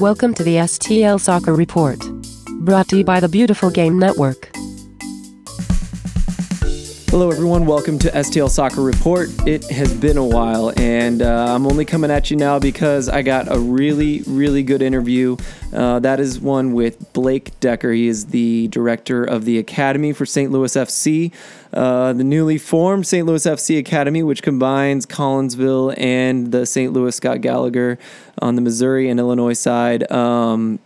Welcome 0.00 0.34
to 0.34 0.44
the 0.44 0.56
STL 0.56 1.18
Soccer 1.18 1.54
Report. 1.54 1.98
Brought 2.60 2.86
to 2.88 2.98
you 2.98 3.04
by 3.04 3.18
the 3.18 3.30
Beautiful 3.30 3.70
Game 3.70 3.98
Network. 3.98 4.50
Hello, 7.08 7.30
everyone. 7.30 7.64
Welcome 7.64 7.98
to 8.00 8.10
STL 8.10 8.50
Soccer 8.50 8.82
Report. 8.82 9.30
It 9.46 9.64
has 9.70 9.94
been 9.94 10.18
a 10.18 10.24
while, 10.24 10.78
and 10.78 11.22
uh, 11.22 11.54
I'm 11.54 11.66
only 11.66 11.86
coming 11.86 12.10
at 12.10 12.30
you 12.30 12.36
now 12.36 12.58
because 12.58 13.08
I 13.08 13.22
got 13.22 13.50
a 13.50 13.58
really, 13.58 14.20
really 14.26 14.62
good 14.62 14.82
interview. 14.82 15.38
Uh, 15.72 15.98
that 16.00 16.20
is 16.20 16.40
one 16.40 16.74
with 16.74 17.14
Blake 17.14 17.58
Decker. 17.60 17.90
He 17.90 18.06
is 18.06 18.26
the 18.26 18.68
director 18.68 19.24
of 19.24 19.46
the 19.46 19.56
Academy 19.56 20.12
for 20.12 20.26
St. 20.26 20.52
Louis 20.52 20.76
FC, 20.76 21.32
uh, 21.76 22.14
the 22.14 22.24
newly 22.24 22.56
formed 22.56 23.06
St. 23.06 23.26
Louis 23.26 23.44
FC 23.44 23.78
Academy, 23.78 24.22
which 24.22 24.42
combines 24.42 25.04
Collinsville 25.04 25.94
and 25.98 26.50
the 26.50 26.64
St. 26.64 26.92
Louis 26.92 27.14
Scott 27.14 27.42
Gallagher 27.42 27.98
on 28.38 28.54
the 28.54 28.62
Missouri 28.62 29.10
and 29.10 29.20
Illinois 29.20 29.52
side. 29.52 30.10
Um, 30.10 30.78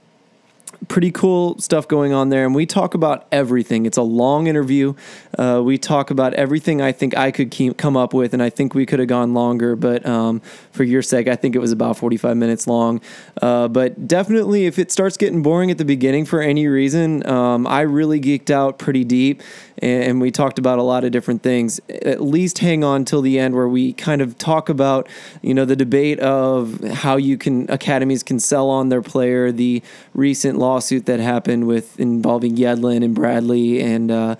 pretty 0.88 1.10
cool 1.10 1.58
stuff 1.58 1.86
going 1.86 2.12
on 2.12 2.30
there, 2.30 2.44
and 2.44 2.54
we 2.54 2.66
talk 2.66 2.94
about 2.94 3.26
everything. 3.30 3.86
It's 3.86 3.98
a 3.98 4.02
long 4.02 4.46
interview. 4.46 4.94
Uh, 5.38 5.60
we 5.64 5.78
talk 5.78 6.10
about 6.10 6.34
everything 6.34 6.80
I 6.80 6.92
think 6.92 7.16
I 7.16 7.30
could 7.30 7.50
keep, 7.50 7.76
come 7.76 7.96
up 7.96 8.14
with, 8.14 8.32
and 8.32 8.42
I 8.42 8.50
think 8.50 8.74
we 8.74 8.86
could 8.86 8.98
have 8.98 9.08
gone 9.08 9.34
longer, 9.34 9.76
but 9.76 10.06
um, 10.06 10.40
for 10.72 10.84
your 10.84 11.02
sake, 11.02 11.28
I 11.28 11.36
think 11.36 11.54
it 11.54 11.58
was 11.58 11.72
about 11.72 11.96
45 11.96 12.36
minutes 12.36 12.66
long. 12.66 13.00
Uh, 13.40 13.68
but 13.68 14.08
definitely, 14.08 14.66
if 14.66 14.78
it 14.78 14.90
starts 14.90 15.16
getting 15.16 15.42
boring 15.42 15.70
at 15.70 15.78
the 15.78 15.84
beginning 15.84 16.24
for 16.24 16.40
any 16.40 16.66
reason, 16.66 17.26
um, 17.28 17.66
I 17.66 17.82
really 17.82 18.20
geeked 18.20 18.50
out 18.50 18.78
pretty 18.78 19.04
deep, 19.04 19.42
and 19.78 20.20
we 20.20 20.30
talked 20.30 20.58
about 20.58 20.78
a 20.78 20.82
lot 20.82 21.04
of 21.04 21.12
different 21.12 21.42
things. 21.42 21.80
At 21.88 22.22
least 22.22 22.58
hang 22.58 22.84
on 22.84 23.04
till 23.04 23.22
the 23.22 23.38
end 23.38 23.54
where 23.54 23.68
we 23.68 23.92
kind 23.92 24.20
of 24.20 24.36
talk 24.38 24.68
about, 24.68 25.08
you 25.42 25.54
know, 25.54 25.64
the 25.64 25.76
debate 25.76 26.20
of 26.20 26.82
how 26.84 27.16
you 27.16 27.38
can 27.38 27.70
academies 27.70 28.22
can 28.22 28.38
sell 28.38 28.68
on 28.68 28.88
their 28.88 29.02
player, 29.02 29.52
the 29.52 29.82
recent 30.14 30.58
lawsuit 30.70 31.06
that 31.06 31.18
happened 31.18 31.66
with 31.66 31.98
involving 31.98 32.56
Yedlin 32.56 33.04
and 33.04 33.14
Bradley 33.14 33.80
and 33.80 34.10
uh, 34.10 34.36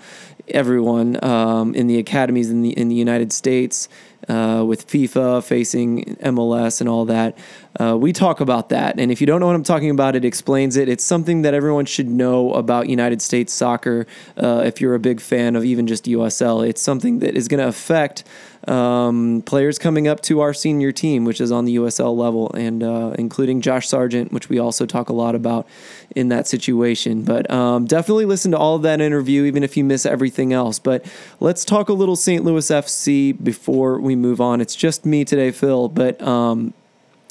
everyone 0.47 1.21
um, 1.23 1.75
in 1.75 1.87
the 1.87 1.97
academies 1.97 2.49
in 2.49 2.61
the 2.61 2.71
in 2.77 2.87
the 2.87 2.95
United 2.95 3.33
States 3.33 3.89
uh, 4.29 4.63
with 4.65 4.87
FIFA 4.87 5.43
facing 5.43 6.15
MLS 6.21 6.79
and 6.79 6.89
all 6.89 7.05
that. 7.05 7.37
Uh, 7.79 7.97
we 7.97 8.13
talk 8.13 8.39
about 8.39 8.69
that. 8.69 8.99
And 8.99 9.11
if 9.11 9.21
you 9.21 9.27
don't 9.27 9.39
know 9.39 9.47
what 9.47 9.55
I'm 9.55 9.63
talking 9.63 9.89
about, 9.89 10.15
it 10.15 10.25
explains 10.25 10.77
it. 10.77 10.89
It's 10.89 11.05
something 11.05 11.41
that 11.43 11.53
everyone 11.53 11.85
should 11.85 12.07
know 12.07 12.53
about 12.53 12.89
United 12.89 13.21
States 13.21 13.53
soccer 13.53 14.05
uh, 14.37 14.63
if 14.65 14.81
you're 14.81 14.95
a 14.95 14.99
big 14.99 15.21
fan 15.21 15.55
of 15.55 15.63
even 15.63 15.87
just 15.87 16.05
USL. 16.05 16.67
It's 16.67 16.81
something 16.81 17.19
that 17.19 17.35
is 17.35 17.47
going 17.47 17.59
to 17.59 17.67
affect 17.67 18.23
um, 18.67 19.41
players 19.45 19.79
coming 19.79 20.07
up 20.07 20.21
to 20.21 20.41
our 20.41 20.53
senior 20.53 20.91
team, 20.91 21.25
which 21.25 21.41
is 21.41 21.51
on 21.51 21.65
the 21.65 21.77
USL 21.77 22.15
level, 22.15 22.51
and 22.53 22.83
uh, 22.83 23.15
including 23.17 23.61
Josh 23.61 23.87
Sargent, 23.87 24.31
which 24.31 24.49
we 24.49 24.59
also 24.59 24.85
talk 24.85 25.09
a 25.09 25.13
lot 25.13 25.33
about 25.33 25.67
in 26.15 26.29
that 26.29 26.47
situation. 26.47 27.23
But 27.23 27.49
um, 27.51 27.85
definitely 27.85 28.25
listen 28.25 28.51
to 28.51 28.57
all 28.57 28.75
of 28.75 28.81
that 28.83 29.01
interview, 29.01 29.43
even 29.45 29.63
if 29.63 29.77
you 29.77 29.83
miss 29.83 30.05
everything 30.05 30.53
else. 30.53 30.79
But 30.79 31.05
let's 31.39 31.65
talk 31.65 31.89
a 31.89 31.93
little 31.93 32.15
St. 32.15 32.43
Louis 32.43 32.67
FC 32.67 33.41
before 33.43 33.99
we 33.99 34.15
move 34.15 34.41
on. 34.41 34.61
It's 34.61 34.75
just 34.75 35.05
me 35.05 35.25
today, 35.25 35.51
Phil, 35.51 35.89
but 35.89 36.21
um, 36.21 36.73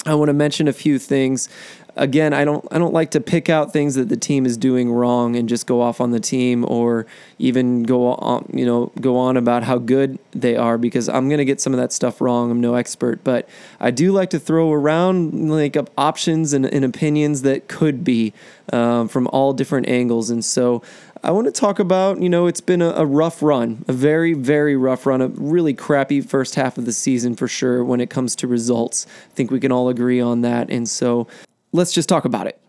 I 0.05 0.15
want 0.15 0.29
to 0.29 0.33
mention 0.33 0.67
a 0.67 0.73
few 0.73 0.97
things 0.97 1.47
again, 1.95 2.33
I 2.33 2.45
don't 2.45 2.65
I 2.71 2.77
don't 2.77 2.93
like 2.93 3.11
to 3.11 3.21
pick 3.21 3.49
out 3.49 3.73
things 3.73 3.95
that 3.95 4.09
the 4.09 4.17
team 4.17 4.45
is 4.45 4.57
doing 4.57 4.91
wrong 4.91 5.35
and 5.35 5.47
just 5.49 5.67
go 5.67 5.81
off 5.81 5.99
on 5.99 6.11
the 6.11 6.19
team 6.19 6.65
or 6.67 7.05
even 7.39 7.83
go 7.83 8.13
on 8.13 8.49
you 8.53 8.65
know 8.65 8.91
go 8.99 9.17
on 9.17 9.37
about 9.37 9.63
how 9.63 9.77
good 9.77 10.17
they 10.31 10.55
are 10.55 10.77
because 10.77 11.09
I'm 11.09 11.29
gonna 11.29 11.45
get 11.45 11.59
some 11.59 11.73
of 11.73 11.79
that 11.79 11.91
stuff 11.91 12.21
wrong. 12.21 12.51
I'm 12.51 12.61
no 12.61 12.75
expert, 12.75 13.23
but 13.23 13.47
I 13.79 13.91
do 13.91 14.11
like 14.11 14.29
to 14.31 14.39
throw 14.39 14.71
around 14.71 15.51
like 15.51 15.75
up 15.75 15.89
options 15.97 16.53
and, 16.53 16.65
and 16.65 16.85
opinions 16.85 17.41
that 17.43 17.67
could 17.67 18.03
be 18.03 18.33
um, 18.71 19.07
from 19.07 19.27
all 19.27 19.53
different 19.53 19.87
angles, 19.87 20.29
and 20.29 20.43
so. 20.43 20.81
I 21.23 21.29
want 21.29 21.45
to 21.45 21.51
talk 21.51 21.77
about, 21.77 22.19
you 22.19 22.29
know, 22.29 22.47
it's 22.47 22.61
been 22.61 22.81
a, 22.81 22.89
a, 22.93 23.05
rough 23.05 23.43
run, 23.43 23.85
a 23.87 23.93
very, 23.93 24.33
very 24.33 24.75
rough 24.75 25.05
run, 25.05 25.21
a 25.21 25.27
really 25.27 25.75
crappy 25.75 26.19
first 26.19 26.55
half 26.55 26.79
of 26.79 26.85
the 26.85 26.91
season 26.91 27.35
for 27.35 27.47
sure 27.47 27.85
when 27.85 28.01
it 28.01 28.09
comes 28.09 28.35
to 28.37 28.47
results. 28.47 29.05
I 29.29 29.35
think 29.35 29.51
we 29.51 29.59
can 29.59 29.71
all 29.71 29.87
agree 29.87 30.19
on 30.19 30.41
that. 30.41 30.71
And 30.71 30.89
so 30.89 31.27
let's 31.71 31.93
just 31.93 32.09
talk 32.09 32.25
about 32.25 32.47
it. 32.47 32.59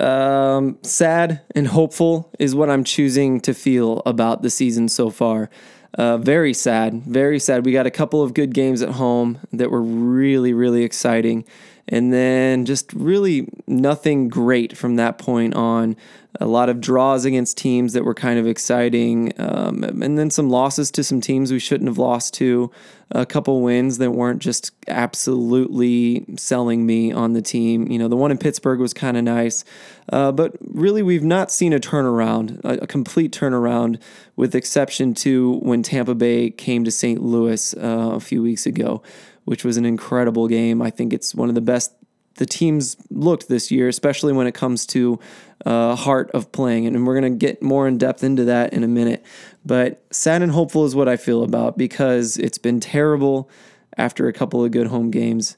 Um, 0.00 0.78
sad 0.82 1.40
and 1.54 1.66
hopeful 1.66 2.30
is 2.38 2.54
what 2.54 2.70
I'm 2.70 2.84
choosing 2.84 3.40
to 3.40 3.54
feel 3.54 4.02
about 4.06 4.42
the 4.42 4.50
season 4.50 4.88
so 4.88 5.10
far. 5.10 5.50
Uh, 5.94 6.18
very 6.18 6.54
sad, 6.54 7.02
very 7.04 7.38
sad. 7.38 7.64
We 7.64 7.72
got 7.72 7.86
a 7.86 7.90
couple 7.90 8.22
of 8.22 8.34
good 8.34 8.54
games 8.54 8.82
at 8.82 8.90
home 8.90 9.40
that 9.52 9.70
were 9.70 9.82
really, 9.82 10.52
really 10.52 10.84
exciting. 10.84 11.44
And 11.88 12.12
then 12.12 12.66
just 12.66 12.92
really 12.92 13.48
nothing 13.66 14.28
great 14.28 14.76
from 14.76 14.96
that 14.96 15.16
point 15.18 15.54
on 15.54 15.96
a 16.38 16.46
lot 16.46 16.68
of 16.68 16.80
draws 16.80 17.24
against 17.24 17.56
teams 17.56 17.94
that 17.94 18.04
were 18.04 18.14
kind 18.14 18.38
of 18.38 18.46
exciting, 18.46 19.32
um, 19.38 19.82
and 19.82 20.18
then 20.18 20.30
some 20.30 20.50
losses 20.50 20.90
to 20.92 21.02
some 21.02 21.20
teams 21.20 21.50
we 21.50 21.58
shouldn't 21.58 21.88
have 21.88 21.98
lost 21.98 22.34
to. 22.34 22.70
A 23.10 23.24
couple 23.24 23.62
wins 23.62 23.98
that 23.98 24.10
weren't 24.10 24.40
just 24.40 24.72
absolutely 24.86 26.26
selling 26.36 26.84
me 26.84 27.10
on 27.10 27.32
the 27.32 27.40
team. 27.40 27.90
You 27.90 27.98
know, 27.98 28.08
the 28.08 28.16
one 28.16 28.30
in 28.30 28.38
Pittsburgh 28.38 28.80
was 28.80 28.92
kind 28.92 29.16
of 29.16 29.24
nice, 29.24 29.64
uh, 30.12 30.32
but 30.32 30.56
really 30.60 31.02
we've 31.02 31.24
not 31.24 31.50
seen 31.50 31.72
a 31.72 31.80
turnaround, 31.80 32.62
a, 32.64 32.82
a, 32.82 32.86
complete 32.86 33.32
turnaround, 33.32 33.98
with 34.36 34.54
exception 34.54 35.14
to 35.14 35.58
when 35.60 35.82
Tampa 35.82 36.14
Bay 36.14 36.50
came 36.50 36.84
to 36.84 36.90
St. 36.90 37.22
Louis 37.22 37.74
uh, 37.74 38.10
a 38.12 38.20
few 38.20 38.42
weeks 38.42 38.66
ago, 38.66 39.02
which 39.44 39.64
was 39.64 39.78
an 39.78 39.86
incredible 39.86 40.46
game. 40.46 40.82
I 40.82 40.90
think 40.90 41.14
it's 41.14 41.34
one 41.34 41.48
of 41.48 41.54
the 41.54 41.62
best 41.62 41.92
the 42.38 42.46
teams 42.46 42.96
looked 43.10 43.48
this 43.48 43.70
year, 43.70 43.88
especially 43.88 44.32
when 44.32 44.46
it 44.46 44.54
comes 44.54 44.86
to 44.86 45.18
uh, 45.66 45.94
heart 45.94 46.30
of 46.32 46.50
playing. 46.52 46.86
And 46.86 47.06
we're 47.06 47.20
going 47.20 47.32
to 47.32 47.38
get 47.38 47.62
more 47.62 47.86
in 47.86 47.98
depth 47.98 48.24
into 48.24 48.44
that 48.44 48.72
in 48.72 48.82
a 48.82 48.88
minute. 48.88 49.24
But 49.64 50.02
sad 50.10 50.42
and 50.42 50.52
hopeful 50.52 50.84
is 50.84 50.94
what 50.94 51.08
I 51.08 51.16
feel 51.16 51.42
about 51.42 51.76
because 51.76 52.36
it's 52.38 52.58
been 52.58 52.80
terrible 52.80 53.50
after 53.96 54.28
a 54.28 54.32
couple 54.32 54.64
of 54.64 54.70
good 54.70 54.86
home 54.86 55.10
games. 55.10 55.56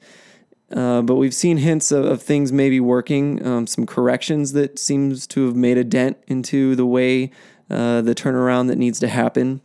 Uh, 0.70 1.02
but 1.02 1.16
we've 1.16 1.34
seen 1.34 1.58
hints 1.58 1.90
of, 1.92 2.04
of 2.04 2.22
things 2.22 2.52
maybe 2.52 2.80
working, 2.80 3.44
um, 3.44 3.66
some 3.66 3.86
corrections 3.86 4.52
that 4.52 4.78
seems 4.78 5.26
to 5.28 5.46
have 5.46 5.56
made 5.56 5.76
a 5.76 5.84
dent 5.84 6.16
into 6.28 6.76
the 6.76 6.86
way 6.86 7.30
uh, 7.68 8.00
the 8.00 8.14
turnaround 8.14 8.68
that 8.68 8.78
needs 8.78 8.98
to 9.00 9.08
happen 9.08 9.60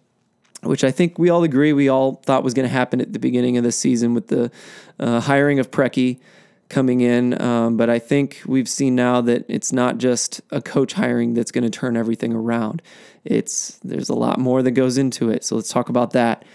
which 0.65 0.83
I 0.83 0.91
think 0.91 1.17
we 1.19 1.29
all 1.29 1.43
agree 1.43 1.73
we 1.73 1.89
all 1.89 2.15
thought 2.25 2.43
was 2.43 2.53
going 2.53 2.67
to 2.67 2.73
happen 2.73 2.99
at 3.01 3.13
the 3.13 3.19
beginning 3.19 3.57
of 3.57 3.63
the 3.63 3.71
season 3.71 4.13
with 4.13 4.27
the 4.27 4.51
uh, 4.99 5.19
hiring 5.21 5.59
of 5.59 5.71
Preki 5.71 6.19
coming 6.69 7.01
in. 7.01 7.39
Um, 7.41 7.77
but 7.77 7.89
I 7.89 7.99
think 7.99 8.41
we've 8.45 8.69
seen 8.69 8.95
now 8.95 9.21
that 9.21 9.45
it's 9.47 9.71
not 9.71 9.97
just 9.97 10.41
a 10.51 10.61
coach 10.61 10.93
hiring 10.93 11.33
that's 11.33 11.51
going 11.51 11.63
to 11.63 11.69
turn 11.69 11.95
everything 11.95 12.33
around. 12.33 12.81
It's 13.25 13.79
there's 13.83 14.09
a 14.09 14.15
lot 14.15 14.39
more 14.39 14.61
that 14.61 14.71
goes 14.71 14.97
into 14.97 15.29
it. 15.29 15.43
So 15.43 15.55
let's 15.55 15.69
talk 15.69 15.89
about 15.89 16.11
that. 16.11 16.45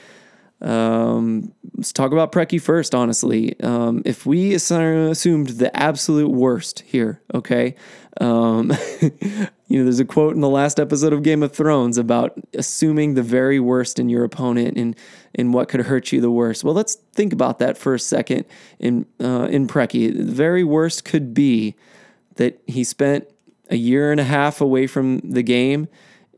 Um, 0.61 1.55
let's 1.77 1.93
talk 1.93 2.13
about 2.13 2.33
Preki 2.33 2.61
first, 2.61 2.95
honestly. 2.95 3.59
Um, 3.61 4.03
if 4.05 4.27
we 4.27 4.55
assumed 4.55 5.49
the 5.49 5.71
absolute 5.75 6.31
worst 6.31 6.81
here, 6.81 7.23
okay, 7.33 7.75
um, 8.21 8.73
you 9.01 9.79
know, 9.79 9.85
there's 9.85 10.01
a 10.01 10.05
quote 10.05 10.35
in 10.35 10.43
the 10.43 10.49
last 10.49 10.79
episode 10.79 11.13
of 11.13 11.23
Game 11.23 11.43
of 11.43 11.53
Thrones 11.53 11.97
about 11.97 12.39
assuming 12.55 13.15
the 13.15 13.23
very 13.23 13.59
worst 13.59 13.99
in 13.99 14.09
your 14.09 14.25
opponent 14.25 14.77
and 14.77 14.97
and 15.35 15.55
what 15.55 15.69
could 15.69 15.81
hurt 15.81 16.13
you 16.13 16.21
the 16.21 16.31
worst. 16.31 16.63
Well, 16.63 16.75
let's 16.75 16.97
think 17.15 17.33
about 17.33 17.59
that 17.61 17.79
for 17.79 17.95
a 17.95 17.99
second. 17.99 18.45
In 18.79 19.07
uh, 19.19 19.49
in 19.51 19.67
Preki, 19.67 20.15
the 20.15 20.33
very 20.33 20.65
worst 20.65 21.05
could 21.05 21.33
be 21.33 21.75
that 22.37 22.61
he 22.67 22.85
spent 22.85 23.27
a 23.71 23.77
year 23.77 24.11
and 24.11 24.21
a 24.21 24.25
half 24.25 24.61
away 24.61 24.87
from 24.87 25.21
the 25.21 25.43
game 25.43 25.89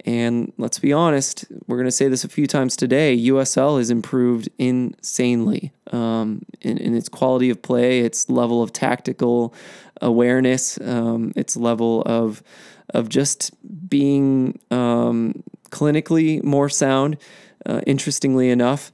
and 0.04 0.52
let's 0.58 0.78
be 0.78 0.92
honest, 0.92 1.44
we're 1.66 1.76
going 1.76 1.86
to 1.86 1.92
say 1.92 2.08
this 2.08 2.24
a 2.24 2.28
few 2.28 2.46
times 2.46 2.76
today. 2.76 3.16
USL 3.16 3.78
has 3.78 3.90
improved 3.90 4.49
insanely 4.58 5.72
um, 5.93 6.44
in, 6.60 6.78
in, 6.78 6.94
its 6.94 7.08
quality 7.08 7.50
of 7.50 7.62
play, 7.62 8.00
its 8.00 8.28
level 8.28 8.62
of 8.62 8.72
tactical 8.72 9.54
awareness, 10.00 10.81
um, 10.81 11.32
its 11.37 11.56
level 11.56 12.02
of 12.06 12.43
of 12.90 13.08
just 13.08 13.52
being 13.88 14.58
um, 14.70 15.43
clinically 15.70 16.43
more 16.43 16.69
sound. 16.69 17.16
Uh, 17.64 17.81
interestingly 17.87 18.50
enough, 18.50 18.90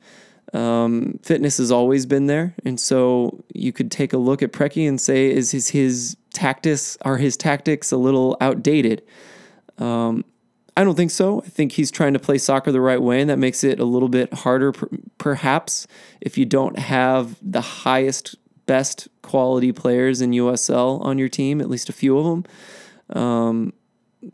um, 0.53 1.19
fitness 1.23 1.57
has 1.57 1.73
always 1.73 2.05
been 2.05 2.27
there, 2.27 2.55
and 2.67 2.79
so 2.79 3.43
you 3.55 3.73
could 3.73 3.91
take 3.91 4.13
a 4.13 4.19
look 4.19 4.43
at 4.43 4.53
Preki 4.53 4.87
and 4.87 5.01
say, 5.01 5.31
is 5.31 5.53
his 5.53 5.69
his 5.69 6.17
tactics 6.35 6.99
are 7.03 7.17
his 7.17 7.37
tactics 7.37 7.91
a 7.93 7.97
little 7.97 8.37
outdated? 8.43 9.03
I 10.79 10.85
don't 10.85 10.95
think 10.95 11.11
so. 11.11 11.43
I 11.45 11.49
think 11.49 11.73
he's 11.73 11.91
trying 11.91 12.13
to 12.13 12.21
play 12.21 12.39
soccer 12.39 12.71
the 12.71 12.81
right 12.81 13.03
way, 13.03 13.21
and 13.21 13.29
that 13.31 13.39
makes 13.41 13.65
it 13.65 13.81
a 13.81 13.85
little 13.85 14.09
bit 14.09 14.33
harder, 14.33 14.73
perhaps, 15.19 15.89
if 16.21 16.39
you 16.39 16.45
don't 16.45 16.79
have 16.79 17.37
the 17.43 17.61
highest, 17.61 18.37
best 18.67 19.09
quality 19.23 19.73
players 19.73 20.21
in 20.21 20.31
USL 20.31 21.05
on 21.05 21.19
your 21.19 21.29
team, 21.29 21.61
at 21.61 21.69
least 21.69 21.89
a 21.89 21.93
few 21.93 22.17
of 22.17 22.27
them. 22.27 23.21
Um, 23.21 23.73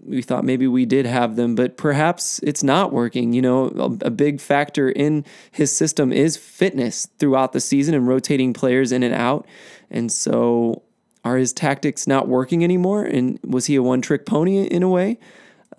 we 0.04 0.20
thought 0.20 0.44
maybe 0.44 0.66
we 0.66 0.84
did 0.84 1.06
have 1.06 1.36
them, 1.36 1.54
but 1.54 1.78
perhaps 1.78 2.40
it's 2.40 2.62
not 2.62 2.92
working. 2.92 3.32
You 3.32 3.40
know, 3.40 3.68
a, 4.02 4.08
a, 4.08 4.10
big 4.10 4.38
factor 4.38 4.90
in 4.90 5.24
his 5.50 5.74
system 5.74 6.12
is 6.12 6.36
fitness 6.36 7.06
throughout 7.18 7.52
the 7.52 7.60
season 7.60 7.94
and 7.94 8.06
rotating 8.06 8.52
players 8.52 8.92
in 8.92 9.02
and 9.02 9.14
out. 9.14 9.46
And 9.90 10.12
so 10.12 10.82
are 11.24 11.38
his 11.38 11.54
tactics 11.54 12.06
not 12.06 12.28
working 12.28 12.62
anymore? 12.62 13.02
And 13.02 13.40
was 13.42 13.64
he 13.64 13.76
a 13.76 13.82
one 13.82 14.02
trick 14.02 14.26
pony 14.26 14.66
in 14.66 14.82
a 14.82 14.90
way? 14.90 15.18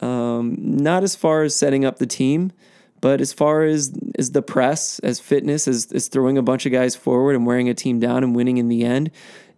Um, 0.01 0.56
not 0.59 1.03
as 1.03 1.15
far 1.15 1.44
as 1.44 1.56
setting 1.56 1.86
up 1.86 2.00
the 2.00 2.06
team, 2.06 2.51
but 3.01 3.21
as 3.21 3.33
far 3.33 3.63
as 3.63 3.94
as 4.18 4.31
the 4.31 4.42
press, 4.42 5.00
as 5.00 5.19
fitness, 5.19 5.68
as, 5.68 5.92
as 5.92 6.07
throwing 6.07 6.38
a 6.38 6.42
bunch 6.42 6.65
of 6.65 6.71
guys 6.71 6.95
forward 6.95 7.36
and 7.36 7.45
wearing 7.45 7.69
a 7.69 7.74
team 7.74 8.00
down 8.00 8.24
and 8.24 8.36
winning 8.36 8.57
in 8.57 8.68
the 8.68 8.83
end, 8.83 9.12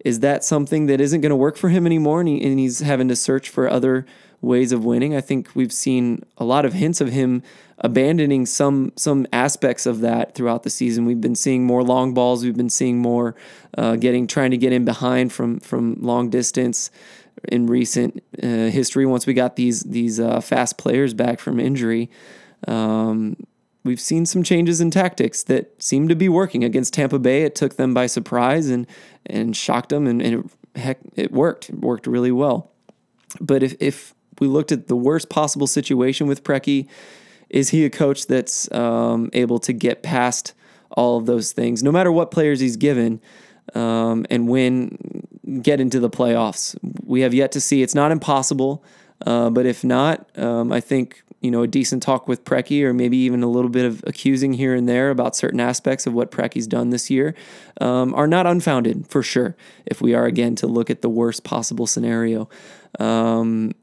is 0.04 0.20
that 0.20 0.44
something 0.44 0.88
that 0.88 1.02
isn't 1.02 1.22
going 1.22 1.30
to 1.30 1.36
work 1.36 1.58
for 1.58 1.70
him 1.70 1.86
anymore? 1.86 2.20
And, 2.20 2.30
he, 2.30 2.44
and 2.44 2.60
he's 2.60 2.80
having 2.80 3.08
to 3.08 3.16
search 3.16 3.50
for 3.50 3.70
other 3.70 4.06
ways 4.42 4.72
of 4.72 4.86
winning. 4.86 5.16
I 5.16 5.22
think 5.22 5.50
we've 5.56 5.74
seen 5.74 6.24
a 6.38 6.44
lot 6.44 6.66
of 6.66 6.74
hints 6.74 7.02
of 7.02 7.10
him 7.10 7.42
abandoning 7.80 8.46
some 8.46 8.92
some 8.96 9.28
aspects 9.32 9.86
of 9.86 10.02
that 10.02 10.36
throughout 10.36 10.64
the 10.64 10.70
season. 10.70 11.06
We've 11.06 11.22
been 11.22 11.36
seeing 11.36 11.66
more 11.66 11.84
long 11.84 12.14
balls. 12.14 12.44
We've 12.44 12.58
been 12.58 12.70
seeing 12.70 13.00
more 13.00 13.36
uh, 13.78 13.96
getting 13.96 14.28
trying 14.28 14.52
to 14.52 14.58
get 14.58 14.74
in 14.74 14.86
behind 14.86 15.32
from 15.32 15.60
from 15.60 15.96
long 16.02 16.30
distance 16.30 16.90
in 17.50 17.68
recent 17.68 18.24
uh, 18.42 18.70
history. 18.70 19.06
Once 19.06 19.28
we 19.28 19.34
got 19.34 19.56
these 19.56 19.82
these 19.82 20.20
uh, 20.20 20.42
fast 20.42 20.78
players 20.78 21.14
back 21.14 21.40
from 21.40 21.60
injury, 21.60 22.10
um, 22.68 23.38
we've 23.84 24.02
seen 24.02 24.26
some 24.26 24.44
changes 24.44 24.82
in 24.82 24.90
tactics 24.90 25.44
that 25.44 25.82
seem 25.82 26.08
to 26.08 26.16
be 26.16 26.30
working 26.30 26.64
against 26.64 26.94
Tampa 26.94 27.20
Bay. 27.20 27.44
It 27.44 27.56
took 27.56 27.76
them 27.78 27.94
by 27.94 28.08
surprise 28.08 28.70
and 28.70 28.88
and 29.26 29.56
shocked 29.56 29.90
them, 29.90 30.08
and, 30.08 30.22
and 30.22 30.52
it, 30.76 30.80
heck, 30.80 31.00
it 31.16 31.32
worked. 31.32 31.70
It 31.70 31.80
worked 31.80 32.08
really 32.08 32.32
well. 32.32 32.72
But 33.40 33.62
if 33.62 33.76
if 33.80 34.16
we 34.40 34.48
looked 34.48 34.72
at 34.72 34.88
the 34.88 34.96
worst 34.96 35.30
possible 35.30 35.68
situation 35.68 36.28
with 36.28 36.44
Preki, 36.44 36.88
is 37.50 37.70
he 37.70 37.86
a 37.86 37.90
coach 37.90 38.28
that's 38.28 38.72
um, 38.72 39.30
able 39.34 39.60
to 39.60 39.74
get 39.74 40.04
past 40.04 40.54
all 40.92 41.18
of 41.18 41.26
those 41.26 41.52
things, 41.52 41.84
no 41.84 41.92
matter 41.92 42.12
what 42.12 42.32
players 42.32 42.60
he's 42.60 42.78
given, 42.78 43.22
um, 43.76 44.26
and 44.30 44.48
win, 44.48 45.28
get 45.62 45.80
into 45.80 46.00
the 46.00 46.10
playoffs? 46.10 46.78
We 47.04 47.22
have 47.22 47.34
yet 47.34 47.52
to 47.54 47.62
see. 47.62 47.82
It's 47.82 47.96
not 47.96 48.12
impossible, 48.12 48.84
uh, 49.26 49.50
but 49.50 49.66
if 49.66 49.84
not, 49.84 50.30
um, 50.38 50.72
I 50.72 50.80
think 50.80 51.24
you 51.42 51.52
know 51.52 51.62
a 51.62 51.68
decent 51.68 52.02
talk 52.04 52.28
with 52.28 52.44
Preki, 52.44 52.84
or 52.84 52.94
maybe 52.94 53.18
even 53.18 53.44
a 53.44 53.48
little 53.48 53.70
bit 53.70 53.86
of 53.86 54.04
accusing 54.08 54.54
here 54.54 54.74
and 54.74 54.90
there 54.90 55.10
about 55.10 55.36
certain 55.36 55.60
aspects 55.60 56.08
of 56.08 56.14
what 56.14 56.32
Preki's 56.32 56.68
done 56.68 56.90
this 56.90 57.10
year, 57.10 57.36
um, 57.80 58.14
are 58.16 58.28
not 58.28 58.48
unfounded 58.48 59.08
for 59.08 59.22
sure. 59.22 59.56
If 59.86 60.02
we 60.02 60.14
are 60.14 60.26
again 60.26 60.56
to 60.56 60.68
look 60.68 60.90
at 60.90 61.02
the 61.02 61.10
worst 61.10 61.44
possible 61.44 61.88
scenario. 61.88 62.50
Um, 63.00 63.74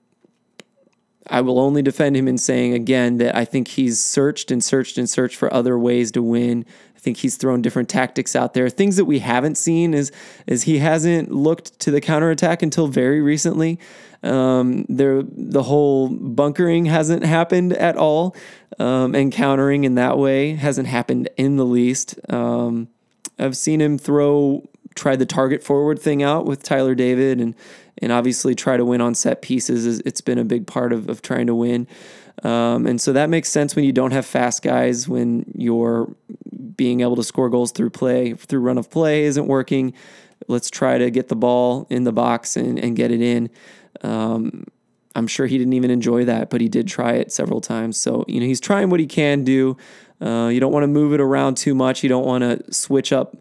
I 1.28 1.40
will 1.40 1.58
only 1.58 1.82
defend 1.82 2.16
him 2.16 2.28
in 2.28 2.38
saying 2.38 2.74
again 2.74 3.18
that 3.18 3.34
I 3.34 3.44
think 3.44 3.68
he's 3.68 4.00
searched 4.00 4.50
and 4.50 4.62
searched 4.62 4.98
and 4.98 5.08
searched 5.08 5.36
for 5.36 5.52
other 5.52 5.78
ways 5.78 6.12
to 6.12 6.22
win. 6.22 6.66
I 6.94 6.98
think 6.98 7.18
he's 7.18 7.36
thrown 7.36 7.62
different 7.62 7.88
tactics 7.88 8.36
out 8.36 8.54
there. 8.54 8.68
Things 8.68 8.96
that 8.96 9.04
we 9.04 9.20
haven't 9.20 9.56
seen 9.56 9.94
is 9.94 10.12
is 10.46 10.64
he 10.64 10.78
hasn't 10.78 11.32
looked 11.32 11.78
to 11.80 11.90
the 11.90 12.00
counterattack 12.00 12.62
until 12.62 12.88
very 12.88 13.20
recently. 13.20 13.78
Um, 14.22 14.86
there, 14.88 15.22
the 15.22 15.62
whole 15.62 16.08
bunkering 16.08 16.86
hasn't 16.86 17.24
happened 17.24 17.74
at 17.74 17.96
all, 17.96 18.34
um, 18.78 19.14
and 19.14 19.30
countering 19.30 19.84
in 19.84 19.96
that 19.96 20.16
way 20.16 20.54
hasn't 20.54 20.88
happened 20.88 21.28
in 21.36 21.56
the 21.56 21.66
least. 21.66 22.18
Um, 22.30 22.88
I've 23.38 23.56
seen 23.56 23.80
him 23.80 23.98
throw 23.98 24.66
try 24.94 25.16
the 25.16 25.26
target 25.26 25.62
forward 25.62 25.98
thing 25.98 26.22
out 26.22 26.46
with 26.46 26.62
Tyler 26.62 26.94
David 26.94 27.40
and 27.40 27.54
and 27.98 28.12
obviously 28.12 28.54
try 28.54 28.76
to 28.76 28.84
win 28.84 29.00
on 29.00 29.14
set 29.14 29.42
pieces. 29.42 30.00
It's 30.00 30.20
been 30.20 30.38
a 30.38 30.44
big 30.44 30.66
part 30.66 30.92
of, 30.92 31.08
of 31.08 31.22
trying 31.22 31.46
to 31.46 31.54
win. 31.54 31.86
Um, 32.42 32.86
and 32.86 33.00
so 33.00 33.12
that 33.12 33.30
makes 33.30 33.48
sense 33.48 33.76
when 33.76 33.84
you 33.84 33.92
don't 33.92 34.10
have 34.10 34.26
fast 34.26 34.62
guys, 34.62 35.08
when 35.08 35.44
you're 35.54 36.14
being 36.76 37.00
able 37.00 37.16
to 37.16 37.22
score 37.22 37.48
goals 37.48 37.70
through 37.72 37.90
play, 37.90 38.34
through 38.34 38.60
run 38.60 38.78
of 38.78 38.90
play 38.90 39.24
isn't 39.24 39.46
working. 39.46 39.94
Let's 40.48 40.68
try 40.68 40.98
to 40.98 41.10
get 41.10 41.28
the 41.28 41.36
ball 41.36 41.86
in 41.90 42.04
the 42.04 42.12
box 42.12 42.56
and, 42.56 42.78
and 42.78 42.96
get 42.96 43.10
it 43.10 43.22
in. 43.22 43.50
Um, 44.02 44.64
I'm 45.14 45.28
sure 45.28 45.46
he 45.46 45.58
didn't 45.58 45.74
even 45.74 45.90
enjoy 45.90 46.24
that, 46.24 46.50
but 46.50 46.60
he 46.60 46.68
did 46.68 46.88
try 46.88 47.12
it 47.12 47.30
several 47.30 47.60
times. 47.60 47.96
So, 47.96 48.24
you 48.26 48.40
know, 48.40 48.46
he's 48.46 48.60
trying 48.60 48.90
what 48.90 48.98
he 48.98 49.06
can 49.06 49.44
do. 49.44 49.76
Uh, 50.20 50.48
you 50.52 50.58
don't 50.58 50.72
want 50.72 50.82
to 50.82 50.88
move 50.88 51.12
it 51.12 51.20
around 51.20 51.56
too 51.56 51.74
much. 51.74 52.02
You 52.02 52.08
don't 52.08 52.26
want 52.26 52.42
to 52.42 52.72
switch 52.72 53.12
up 53.12 53.36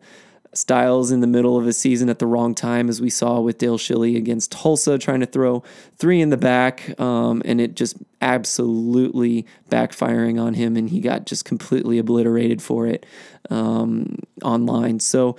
styles 0.53 1.11
in 1.11 1.19
the 1.19 1.27
middle 1.27 1.57
of 1.57 1.67
a 1.67 1.73
season 1.73 2.09
at 2.09 2.19
the 2.19 2.27
wrong 2.27 2.53
time, 2.55 2.89
as 2.89 3.01
we 3.01 3.09
saw 3.09 3.39
with 3.39 3.57
Dale 3.57 3.77
Schilly 3.77 4.15
against 4.15 4.51
Tulsa, 4.51 4.97
trying 4.97 5.19
to 5.19 5.25
throw 5.25 5.63
three 5.97 6.21
in 6.21 6.29
the 6.29 6.37
back, 6.37 6.99
um, 6.99 7.41
and 7.45 7.59
it 7.59 7.75
just 7.75 7.97
absolutely 8.21 9.45
backfiring 9.69 10.41
on 10.41 10.53
him, 10.53 10.75
and 10.77 10.89
he 10.89 10.99
got 10.99 11.25
just 11.25 11.45
completely 11.45 11.97
obliterated 11.97 12.61
for 12.61 12.87
it 12.87 13.05
um, 13.49 14.19
online. 14.43 14.99
So, 14.99 15.35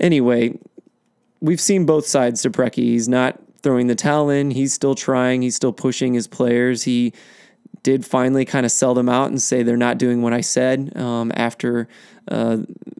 anyway, 0.00 0.58
we've 1.40 1.60
seen 1.60 1.86
both 1.86 2.06
sides 2.06 2.42
to 2.42 2.50
Preki. 2.50 2.76
He's 2.76 3.08
not 3.08 3.40
throwing 3.62 3.86
the 3.86 3.94
towel 3.94 4.30
in. 4.30 4.50
He's 4.50 4.72
still 4.72 4.94
trying. 4.94 5.42
He's 5.42 5.56
still 5.56 5.72
pushing 5.72 6.14
his 6.14 6.26
players. 6.26 6.82
He 6.84 7.12
did 7.84 8.04
finally 8.04 8.44
kind 8.44 8.66
of 8.66 8.72
sell 8.72 8.94
them 8.94 9.08
out 9.08 9.28
and 9.28 9.40
say 9.40 9.62
they're 9.62 9.76
not 9.76 9.98
doing 9.98 10.22
what 10.22 10.32
I 10.32 10.40
said 10.40 10.96
um, 10.96 11.30
after 11.36 11.86
uh, 12.26 12.56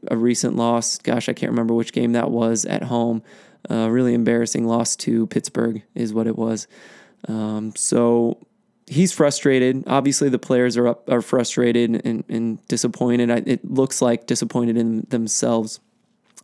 a 0.07 0.17
recent 0.17 0.55
loss. 0.55 0.99
Gosh, 0.99 1.29
I 1.29 1.33
can't 1.33 1.51
remember 1.51 1.75
which 1.75 1.93
game 1.93 2.13
that 2.13 2.31
was 2.31 2.65
at 2.67 2.85
home. 2.85 3.23
Uh, 3.69 3.89
really 3.89 4.13
embarrassing 4.13 4.67
loss 4.67 4.95
to 4.95 5.27
Pittsburgh 5.29 5.83
is 5.95 6.13
what 6.13 6.27
it 6.27 6.37
was. 6.37 6.69
Um, 7.27 7.73
so 7.75 8.39
he's 8.87 9.11
frustrated. 9.11 9.85
Obviously, 9.87 10.29
the 10.29 10.39
players 10.39 10.77
are 10.77 10.89
up, 10.89 11.09
are 11.09 11.23
frustrated 11.23 12.05
and, 12.05 12.23
and 12.29 12.69
disappointed. 12.69 13.31
I, 13.31 13.37
it 13.47 13.65
looks 13.69 14.03
like 14.03 14.27
disappointed 14.27 14.77
in 14.77 15.07
themselves. 15.09 15.81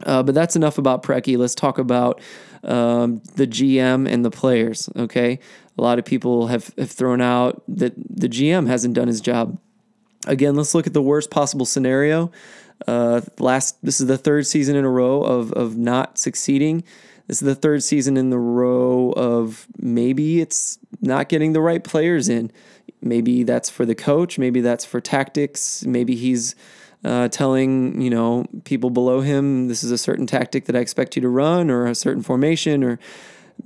Uh, 0.07 0.23
but 0.23 0.35
that's 0.35 0.57
enough 0.57 0.79
about 0.79 1.03
Preki. 1.03 1.37
Let's 1.37 1.55
talk 1.55 1.79
about 1.79 2.23
um, 2.65 3.23
the 3.35 3.47
GM 3.47 4.11
and 4.11 4.25
the 4.25 4.31
players. 4.31 4.89
Okay, 4.97 5.41
a 5.81 5.83
lot 5.83 5.99
of 5.99 6.05
people 6.05 6.49
have, 6.49 6.73
have 6.77 6.91
thrown 6.91 7.23
out 7.23 7.63
that 7.67 7.95
the 7.97 8.29
GM 8.29 8.69
hasn't 8.69 8.95
done 8.95 9.09
his 9.09 9.23
job. 9.23 9.59
Again, 10.27 10.55
let's 10.55 10.75
look 10.75 10.87
at 10.87 10.93
the 10.93 11.01
worst 11.01 11.31
possible 11.31 11.65
scenario. 11.65 12.31
Uh, 12.87 13.23
last 13.39 13.83
this 13.83 13.99
is 14.01 14.07
the 14.07 14.19
third 14.19 14.47
season 14.47 14.77
in 14.77 14.85
a 14.85 14.91
row 14.91 15.23
of 15.23 15.53
of 15.53 15.79
not 15.79 16.19
succeeding. 16.19 16.85
This 17.27 17.41
is 17.41 17.47
the 17.47 17.55
third 17.55 17.83
season 17.83 18.17
in 18.17 18.29
the 18.29 18.39
row 18.39 19.13
of 19.13 19.67
maybe 19.79 20.41
it's 20.41 20.79
not 21.01 21.29
getting 21.29 21.55
the 21.55 21.61
right 21.61 21.83
players 21.83 22.29
in. 22.29 22.51
Maybe 23.01 23.43
that's 23.43 23.71
for 23.71 23.87
the 23.87 23.95
coach. 23.95 24.39
Maybe 24.39 24.61
that's 24.61 24.85
for 24.85 25.01
tactics. 25.01 25.85
Maybe 25.87 26.15
he's 26.15 26.55
uh, 27.05 27.29
telling 27.29 28.01
you 28.03 28.11
know 28.11 28.45
people 28.65 28.91
below 28.91 29.23
him 29.23 29.69
this 29.69 29.83
is 29.83 29.91
a 29.91 29.97
certain 29.97 30.27
tactic 30.27 30.67
that 30.67 30.77
I 30.77 30.81
expect 30.81 31.17
you 31.17 31.23
to 31.23 31.31
run 31.31 31.71
or 31.71 31.87
a 31.87 31.95
certain 31.95 32.23
formation 32.23 32.85
or 32.85 32.99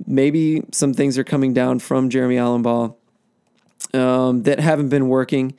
maybe 0.05 0.63
some 0.71 0.93
things 0.93 1.17
are 1.17 1.23
coming 1.23 1.53
down 1.53 1.79
from 1.79 2.09
Jeremy 2.09 2.35
Alumbaugh 2.35 2.95
um, 3.93 4.43
that 4.43 4.59
haven't 4.59 4.89
been 4.89 5.07
working. 5.07 5.55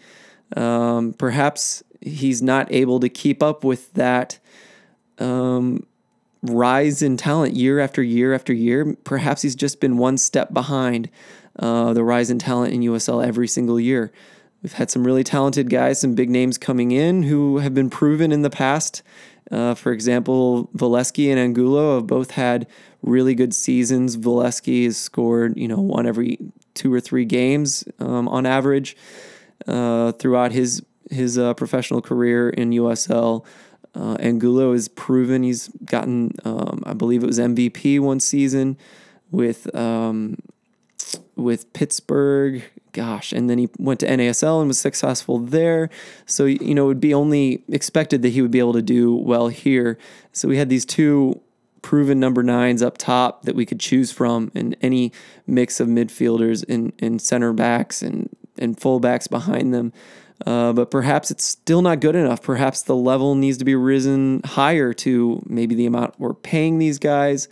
Um, 0.56 1.12
perhaps 1.12 1.82
he's 2.00 2.42
not 2.42 2.70
able 2.72 3.00
to 3.00 3.08
keep 3.08 3.42
up 3.42 3.64
with 3.64 3.92
that 3.94 4.38
um, 5.18 5.86
rise 6.42 7.02
in 7.02 7.16
talent 7.16 7.54
year 7.54 7.80
after 7.80 8.02
year 8.02 8.34
after 8.34 8.52
year. 8.52 8.96
Perhaps 9.04 9.42
he's 9.42 9.54
just 9.54 9.80
been 9.80 9.98
one 9.98 10.18
step 10.18 10.52
behind 10.52 11.10
uh, 11.58 11.92
the 11.92 12.04
rise 12.04 12.30
in 12.30 12.38
talent 12.38 12.74
in 12.74 12.80
USL 12.82 13.26
every 13.26 13.48
single 13.48 13.80
year. 13.80 14.12
We've 14.62 14.72
had 14.72 14.90
some 14.90 15.04
really 15.04 15.24
talented 15.24 15.70
guys, 15.70 16.00
some 16.00 16.14
big 16.14 16.30
names 16.30 16.58
coming 16.58 16.90
in 16.90 17.24
who 17.24 17.58
have 17.58 17.74
been 17.74 17.90
proven 17.90 18.32
in 18.32 18.42
the 18.42 18.50
past. 18.50 19.02
Uh, 19.50 19.74
for 19.74 19.92
example, 19.92 20.68
Volesky 20.76 21.30
and 21.30 21.38
Angulo 21.38 21.96
have 21.96 22.06
both 22.06 22.32
had 22.32 22.66
really 23.02 23.34
good 23.34 23.54
seasons. 23.54 24.16
Volesky 24.16 24.84
has 24.84 24.96
scored, 24.96 25.56
you 25.56 25.68
know, 25.68 25.80
one 25.80 26.06
every 26.06 26.38
two 26.74 26.92
or 26.92 27.00
three 27.00 27.24
games 27.24 27.84
um, 28.00 28.28
on 28.28 28.44
average 28.44 28.96
uh, 29.66 30.12
throughout 30.12 30.52
his 30.52 30.82
his 31.10 31.38
uh, 31.38 31.54
professional 31.54 32.02
career 32.02 32.50
in 32.50 32.70
USL. 32.70 33.44
Uh, 33.94 34.16
Angulo 34.20 34.72
has 34.72 34.88
proven 34.88 35.42
he's 35.42 35.68
gotten, 35.84 36.32
um, 36.44 36.82
I 36.84 36.92
believe 36.92 37.22
it 37.22 37.26
was 37.26 37.38
MVP 37.38 37.98
one 38.00 38.20
season 38.20 38.76
with 39.30 39.74
um, 39.74 40.36
with 41.36 41.72
Pittsburgh. 41.72 42.62
Gosh, 42.96 43.30
and 43.30 43.50
then 43.50 43.58
he 43.58 43.68
went 43.78 44.00
to 44.00 44.06
NASL 44.06 44.60
and 44.60 44.68
was 44.68 44.78
successful 44.78 45.38
there. 45.38 45.90
So 46.24 46.46
you 46.46 46.74
know, 46.74 46.84
it 46.84 46.88
would 46.88 47.00
be 47.00 47.12
only 47.12 47.62
expected 47.68 48.22
that 48.22 48.30
he 48.30 48.40
would 48.40 48.50
be 48.50 48.58
able 48.58 48.72
to 48.72 48.80
do 48.80 49.14
well 49.14 49.48
here. 49.48 49.98
So 50.32 50.48
we 50.48 50.56
had 50.56 50.70
these 50.70 50.86
two 50.86 51.42
proven 51.82 52.18
number 52.18 52.42
nines 52.42 52.80
up 52.80 52.96
top 52.96 53.42
that 53.42 53.54
we 53.54 53.66
could 53.66 53.80
choose 53.80 54.10
from, 54.10 54.50
and 54.54 54.74
any 54.80 55.12
mix 55.46 55.78
of 55.78 55.88
midfielders 55.88 56.64
and, 56.70 56.94
and 56.98 57.20
center 57.20 57.52
backs 57.52 58.00
and 58.00 58.34
and 58.56 58.78
fullbacks 58.78 59.28
behind 59.28 59.74
them. 59.74 59.92
Uh, 60.46 60.72
but 60.72 60.90
perhaps 60.90 61.30
it's 61.30 61.44
still 61.44 61.82
not 61.82 62.00
good 62.00 62.16
enough. 62.16 62.40
Perhaps 62.40 62.80
the 62.80 62.96
level 62.96 63.34
needs 63.34 63.58
to 63.58 63.66
be 63.66 63.74
risen 63.74 64.40
higher 64.42 64.94
to 64.94 65.42
maybe 65.44 65.74
the 65.74 65.84
amount 65.84 66.18
we're 66.18 66.32
paying 66.32 66.78
these 66.78 66.98
guys, 66.98 67.46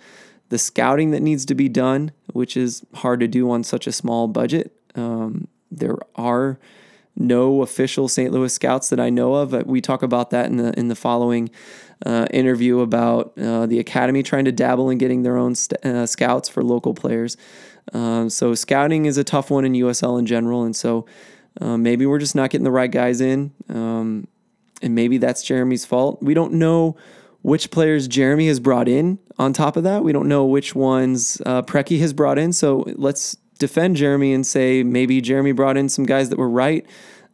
the 0.49 0.59
scouting 0.59 1.11
that 1.11 1.21
needs 1.21 1.45
to 1.45 1.55
be 1.55 1.69
done, 1.69 2.13
which 2.33 2.57
is 2.57 2.83
hard 2.95 3.21
to 3.21 3.29
do 3.29 3.51
on 3.51 3.63
such 3.63 3.87
a 3.87 3.93
small 3.93 4.27
budget. 4.27 4.74
Um, 4.95 5.49
there 5.71 5.97
are 6.15 6.59
no 7.17 7.63
official 7.63 8.09
St. 8.09 8.33
Louis 8.33 8.53
scouts 8.53 8.89
that 8.91 8.99
I 8.99 9.11
know 9.11 9.35
of. 9.35 9.53
We 9.67 9.81
talk 9.81 10.03
about 10.03 10.31
that 10.31 10.47
in 10.47 10.57
the 10.57 10.79
in 10.79 10.89
the 10.89 10.95
following 10.97 11.51
uh, 12.05 12.27
interview 12.31 12.81
about 12.81 13.39
uh, 13.39 13.67
the 13.67 13.79
academy 13.79 14.23
trying 14.23 14.45
to 14.47 14.53
dabble 14.53 14.91
in 14.91 14.99
getting 14.99 15.23
their 15.23 15.37
own 15.37 15.55
st- 15.55 15.85
uh, 15.85 16.07
scouts 16.07 16.49
for 16.49 16.63
local 16.63 16.95
players. 16.95 17.37
Um, 17.93 18.31
so 18.31 18.55
scouting 18.55 19.07
is 19.07 19.19
a 19.19 19.25
tough 19.25 19.51
one 19.51 19.65
in 19.65 19.73
USL 19.75 20.19
in 20.19 20.27
general, 20.27 20.65
and 20.65 20.75
so 20.75 21.07
uh, 21.61 21.77
maybe 21.77 22.07
we're 22.07 22.19
just 22.19 22.35
not 22.35 22.51
getting 22.51 22.65
the 22.65 22.71
right 22.71 22.91
guys 22.91 23.21
in, 23.21 23.53
um, 23.69 24.27
and 24.83 24.95
maybe 24.95 25.19
that's 25.19 25.43
Jeremy's 25.43 25.85
fault. 25.85 26.23
We 26.23 26.35
don't 26.35 26.55
know 26.55 26.97
which 27.43 27.71
players 27.71 28.09
Jeremy 28.09 28.49
has 28.49 28.59
brought 28.59 28.89
in. 28.89 29.19
On 29.39 29.53
top 29.53 29.77
of 29.77 29.85
that, 29.85 30.03
we 30.03 30.13
don't 30.13 30.29
know 30.29 30.47
which 30.47 30.75
ones 30.75 31.41
uh, 31.45 31.63
Preki 31.63 32.01
has 32.01 32.13
brought 32.13 32.39
in. 32.39 32.53
So 32.53 32.85
let's 32.97 33.37
defend 33.59 33.97
Jeremy 33.97 34.33
and 34.33 34.47
say 34.47 34.83
maybe 34.83 35.21
Jeremy 35.21 35.53
brought 35.53 35.77
in 35.77 35.89
some 35.89 36.05
guys 36.05 36.31
that 36.31 36.39
were 36.39 36.49
right. 36.49 36.87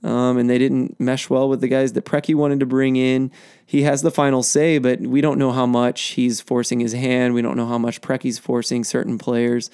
Um, 0.03 0.39
and 0.39 0.49
they 0.49 0.57
didn't 0.57 0.99
mesh 0.99 1.29
well 1.29 1.49
with 1.49 1.61
the 1.61 1.69
guys 1.69 1.93
that 1.93 2.07
Preki 2.07 2.35
wanted 2.35 2.61
to 2.61 2.67
bring 2.67 2.97
in. 2.97 3.31
He 3.67 3.83
has 3.83 4.01
the 4.01 4.11
final 4.11 4.43
say, 4.43 4.79
but 4.79 5.01
we 5.01 5.21
don't 5.21 5.39
know 5.39 5.53
how 5.53 5.67
much 5.67 6.01
he's 6.01 6.41
forcing 6.41 6.81
his 6.81 6.95
hand. 6.95 7.35
We 7.35 7.43
don't 7.43 7.57
know 7.57 7.67
how 7.67 7.77
much 7.77 8.01
Preki's 8.01 8.39
forcing 8.39 8.83
certain 8.83 9.19
players. 9.19 9.71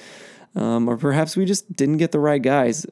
Um, 0.57 0.89
or 0.89 0.97
perhaps 0.97 1.37
we 1.37 1.45
just 1.45 1.77
didn't 1.77 1.99
get 1.99 2.11
the 2.11 2.19
right 2.19 2.43
guys. 2.43 2.87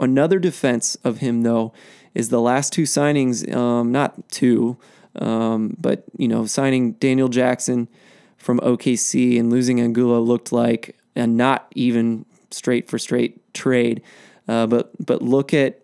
Another 0.00 0.40
defense 0.40 0.96
of 1.04 1.18
him, 1.18 1.42
though, 1.42 1.72
is 2.12 2.30
the 2.30 2.40
last 2.40 2.72
two 2.72 2.84
signings, 2.84 3.52
um, 3.54 3.92
not 3.92 4.28
two, 4.30 4.76
um, 5.16 5.76
but, 5.78 6.04
you 6.16 6.26
know, 6.26 6.44
signing 6.44 6.92
Daniel 6.92 7.28
Jackson 7.28 7.88
from 8.36 8.58
OKC 8.60 9.38
and 9.38 9.50
losing 9.50 9.80
Angulo 9.80 10.20
looked 10.20 10.50
like 10.50 10.96
a 11.14 11.26
not 11.26 11.68
even 11.74 12.26
straight 12.54 12.88
for 12.88 12.98
straight 12.98 13.52
trade. 13.54 14.02
Uh, 14.48 14.66
but 14.66 14.92
but 15.04 15.22
look 15.22 15.54
at 15.54 15.80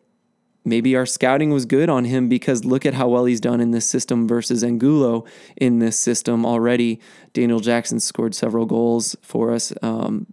maybe 0.64 0.94
our 0.94 1.06
scouting 1.06 1.50
was 1.50 1.64
good 1.64 1.88
on 1.88 2.04
him 2.04 2.28
because 2.28 2.64
look 2.64 2.84
at 2.84 2.94
how 2.94 3.08
well 3.08 3.24
he's 3.24 3.40
done 3.40 3.60
in 3.60 3.70
this 3.70 3.88
system 3.88 4.28
versus 4.28 4.62
Angulo 4.62 5.24
in 5.56 5.78
this 5.78 5.98
system 5.98 6.44
already. 6.44 7.00
Daniel 7.32 7.60
Jackson 7.60 8.00
scored 8.00 8.34
several 8.34 8.66
goals 8.66 9.16
for 9.22 9.52
us. 9.52 9.72
Um, 9.82 10.26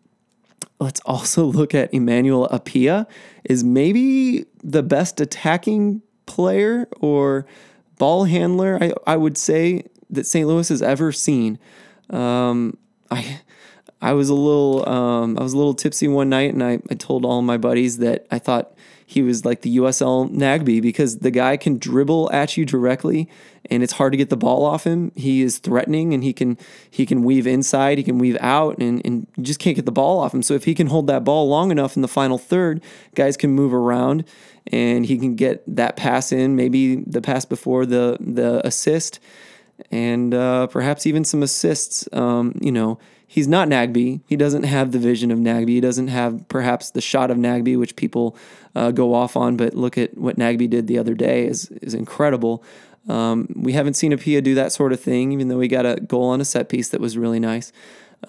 let's 0.80 1.00
also 1.06 1.46
look 1.60 1.74
at 1.74 1.94
Emmanuel 1.94 2.48
Appiah 2.52 3.08
is 3.46 3.64
maybe 3.64 4.46
the 4.64 4.84
best 4.84 5.22
attacking 5.22 6.02
player 6.26 6.88
or 7.00 7.46
ball 7.98 8.26
handler 8.26 8.78
I, 8.82 8.92
I 9.06 9.18
would 9.18 9.38
say 9.38 9.86
that 10.10 10.26
St. 10.26 10.48
Louis 10.48 10.68
has 10.70 10.82
ever 10.82 11.12
seen. 11.12 11.58
Um, 12.10 12.78
I 13.10 13.42
I 14.02 14.14
was 14.14 14.30
a 14.30 14.36
little 14.36 14.88
um, 14.88 15.38
I 15.38 15.44
was 15.44 15.54
a 15.54 15.58
little 15.58 15.74
tipsy 15.74 16.08
one 16.08 16.30
night 16.30 16.54
and 16.54 16.64
I, 16.64 16.80
I 16.90 16.96
told 16.96 17.26
all 17.26 17.42
my 17.42 17.58
buddies 17.58 17.98
that 17.98 18.28
I 18.30 18.40
thought 18.40 18.74
he 19.10 19.22
was 19.22 19.46
like 19.46 19.62
the 19.62 19.78
USL 19.78 20.30
Nagbe 20.30 20.82
because 20.82 21.20
the 21.20 21.32
guy 21.32 21.58
can 21.58 21.78
dribble 21.78 22.30
at 22.32 22.58
you 22.58 22.66
directly 22.66 23.30
and 23.70 23.82
it's 23.82 23.94
hard 23.94 24.14
to 24.14 24.18
get 24.18 24.30
the 24.30 24.38
ball 24.38 24.66
off 24.66 24.84
him. 24.86 25.12
He 25.16 25.42
is 25.42 25.58
threatening 25.58 26.14
and 26.14 26.24
he 26.24 26.34
can 26.34 26.58
he 26.90 27.06
can 27.06 27.24
weave 27.24 27.48
inside, 27.48 27.98
he 27.98 28.04
can 28.04 28.20
weave 28.20 28.38
out 28.40 28.78
and, 28.80 29.02
and 29.04 29.26
you 29.36 29.44
just 29.44 29.60
can't 29.60 29.76
get 29.76 29.86
the 29.86 29.92
ball 29.92 30.20
off 30.20 30.34
him. 30.34 30.44
So 30.44 30.54
if 30.54 30.66
he 30.66 30.76
can 30.76 30.88
hold 30.88 31.08
that 31.08 31.24
ball 31.24 31.48
long 31.48 31.72
enough 31.72 31.96
in 31.96 32.02
the 32.02 32.08
final 32.08 32.38
third, 32.38 32.84
guys 33.16 33.36
can 33.36 33.52
move 33.52 33.74
around 33.74 34.26
and 34.68 35.06
he 35.06 35.18
can 35.18 35.36
get 35.36 35.64
that 35.76 35.96
pass 35.96 36.32
in, 36.32 36.56
maybe 36.56 36.98
the 36.98 37.22
pass 37.22 37.46
before 37.46 37.86
the 37.86 38.18
the 38.20 38.66
assist 38.68 39.20
and 39.90 40.34
uh, 40.34 40.68
perhaps 40.68 41.06
even 41.08 41.24
some 41.24 41.42
assists. 41.42 42.08
Um, 42.12 42.54
you 42.62 42.72
know, 42.72 43.00
he's 43.28 43.48
not 43.48 43.68
Nagbe. 43.68 44.22
He 44.26 44.36
doesn't 44.36 44.64
have 44.64 44.94
the 44.94 45.00
vision 45.00 45.30
of 45.30 45.38
Nagbe. 45.38 45.70
He 45.70 45.82
doesn't 45.82 46.08
have 46.08 46.48
perhaps 46.48 46.90
the 46.90 47.02
shot 47.02 47.30
of 47.30 47.38
Nagbe, 47.38 47.78
which 47.78 47.96
people 47.96 48.36
uh, 48.74 48.92
go 48.92 49.14
off 49.14 49.36
on. 49.36 49.58
But 49.58 49.76
look 49.76 49.98
at 49.98 50.18
what 50.18 50.38
Nagbe 50.38 50.70
did 50.70 50.88
the 50.88 50.98
other 50.98 51.14
day 51.14 51.46
is 51.46 51.70
is 51.82 51.94
incredible. 51.94 52.64
Um, 53.08 53.48
we 53.56 53.74
haven't 53.74 53.94
seen 53.94 54.12
Appiah 54.12 54.44
do 54.44 54.56
that 54.56 54.72
sort 54.72 54.92
of 54.92 55.00
thing, 55.00 55.32
even 55.32 55.48
though 55.48 55.58
we 55.58 55.68
got 55.68 55.86
a 55.86 55.96
goal 55.96 56.30
on 56.30 56.42
a 56.42 56.46
set 56.46 56.70
piece 56.70 56.90
that 56.90 57.00
was 57.00 57.18
really 57.18 57.40
nice. 57.40 57.72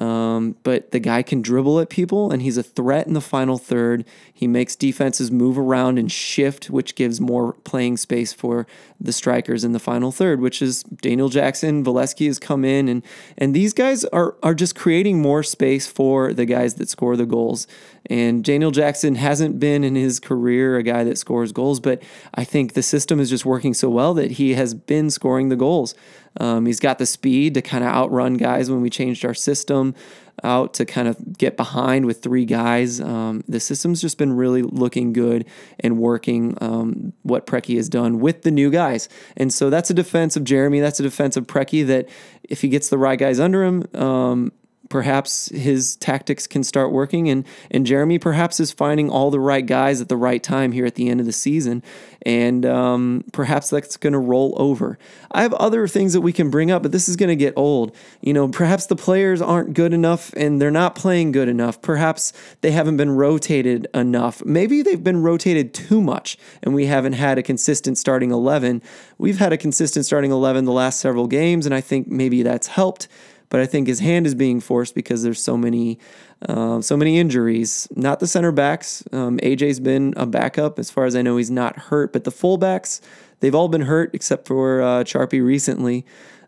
Um, 0.01 0.55
but 0.65 0.91
the 0.91 1.01
guy 1.01 1.23
can 1.23 1.41
dribble 1.41 1.81
at 1.81 1.89
people 1.89 2.31
and 2.31 2.43
he's 2.43 2.59
a 2.59 2.63
threat 2.63 3.07
in 3.07 3.15
the 3.15 3.23
final 3.23 3.57
third. 3.57 4.05
He 4.33 4.47
makes 4.47 4.77
defenses 4.77 5.31
move 5.31 5.59
around 5.59 5.99
and 5.99 6.13
shift, 6.13 6.69
which 6.69 6.95
gives 6.95 7.21
more 7.21 7.55
playing 7.65 7.97
space 7.97 8.33
for 8.33 8.67
the 9.01 9.13
strikers 9.13 9.65
in 9.65 9.73
the 9.73 9.79
final 9.79 10.13
third, 10.13 10.41
which 10.41 10.61
is 10.61 10.83
Daniel 10.83 11.31
Jackson, 11.31 11.83
Volesky 11.83 12.27
has 12.27 12.39
come 12.39 12.65
in 12.65 12.87
and 12.89 13.03
and 13.39 13.55
these 13.55 13.73
guys 13.73 14.05
are 14.07 14.37
are 14.43 14.55
just 14.55 14.77
creating 14.77 15.23
more 15.23 15.43
space 15.43 15.87
for 15.87 16.35
the 16.35 16.45
guys 16.45 16.75
that 16.75 16.91
score 16.91 17.17
the 17.17 17.27
goals. 17.27 17.67
And 18.11 18.45
Daniel 18.45 18.71
Jackson 18.71 19.15
hasn't 19.17 19.59
been 19.59 19.85
in 19.85 19.95
his 19.95 20.21
career 20.21 20.77
a 20.77 20.83
guy 20.83 21.05
that 21.05 21.19
scores 21.19 21.53
goals, 21.53 21.81
but 21.81 22.03
I 22.35 22.45
think 22.45 22.75
the 22.75 22.83
system 22.83 23.21
is 23.21 23.31
just 23.31 23.45
working 23.47 23.75
so 23.75 23.89
well 23.89 24.15
that 24.15 24.33
he 24.33 24.55
has 24.55 24.75
been 24.75 25.11
scoring 25.11 25.49
the 25.49 25.57
goals. 25.57 25.95
Um, 26.39 26.67
he's 26.67 26.81
got 26.81 26.99
the 26.99 27.07
speed 27.07 27.55
to 27.55 27.63
kind 27.63 27.85
of 27.85 27.91
outrun 27.91 28.35
guys 28.35 28.71
when 28.71 28.81
we 28.81 28.91
changed 28.91 29.25
our 29.25 29.35
system 29.35 29.95
out 30.45 30.75
to 30.75 30.85
kind 30.85 31.09
of 31.09 31.37
get 31.37 31.57
behind 31.57 32.07
with 32.07 32.23
three 32.23 32.45
guys. 32.45 33.01
Um, 33.01 33.43
the 33.49 33.61
system's 33.61 34.01
just 34.01 34.19
been 34.19 34.33
really 34.33 34.63
looking 34.63 35.13
good 35.13 35.47
and 35.81 35.99
working 35.99 36.57
um, 36.61 37.13
what 37.23 37.47
Preki 37.47 37.77
has 37.77 37.89
done 37.89 38.21
with 38.21 38.43
the 38.43 38.51
new 38.51 38.71
guys. 38.71 39.09
And 39.37 39.53
so 39.53 39.71
that's 39.71 39.91
a 39.91 39.95
defense 39.95 40.37
of 40.37 40.45
Jeremy. 40.45 40.81
That's 40.81 41.01
a 41.01 41.03
defense 41.03 41.37
of 41.37 41.47
Preki 41.47 41.87
that 41.87 42.09
if 42.45 42.61
he 42.61 42.69
gets 42.69 42.89
the 42.89 42.99
right 42.99 43.19
guys 43.19 43.41
under 43.41 43.65
him, 43.65 43.85
um, 43.95 44.53
perhaps 44.89 45.49
his 45.51 45.97
tactics 45.97 46.47
can 46.47 46.63
start 46.63 46.93
working 46.93 47.29
and 47.29 47.47
and 47.71 47.87
Jeremy 47.87 48.19
perhaps 48.19 48.61
is 48.61 48.73
finding 48.73 49.11
all 49.11 49.31
the 49.31 49.41
right 49.41 49.65
guys 49.67 50.01
at 50.01 50.09
the 50.09 50.17
right 50.17 50.43
time 50.43 50.73
here 50.73 50.87
at 50.87 50.95
the 50.95 51.09
end 51.09 51.21
of 51.21 51.27
the 51.27 51.33
season 51.33 51.83
and 52.23 52.67
um, 52.67 53.25
perhaps 53.33 53.71
that's 53.71 53.97
going 53.97 54.13
to 54.13 54.19
roll 54.19 54.55
over. 54.57 54.99
I 55.31 55.43
have 55.43 55.55
other 55.55 55.87
things 55.87 56.13
that 56.13 56.21
we 56.21 56.33
can 56.33 56.51
bring 56.51 56.71
up, 56.71 56.83
but 56.83 56.93
this 56.93 57.09
is 57.09 57.17
going 57.17 57.29
to 57.29 57.37
get 57.37 57.55
old. 57.57 57.95
You 58.21 58.33
know, 58.33 58.49
perhaps 58.49 58.87
the 58.87 58.97
players 58.97 59.41
aren't 59.41 59.73
good 59.73 59.93
enough 59.93 60.33
and 60.35 60.61
they're 60.61 60.71
not 60.71 60.95
playing 60.95 61.33
good 61.33 61.49
enough. 61.49 61.81
Perhaps 61.81 62.33
they 62.61 62.73
haven't 62.73 62.97
been 62.97 63.13
rotated 63.13 63.87
enough. 63.95 64.45
Maybe 64.45 64.83
they've 64.83 65.03
been 65.03 65.23
rotated 65.23 65.73
too 65.73 66.01
much 66.01 66.37
and 66.63 66.75
we 66.75 66.87
haven't 66.87 67.15
had 67.15 67.39
a 67.39 67.43
consistent 67.43 67.99
starting 67.99 68.31
11. 68.31 68.83
We've 69.17 69.39
had 69.39 69.53
a 69.53 69.57
consistent 69.57 70.05
starting 70.05 70.31
11 70.31 70.65
the 70.65 70.73
last 70.73 71.01
several 71.01 71.27
games, 71.27 71.67
and 71.67 71.75
I 71.75 71.81
think 71.81 72.09
maybe 72.09 72.43
that's 72.43 72.67
helped 72.67 73.09
but 73.51 73.61
I 73.61 73.67
think 73.67 73.89
his 73.89 74.01
hand 74.01 74.27
is 74.27 74.35
being 74.35 74.61
forced 74.61 74.95
because 74.95 75.23
there's 75.23 75.43
so 75.43 75.57
many, 75.57 75.99
uh, 76.49 76.81
so 76.81 76.97
many 76.97 77.19
injuries. 77.19 77.89
Not 77.97 78.21
the 78.21 78.27
center 78.27 78.53
backs. 78.53 79.03
Um, 79.13 79.39
AJ's 79.39 79.81
been 79.81 80.15
a 80.17 80.27
backup 80.27 80.79
as 80.79 80.91
far 80.91 81.07
as 81.07 81.17
I 81.17 81.23
know. 81.23 81.37
He's 81.37 81.51
not 81.51 81.77
hurt, 81.77 82.13
but 82.13 82.25
the 82.25 82.31
fullbacks 82.31 83.01
they've 83.41 83.55
all 83.55 83.69
been 83.69 83.83
hurt 83.83 84.11
except 84.15 84.47
for 84.47 84.83
uh, 84.83 85.05
Charpy 85.05 85.45
recently. 85.45 86.05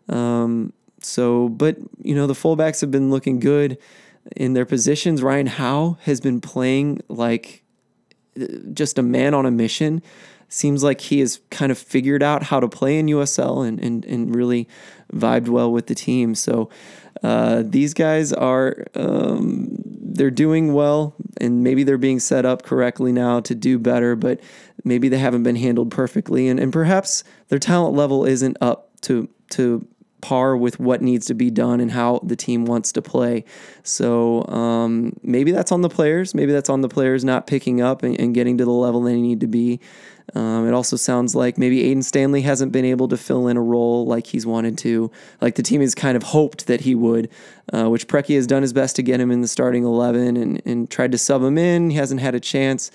Um, 0.09 0.73
so, 1.01 1.49
but 1.49 1.77
you 2.01 2.13
know 2.13 2.27
the 2.27 2.33
fullbacks 2.33 2.81
have 2.81 2.91
been 2.91 3.09
looking 3.09 3.39
good 3.39 3.77
in 4.35 4.53
their 4.53 4.65
positions. 4.65 5.23
Ryan 5.23 5.47
Howe 5.47 5.97
has 6.03 6.21
been 6.21 6.41
playing 6.41 7.01
like 7.07 7.63
uh, 8.39 8.45
just 8.73 8.99
a 8.99 9.03
man 9.03 9.33
on 9.33 9.45
a 9.45 9.51
mission 9.51 10.01
seems 10.51 10.83
like 10.83 10.99
he 10.99 11.21
has 11.21 11.39
kind 11.49 11.71
of 11.71 11.77
figured 11.77 12.21
out 12.21 12.43
how 12.43 12.59
to 12.59 12.67
play 12.67 12.99
in 12.99 13.05
USL 13.07 13.65
and, 13.65 13.79
and, 13.79 14.03
and 14.03 14.35
really 14.35 14.67
vibed 15.13 15.47
well 15.47 15.71
with 15.71 15.87
the 15.87 15.95
team. 15.95 16.35
So 16.35 16.69
uh, 17.23 17.63
these 17.65 17.93
guys 17.93 18.33
are 18.33 18.85
um, 18.95 19.69
they're 19.85 20.29
doing 20.29 20.73
well, 20.73 21.15
and 21.39 21.63
maybe 21.63 21.83
they're 21.83 21.97
being 21.97 22.19
set 22.19 22.45
up 22.45 22.63
correctly 22.63 23.13
now 23.13 23.39
to 23.41 23.55
do 23.55 23.79
better, 23.79 24.15
but 24.15 24.41
maybe 24.83 25.07
they 25.07 25.19
haven't 25.19 25.43
been 25.43 25.55
handled 25.55 25.89
perfectly, 25.89 26.49
and, 26.49 26.59
and 26.59 26.73
perhaps 26.73 27.23
their 27.47 27.59
talent 27.59 27.95
level 27.95 28.25
isn't 28.25 28.57
up 28.59 28.89
to 29.01 29.29
to 29.51 29.87
par 30.21 30.55
with 30.55 30.79
what 30.79 31.01
needs 31.01 31.25
to 31.25 31.33
be 31.33 31.49
done 31.49 31.79
and 31.79 31.91
how 31.91 32.19
the 32.23 32.35
team 32.35 32.65
wants 32.65 32.91
to 32.91 33.01
play. 33.01 33.43
So 33.83 34.45
um, 34.47 35.13
maybe 35.23 35.51
that's 35.51 35.71
on 35.71 35.81
the 35.81 35.89
players. 35.89 36.33
Maybe 36.33 36.51
that's 36.51 36.69
on 36.69 36.81
the 36.81 36.89
players 36.89 37.25
not 37.25 37.47
picking 37.47 37.81
up 37.81 38.03
and, 38.03 38.19
and 38.19 38.33
getting 38.33 38.57
to 38.59 38.65
the 38.65 38.71
level 38.71 39.01
they 39.01 39.19
need 39.19 39.39
to 39.41 39.47
be. 39.47 39.79
Um, 40.35 40.67
it 40.67 40.73
also 40.73 40.95
sounds 40.95 41.35
like 41.35 41.57
maybe 41.57 41.83
Aiden 41.83 42.03
Stanley 42.03 42.41
hasn't 42.41 42.71
been 42.71 42.85
able 42.85 43.07
to 43.09 43.17
fill 43.17 43.47
in 43.47 43.57
a 43.57 43.61
role 43.61 44.05
like 44.05 44.27
he's 44.27 44.45
wanted 44.45 44.77
to, 44.79 45.11
like 45.41 45.55
the 45.55 45.63
team 45.63 45.81
has 45.81 45.93
kind 45.93 46.15
of 46.15 46.23
hoped 46.23 46.67
that 46.67 46.81
he 46.81 46.95
would, 46.95 47.29
uh, 47.73 47.89
which 47.89 48.07
Preki 48.07 48.35
has 48.35 48.47
done 48.47 48.61
his 48.61 48.73
best 48.73 48.95
to 48.95 49.03
get 49.03 49.19
him 49.19 49.31
in 49.31 49.41
the 49.41 49.47
starting 49.47 49.83
11 49.83 50.37
and, 50.37 50.61
and 50.65 50.89
tried 50.89 51.11
to 51.11 51.17
sub 51.17 51.43
him 51.43 51.57
in. 51.57 51.89
He 51.89 51.97
hasn't 51.97 52.21
had 52.21 52.35
a 52.35 52.39
chance. 52.39 52.91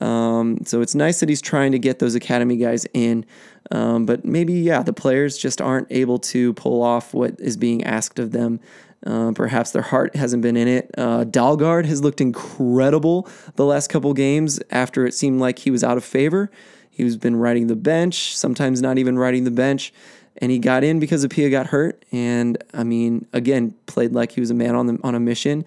Um, 0.00 0.58
so 0.64 0.80
it's 0.80 0.94
nice 0.94 1.20
that 1.20 1.28
he's 1.28 1.42
trying 1.42 1.72
to 1.72 1.78
get 1.78 1.98
those 1.98 2.14
academy 2.14 2.56
guys 2.56 2.86
in. 2.94 3.26
Um, 3.70 4.06
but 4.06 4.24
maybe, 4.24 4.54
yeah, 4.54 4.82
the 4.82 4.92
players 4.92 5.38
just 5.38 5.60
aren't 5.60 5.86
able 5.90 6.18
to 6.18 6.52
pull 6.54 6.82
off 6.82 7.14
what 7.14 7.38
is 7.38 7.56
being 7.56 7.84
asked 7.84 8.18
of 8.18 8.32
them. 8.32 8.60
Uh, 9.04 9.32
perhaps 9.32 9.72
their 9.72 9.82
heart 9.82 10.14
hasn't 10.14 10.42
been 10.42 10.56
in 10.56 10.68
it. 10.68 10.90
Uh, 10.96 11.24
Dalgard 11.24 11.86
has 11.86 12.02
looked 12.02 12.20
incredible 12.20 13.28
the 13.56 13.64
last 13.64 13.88
couple 13.88 14.12
games 14.14 14.60
after 14.70 15.06
it 15.06 15.12
seemed 15.14 15.40
like 15.40 15.58
he 15.58 15.70
was 15.70 15.82
out 15.82 15.96
of 15.96 16.04
favor. 16.04 16.50
He's 16.90 17.16
been 17.16 17.36
riding 17.36 17.66
the 17.66 17.76
bench, 17.76 18.36
sometimes 18.36 18.80
not 18.80 18.98
even 18.98 19.18
riding 19.18 19.44
the 19.44 19.50
bench. 19.50 19.92
And 20.38 20.50
he 20.50 20.58
got 20.58 20.84
in 20.84 21.00
because 21.00 21.26
Appiah 21.26 21.50
got 21.50 21.68
hurt. 21.68 22.04
And 22.12 22.62
I 22.72 22.84
mean, 22.84 23.26
again, 23.32 23.74
played 23.86 24.12
like 24.12 24.32
he 24.32 24.40
was 24.40 24.50
a 24.50 24.54
man 24.54 24.74
on 24.74 24.86
the, 24.86 24.98
on 25.02 25.14
a 25.14 25.20
mission. 25.20 25.64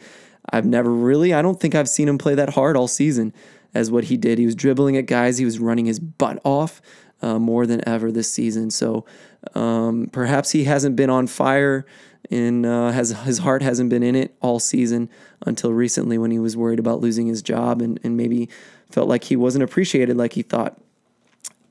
I've 0.50 0.65
never 0.65 0.92
really, 0.92 1.34
I 1.34 1.42
don't 1.42 1.60
think 1.60 1.75
I've 1.75 1.89
seen 1.89 2.08
him 2.08 2.18
play 2.18 2.36
that 2.36 2.50
hard 2.50 2.77
all 2.77 2.88
season. 2.88 3.34
as 3.75 3.92
what 3.92 4.06
he 4.06 4.18
did. 4.18 4.39
He 4.39 4.46
was 4.46 4.56
dribbling 4.56 4.98
at 4.98 5.06
guys, 5.06 5.38
he 5.38 5.46
was 5.46 5.60
running 5.60 5.86
his 5.86 6.00
butt 6.00 6.39
off 6.44 6.82
uh, 7.22 7.38
more 7.38 7.68
than 7.68 7.88
ever 7.88 8.12
this 8.12 8.32
season. 8.32 8.72
So 8.72 9.06
um, 9.54 10.10
perhaps 10.12 10.51
he 10.51 10.63
hasn't 10.63 10.96
been 10.96 11.10
on 11.10 11.27
fire 11.27 11.86
and 12.32 12.65
uh, 12.65 12.91
has 12.91 13.12
his 13.24 13.39
heart 13.39 13.62
hasn't 13.62 13.89
been 13.89 14.03
in 14.03 14.15
it 14.15 14.36
all 14.41 14.60
season 14.60 15.10
until 15.46 15.74
recently 15.74 16.17
when 16.17 16.32
he 16.32 16.39
was 16.39 16.58
worried 16.58 16.79
about 16.79 17.01
losing 17.01 17.27
his 17.27 17.41
job 17.41 17.82
and, 17.82 18.00
and 18.03 18.17
maybe 18.17 18.50
felt 18.89 19.08
like 19.08 19.25
he 19.25 19.36
wasn't 19.36 19.63
appreciated 19.63 20.17
like 20.17 20.34
he 20.34 20.41
thought 20.41 20.79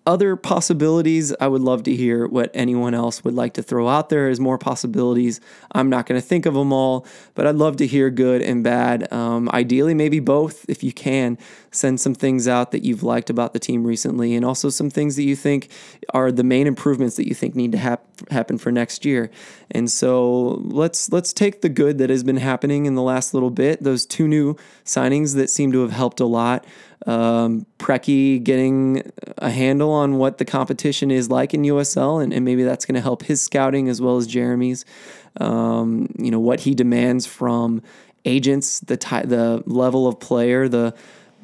other 0.07 0.37
possibilities, 0.37 1.35
I 1.41 1.49
would 1.49 1.63
love 1.63 1.83
to 1.85 1.97
hear 1.97 2.27
what 2.27 2.51
anyone 2.53 2.93
else 2.93 3.25
would 3.25 3.35
like 3.35 3.55
to 3.55 3.63
throw 3.63 3.89
out 3.89 4.11
there 4.11 4.29
as 4.29 4.39
more 4.39 4.59
possibilities. 4.59 5.41
I'm 5.73 5.89
not 5.89 6.05
going 6.05 6.21
to 6.21 6.27
think 6.27 6.45
of 6.45 6.53
them 6.53 6.73
all, 6.73 7.07
but 7.35 7.47
I'd 7.47 7.55
love 7.55 7.77
to 7.79 7.87
hear 7.87 8.11
good 8.11 8.43
and 8.43 8.63
bad. 8.63 9.11
Um, 9.11 9.49
ideally, 9.51 9.95
maybe 9.95 10.21
both 10.21 10.69
if 10.69 10.85
you 10.85 10.93
can. 10.93 11.39
Send 11.71 12.01
some 12.01 12.15
things 12.15 12.47
out 12.47 12.71
that 12.71 12.85
you've 12.85 13.03
liked 13.03 13.31
about 13.31 13.53
the 13.53 13.59
team 13.59 13.85
recently, 13.85 14.35
and 14.37 14.45
also 14.45 14.69
some 14.69 14.91
things 14.91 15.17
that 15.17 15.25
you 15.25 15.35
think 15.35 15.71
are 16.11 16.31
the 16.31 16.45
main 16.45 16.69
improvements 16.69 17.17
that 17.17 17.27
you 17.27 17.35
think 17.35 17.57
need 17.57 17.73
to 17.73 17.79
hap- 17.79 18.31
happen 18.31 18.59
for 18.59 18.71
next 18.71 19.05
year. 19.05 19.29
And 19.73 19.91
so 19.91 20.61
let's 20.65 21.11
let's 21.11 21.33
take 21.33 21.63
the 21.63 21.69
good 21.69 21.99
that 21.99 22.11
has 22.11 22.23
been 22.23 22.37
happening 22.37 22.87
in 22.87 22.95
the 22.95 23.03
last 23.03 23.35
little 23.35 23.51
bit. 23.51 23.83
Those 23.83 24.07
two 24.07 24.29
new 24.29 24.55
signings 24.85 25.35
that 25.35 25.51
seem 25.51 25.73
to 25.73 25.81
have 25.81 25.91
helped 25.91 26.21
a 26.21 26.27
lot 26.27 26.65
um, 27.07 27.67
Preki 27.79 28.43
getting 28.43 29.11
a 29.39 29.51
handle 29.51 29.91
on 29.91 30.17
what 30.17 30.39
the 30.39 30.45
competition 30.45 31.11
is 31.11 31.31
like 31.31 31.53
in 31.53 31.63
USL, 31.63 32.23
and, 32.23 32.33
and 32.33 32.45
maybe 32.45 32.63
that's 32.63 32.87
going 32.87 32.95
to 32.95 33.01
help 33.01 33.25
his 33.25 33.43
scouting 33.43 33.89
as 33.89 34.01
well 34.01 34.17
as 34.17 34.27
Jeremy's. 34.27 34.85
Um, 35.41 36.15
you 36.19 36.31
know 36.31 36.41
what 36.41 36.61
he 36.61 36.75
demands 36.75 37.27
from 37.27 37.83
agents, 38.25 38.81
the 38.81 38.97
ty- 38.97 39.27
the 39.27 39.63
level 39.67 40.07
of 40.07 40.21
player, 40.21 40.69
the 40.69 40.95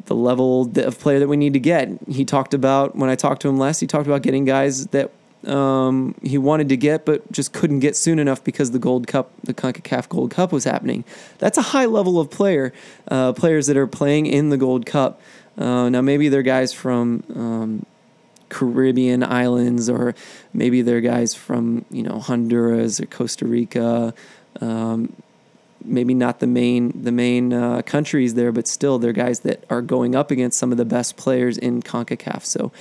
the 0.07 0.15
level 0.15 0.71
of 0.77 0.99
player 0.99 1.19
that 1.19 1.29
we 1.29 1.37
need 1.37 1.53
to 1.53 1.61
get. 1.61 1.89
He 2.09 2.25
talked 2.25 2.55
about 2.55 2.97
when 2.97 3.11
I 3.11 3.17
talked 3.17 3.43
to 3.43 3.49
him 3.49 3.59
last. 3.59 3.81
He 3.81 3.87
talked 3.87 4.07
about 4.07 4.23
getting 4.23 4.45
guys 4.45 4.87
that 4.89 5.11
um, 5.47 6.15
he 6.23 6.39
wanted 6.39 6.69
to 6.69 6.77
get, 6.77 7.05
but 7.07 7.31
just 7.33 7.53
couldn't 7.53 7.81
get 7.81 7.97
soon 7.97 8.19
enough 8.19 8.45
because 8.45 8.71
the 8.73 8.79
Gold 8.79 9.07
Cup, 9.07 9.31
the 9.43 9.55
CONCACAF 9.55 10.09
Gold 10.09 10.31
Cup, 10.31 10.53
was 10.53 10.65
happening. 10.65 11.05
That's 11.39 11.57
a 11.57 11.63
high 11.63 11.87
level 11.87 12.21
of 12.21 12.31
player, 12.31 12.73
uh, 13.09 13.33
players 13.33 13.67
that 13.67 13.77
are 13.77 13.87
playing 13.87 14.27
in 14.27 14.51
the 14.51 14.59
Gold 14.59 14.87
Cup. 14.87 15.21
Uh, 15.59 15.89
now 15.89 16.01
maybe 16.01 16.29
they're 16.29 16.43
guys 16.43 16.73
from 16.73 17.23
um, 17.35 17.87
Caribbean 18.49 19.23
islands, 19.23 19.89
or 19.89 20.15
maybe 20.53 20.83
they're 20.83 21.01
guys 21.01 21.35
from 21.35 21.85
you 21.91 22.03
know 22.03 22.19
Honduras 22.19 23.01
or 23.01 23.07
Costa 23.07 23.47
Rica. 23.47 24.15
Um, 24.61 25.15
maybe 25.85 26.15
not 26.15 26.41
the 26.41 26.47
main 26.47 27.03
the 27.03 27.13
main 27.13 27.53
uh, 27.53 27.83
countries 27.83 28.35
there, 28.35 28.53
but 28.53 28.67
still 28.67 28.99
they're 28.99 29.13
guys 29.13 29.41
that 29.41 29.65
are 29.71 29.83
going 29.83 30.15
up 30.15 30.31
against 30.31 30.59
some 30.59 30.73
of 30.73 30.79
the 30.79 30.85
best 30.85 31.17
players 31.17 31.57
in 31.57 31.83
Concacaf. 31.83 32.45
So 32.45 32.73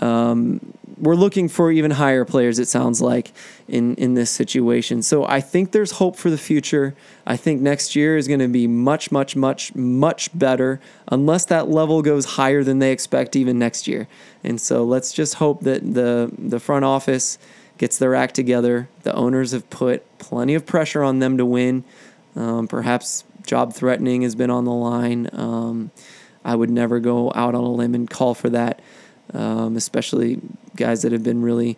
um, 0.00 0.72
we're 0.98 1.14
looking 1.14 1.48
for 1.48 1.70
even 1.70 1.90
higher 1.92 2.24
players. 2.24 2.58
It 2.58 2.68
sounds 2.68 3.00
like 3.00 3.32
in 3.68 3.94
in 3.96 4.14
this 4.14 4.30
situation. 4.30 5.02
So 5.02 5.24
I 5.24 5.40
think 5.40 5.72
there's 5.72 5.92
hope 5.92 6.16
for 6.16 6.30
the 6.30 6.38
future. 6.38 6.94
I 7.26 7.36
think 7.36 7.60
next 7.60 7.94
year 7.96 8.16
is 8.16 8.28
going 8.28 8.40
to 8.40 8.48
be 8.48 8.66
much, 8.66 9.10
much, 9.10 9.36
much, 9.36 9.74
much 9.74 10.36
better, 10.38 10.80
unless 11.08 11.44
that 11.46 11.68
level 11.68 12.02
goes 12.02 12.24
higher 12.24 12.62
than 12.64 12.78
they 12.78 12.92
expect 12.92 13.36
even 13.36 13.58
next 13.58 13.86
year. 13.86 14.08
And 14.42 14.60
so 14.60 14.84
let's 14.84 15.12
just 15.12 15.34
hope 15.34 15.62
that 15.62 15.94
the 15.94 16.30
the 16.38 16.60
front 16.60 16.84
office 16.84 17.38
gets 17.78 17.98
their 17.98 18.14
act 18.14 18.34
together. 18.34 18.88
The 19.02 19.14
owners 19.14 19.52
have 19.52 19.68
put 19.70 20.18
plenty 20.18 20.54
of 20.54 20.64
pressure 20.64 21.02
on 21.02 21.18
them 21.18 21.36
to 21.36 21.44
win. 21.44 21.84
Um, 22.34 22.68
perhaps 22.68 23.24
job 23.46 23.72
threatening 23.72 24.22
has 24.22 24.34
been 24.34 24.50
on 24.50 24.64
the 24.64 24.72
line. 24.72 25.28
Um, 25.32 25.90
I 26.44 26.54
would 26.54 26.70
never 26.70 27.00
go 27.00 27.32
out 27.34 27.54
on 27.54 27.64
a 27.64 27.70
limb 27.70 27.94
and 27.94 28.08
call 28.08 28.34
for 28.34 28.48
that, 28.50 28.80
um, 29.34 29.76
especially 29.76 30.40
guys 30.76 31.02
that 31.02 31.12
have 31.12 31.22
been 31.22 31.42
really 31.42 31.76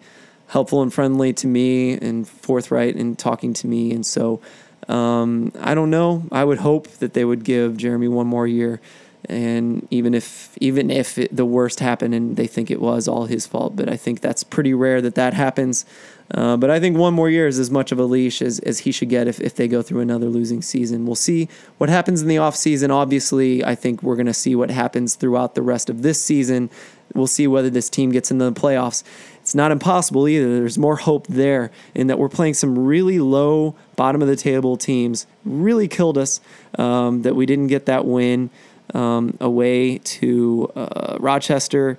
helpful 0.49 0.83
and 0.83 0.93
friendly 0.93 1.33
to 1.35 1.47
me 1.47 1.93
and 1.93 2.27
forthright 2.27 2.97
in 2.97 3.17
talking 3.17 3.53
to 3.55 3.67
me. 3.67 3.93
And 3.93 4.05
so 4.05 4.41
um, 4.89 5.53
I 5.61 5.75
don't 5.75 5.91
know. 5.91 6.25
I 6.33 6.45
would 6.45 6.59
hope 6.59 6.89
that 6.99 7.13
they 7.13 7.25
would 7.25 7.45
give 7.45 7.77
Jeremy 7.77 8.09
one 8.09 8.27
more 8.27 8.47
year. 8.47 8.81
And 9.29 9.87
even 9.91 10.15
if 10.15 10.57
even 10.59 10.91
if 10.91 11.19
it, 11.19 11.37
the 11.37 11.45
worst 11.45 11.81
happened 11.81 12.15
and 12.15 12.37
they 12.37 12.47
think 12.47 12.71
it 12.71 12.81
was 12.81 13.09
all 13.09 13.27
his 13.27 13.47
fault, 13.47 13.75
but 13.75 13.89
I 13.89 13.97
think 13.97 14.21
that's 14.21 14.45
pretty 14.45 14.73
rare 14.73 15.03
that 15.03 15.17
that 15.17 15.35
happens. 15.35 15.85
Uh, 16.31 16.57
but 16.57 16.71
I 16.71 16.79
think 16.79 16.97
one 16.97 17.15
more 17.15 17.29
year 17.29 17.47
is 17.47 17.59
as 17.59 17.71
much 17.71 17.91
of 17.91 17.99
a 17.99 18.05
leash 18.05 18.41
as, 18.41 18.59
as 18.61 18.81
he 18.81 18.93
should 18.93 19.09
get 19.09 19.27
if, 19.27 19.41
if 19.41 19.57
they 19.57 19.67
go 19.67 19.83
through 19.83 20.01
another 20.01 20.27
losing 20.27 20.63
season. 20.63 21.05
We'll 21.05 21.17
see 21.17 21.49
what 21.79 21.91
happens 21.91 22.23
in 22.23 22.29
the 22.29 22.37
offseason. 22.37 22.91
Obviously, 22.91 23.65
I 23.65 23.75
think 23.75 24.03
we're 24.03 24.17
going 24.17 24.27
to 24.27 24.35
see 24.35 24.55
what 24.55 24.71
happens 24.71 25.17
throughout 25.17 25.55
the 25.55 25.63
rest 25.63 25.91
of 25.91 26.03
this 26.03 26.23
season. 26.23 26.71
We'll 27.15 27.27
see 27.27 27.47
whether 27.47 27.71
this 27.71 27.89
team 27.89 28.11
gets 28.11 28.31
into 28.31 28.45
the 28.45 28.61
playoffs. 28.61 29.03
It's 29.41 29.55
not 29.55 29.73
impossible 29.73 30.29
either. 30.29 30.59
There's 30.59 30.79
more 30.79 30.97
hope 30.97 31.27
there 31.27 31.71
in 31.95 32.09
that 32.09 32.19
we're 32.19 32.29
playing 32.29 32.55
some 32.55 32.79
really 32.79 33.19
low, 33.19 33.75
bottom 33.97 34.21
of 34.21 34.29
the 34.29 34.37
table 34.37 34.77
teams. 34.77 35.27
Really 35.45 35.89
killed 35.89 36.19
us 36.19 36.41
um, 36.79 37.23
that 37.23 37.35
we 37.35 37.47
didn't 37.47 37.69
get 37.69 37.87
that 37.87 38.05
win 38.05 38.51
um, 38.95 39.37
away 39.41 39.99
to 39.99 40.71
uh, 40.77 41.17
Rochester 41.19 41.99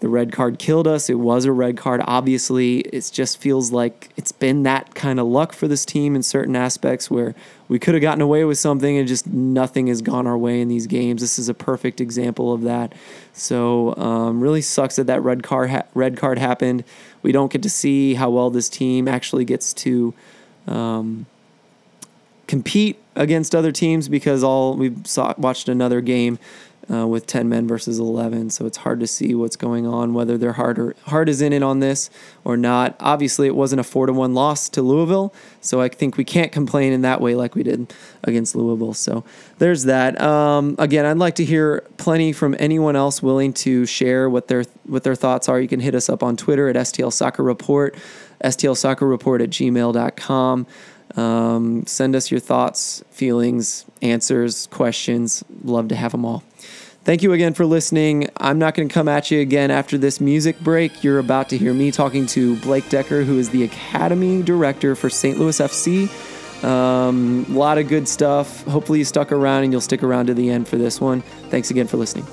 the 0.00 0.08
red 0.08 0.32
card 0.32 0.58
killed 0.58 0.88
us. 0.88 1.10
It 1.10 1.18
was 1.18 1.44
a 1.44 1.52
red 1.52 1.76
card. 1.76 2.00
Obviously, 2.04 2.78
it 2.78 3.08
just 3.12 3.38
feels 3.38 3.70
like 3.70 4.08
it's 4.16 4.32
been 4.32 4.62
that 4.62 4.94
kind 4.94 5.20
of 5.20 5.26
luck 5.26 5.52
for 5.52 5.68
this 5.68 5.84
team 5.84 6.16
in 6.16 6.22
certain 6.22 6.56
aspects 6.56 7.10
where 7.10 7.34
we 7.68 7.78
could 7.78 7.94
have 7.94 8.00
gotten 8.00 8.22
away 8.22 8.44
with 8.44 8.58
something 8.58 8.96
and 8.96 9.06
just 9.06 9.26
nothing 9.26 9.88
has 9.88 10.00
gone 10.00 10.26
our 10.26 10.38
way 10.38 10.60
in 10.62 10.68
these 10.68 10.86
games. 10.86 11.20
This 11.20 11.38
is 11.38 11.50
a 11.50 11.54
perfect 11.54 12.00
example 12.00 12.52
of 12.52 12.62
that. 12.62 12.94
So, 13.32 13.96
um, 13.96 14.40
really 14.40 14.60
sucks 14.60 14.96
that 14.96 15.06
that 15.06 15.22
red 15.22 15.42
card 15.42 15.70
ha- 15.70 15.86
red 15.94 16.16
card 16.16 16.38
happened. 16.38 16.84
We 17.22 17.32
don't 17.32 17.52
get 17.52 17.62
to 17.62 17.70
see 17.70 18.14
how 18.14 18.30
well 18.30 18.50
this 18.50 18.68
team 18.68 19.08
actually 19.08 19.44
gets 19.44 19.72
to. 19.74 20.14
Um, 20.66 21.26
compete 22.50 22.98
against 23.14 23.54
other 23.54 23.70
teams 23.70 24.08
because 24.08 24.42
all 24.42 24.74
we 24.74 24.92
saw 25.04 25.32
watched 25.38 25.68
another 25.68 26.00
game 26.00 26.36
uh, 26.92 27.06
with 27.06 27.26
10 27.26 27.48
men 27.48 27.68
versus 27.68 27.98
11. 27.98 28.50
So 28.50 28.66
it's 28.66 28.78
hard 28.78 29.00
to 29.00 29.06
see 29.06 29.34
what's 29.34 29.56
going 29.56 29.86
on, 29.86 30.12
whether 30.12 30.36
their 30.36 30.54
heart, 30.54 30.78
or, 30.78 30.96
heart 31.04 31.28
is 31.28 31.40
in 31.40 31.52
it 31.52 31.62
on 31.62 31.80
this 31.80 32.10
or 32.44 32.56
not. 32.56 32.96
Obviously, 32.98 33.46
it 33.46 33.54
wasn't 33.54 33.80
a 33.80 33.84
4 33.84 34.06
to 34.06 34.12
1 34.12 34.34
loss 34.34 34.68
to 34.70 34.82
Louisville. 34.82 35.32
So 35.60 35.80
I 35.80 35.88
think 35.88 36.16
we 36.16 36.24
can't 36.24 36.50
complain 36.50 36.92
in 36.92 37.02
that 37.02 37.20
way 37.20 37.34
like 37.34 37.54
we 37.54 37.62
did 37.62 37.92
against 38.24 38.56
Louisville. 38.56 38.94
So 38.94 39.24
there's 39.58 39.84
that. 39.84 40.20
Um, 40.20 40.74
again, 40.78 41.06
I'd 41.06 41.18
like 41.18 41.36
to 41.36 41.44
hear 41.44 41.84
plenty 41.96 42.32
from 42.32 42.56
anyone 42.58 42.96
else 42.96 43.22
willing 43.22 43.52
to 43.54 43.86
share 43.86 44.28
what 44.28 44.48
their, 44.48 44.64
what 44.84 45.04
their 45.04 45.14
thoughts 45.14 45.48
are. 45.48 45.60
You 45.60 45.68
can 45.68 45.80
hit 45.80 45.94
us 45.94 46.08
up 46.08 46.22
on 46.22 46.36
Twitter 46.36 46.68
at 46.68 46.76
STL 46.76 47.12
Soccer 47.12 47.44
Report, 47.44 47.94
STL 48.42 48.76
Soccer 48.76 49.06
Report 49.06 49.40
at 49.42 49.50
gmail.com. 49.50 50.66
Um, 51.16 51.84
send 51.86 52.14
us 52.14 52.30
your 52.30 52.40
thoughts, 52.40 53.02
feelings, 53.10 53.84
answers, 54.02 54.66
questions. 54.68 55.44
Love 55.64 55.88
to 55.88 55.96
have 55.96 56.12
them 56.12 56.24
all. 56.24 56.42
Thank 57.02 57.22
you 57.22 57.32
again 57.32 57.54
for 57.54 57.64
listening. 57.64 58.28
I'm 58.36 58.58
not 58.58 58.74
going 58.74 58.88
to 58.88 58.92
come 58.92 59.08
at 59.08 59.30
you 59.30 59.40
again 59.40 59.70
after 59.70 59.96
this 59.96 60.20
music 60.20 60.60
break. 60.60 61.02
You're 61.02 61.18
about 61.18 61.48
to 61.48 61.58
hear 61.58 61.72
me 61.72 61.90
talking 61.90 62.26
to 62.26 62.56
Blake 62.56 62.88
Decker, 62.90 63.22
who 63.22 63.38
is 63.38 63.50
the 63.50 63.64
Academy 63.64 64.42
Director 64.42 64.94
for 64.94 65.08
St. 65.08 65.38
Louis 65.38 65.58
FC. 65.58 66.08
A 66.62 66.68
um, 66.68 67.46
lot 67.54 67.78
of 67.78 67.88
good 67.88 68.06
stuff. 68.06 68.62
Hopefully, 68.64 68.98
you 68.98 69.06
stuck 69.06 69.32
around 69.32 69.64
and 69.64 69.72
you'll 69.72 69.80
stick 69.80 70.02
around 70.02 70.26
to 70.26 70.34
the 70.34 70.50
end 70.50 70.68
for 70.68 70.76
this 70.76 71.00
one. 71.00 71.22
Thanks 71.48 71.70
again 71.70 71.86
for 71.86 71.96
listening. 71.96 72.26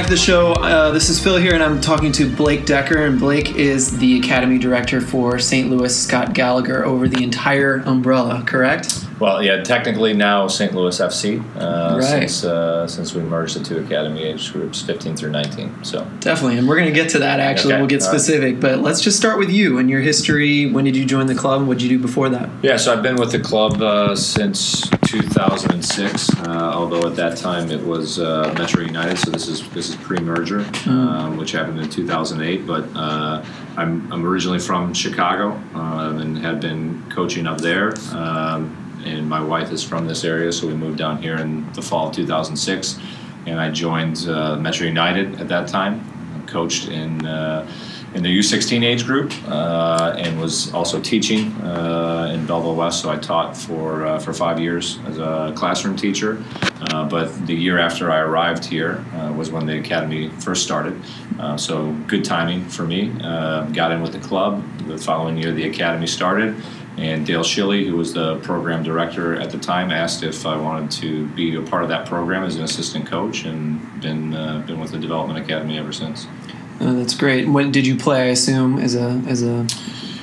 Back 0.00 0.08
to 0.08 0.14
the 0.14 0.18
show. 0.18 0.52
Uh, 0.52 0.90
this 0.92 1.10
is 1.10 1.22
Phil 1.22 1.36
here, 1.36 1.52
and 1.52 1.62
I'm 1.62 1.78
talking 1.78 2.10
to 2.12 2.34
Blake 2.34 2.64
Decker. 2.64 3.04
And 3.04 3.20
Blake 3.20 3.56
is 3.56 3.98
the 3.98 4.18
Academy 4.18 4.56
Director 4.56 4.98
for 4.98 5.38
St. 5.38 5.68
Louis 5.68 5.94
Scott 5.94 6.32
Gallagher 6.32 6.86
over 6.86 7.06
the 7.06 7.22
entire 7.22 7.82
umbrella, 7.84 8.42
correct? 8.46 8.99
Well, 9.20 9.42
yeah, 9.42 9.62
technically 9.62 10.14
now 10.14 10.48
St. 10.48 10.74
Louis 10.74 10.98
FC 10.98 11.38
uh, 11.60 11.96
Right. 11.98 12.02
since 12.30 12.42
uh, 12.44 12.86
since 12.86 13.14
we 13.14 13.20
merged 13.22 13.54
the 13.60 13.62
two 13.62 13.78
academy 13.78 14.22
age 14.22 14.50
groups, 14.52 14.80
15 14.80 15.14
through 15.16 15.30
19. 15.30 15.84
So 15.84 16.06
Definitely, 16.20 16.56
and 16.58 16.66
we're 16.66 16.76
going 16.76 16.88
to 16.88 16.94
get 16.94 17.10
to 17.10 17.18
that. 17.18 17.38
Actually, 17.38 17.74
Okay, 17.74 17.80
we'll 17.82 17.88
get 17.88 18.02
all 18.02 18.08
right. 18.10 18.18
specific, 18.20 18.60
but 18.60 18.80
let's 18.80 19.00
just 19.02 19.18
start 19.18 19.38
with 19.38 19.50
you 19.50 19.78
and 19.78 19.90
your 19.90 20.00
history. 20.00 20.66
When 20.70 20.84
did 20.86 20.96
you 20.96 21.04
join 21.04 21.26
the 21.26 21.34
club? 21.34 21.66
What 21.68 21.78
did 21.78 21.82
you 21.86 21.98
do 21.98 22.02
before 22.02 22.30
that? 22.30 22.48
yeah, 22.62 22.76
so 22.78 22.92
I've 22.94 23.02
been 23.02 23.16
with 23.16 23.30
the 23.32 23.40
club 23.40 23.80
uh, 23.82 24.16
since 24.16 24.88
2006. 25.06 26.30
Uh, 26.40 26.72
although 26.74 27.06
at 27.06 27.14
that 27.16 27.36
time 27.36 27.70
it 27.70 27.84
was 27.84 28.18
uh, 28.18 28.54
Metro 28.58 28.82
United, 28.82 29.18
so 29.18 29.30
this 29.30 29.48
is 29.48 29.68
this 29.70 29.90
is 29.90 29.96
pre-merger, 29.96 30.64
um, 30.86 31.36
which 31.36 31.52
happened 31.52 31.78
in 31.78 31.90
2008. 31.90 32.66
But 32.66 32.84
uh, 32.96 33.44
I'm 33.76 34.10
I'm 34.10 34.24
originally 34.26 34.58
from 34.60 34.94
Chicago 34.94 35.50
um, 35.74 36.18
and 36.22 36.38
had 36.38 36.60
been 36.60 37.04
coaching 37.10 37.46
up 37.46 37.58
there. 37.58 37.92
Um, 38.12 38.79
and 39.04 39.28
my 39.28 39.42
wife 39.42 39.72
is 39.72 39.82
from 39.82 40.06
this 40.06 40.24
area, 40.24 40.52
so 40.52 40.66
we 40.66 40.74
moved 40.74 40.98
down 40.98 41.22
here 41.22 41.36
in 41.36 41.70
the 41.72 41.82
fall 41.82 42.08
of 42.08 42.14
2006. 42.14 42.98
And 43.46 43.58
I 43.58 43.70
joined 43.70 44.28
uh, 44.28 44.56
Metro 44.56 44.86
United 44.86 45.40
at 45.40 45.48
that 45.48 45.68
time, 45.68 46.04
I 46.36 46.46
coached 46.50 46.88
in 46.88 47.24
uh, 47.26 47.70
in 48.12 48.24
the 48.24 48.38
U16 48.40 48.82
age 48.82 49.06
group, 49.06 49.32
uh, 49.46 50.16
and 50.18 50.40
was 50.40 50.74
also 50.74 51.00
teaching 51.00 51.52
uh, 51.62 52.32
in 52.34 52.44
Belleville 52.44 52.74
West. 52.74 53.02
So 53.02 53.10
I 53.10 53.16
taught 53.16 53.56
for 53.56 54.04
uh, 54.04 54.18
for 54.18 54.32
five 54.32 54.58
years 54.58 54.98
as 55.06 55.18
a 55.18 55.52
classroom 55.56 55.96
teacher. 55.96 56.42
Uh, 56.62 57.08
but 57.08 57.46
the 57.46 57.54
year 57.54 57.78
after 57.78 58.10
I 58.10 58.18
arrived 58.18 58.64
here 58.64 59.04
was 59.36 59.50
when 59.50 59.66
the 59.66 59.78
academy 59.78 60.28
first 60.40 60.64
started. 60.64 61.00
So 61.56 61.92
good 62.06 62.24
timing 62.24 62.68
for 62.68 62.84
me. 62.84 63.08
Got 63.72 63.92
in 63.92 64.02
with 64.02 64.12
the 64.12 64.20
club. 64.20 64.64
The 64.86 64.98
following 64.98 65.36
year, 65.36 65.52
the 65.52 65.68
academy 65.68 66.06
started. 66.06 66.56
And 67.00 67.26
Dale 67.26 67.42
Schilly, 67.42 67.86
who 67.86 67.96
was 67.96 68.12
the 68.12 68.36
program 68.40 68.82
director 68.82 69.34
at 69.40 69.50
the 69.50 69.58
time, 69.58 69.90
asked 69.90 70.22
if 70.22 70.44
I 70.44 70.54
wanted 70.54 70.90
to 71.00 71.26
be 71.28 71.56
a 71.56 71.62
part 71.62 71.82
of 71.82 71.88
that 71.88 72.06
program 72.06 72.44
as 72.44 72.56
an 72.56 72.62
assistant 72.62 73.06
coach, 73.06 73.44
and 73.46 73.80
been 74.02 74.34
uh, 74.34 74.62
been 74.66 74.78
with 74.78 74.90
the 74.90 74.98
Development 74.98 75.38
Academy 75.38 75.78
ever 75.78 75.92
since. 75.92 76.26
Uh, 76.78 76.92
that's 76.92 77.14
great. 77.14 77.48
When 77.48 77.72
did 77.72 77.86
you 77.86 77.96
play? 77.96 78.20
I 78.20 78.24
assume 78.26 78.78
as 78.78 78.94
a 78.94 79.22
as 79.26 79.42
a. 79.42 79.66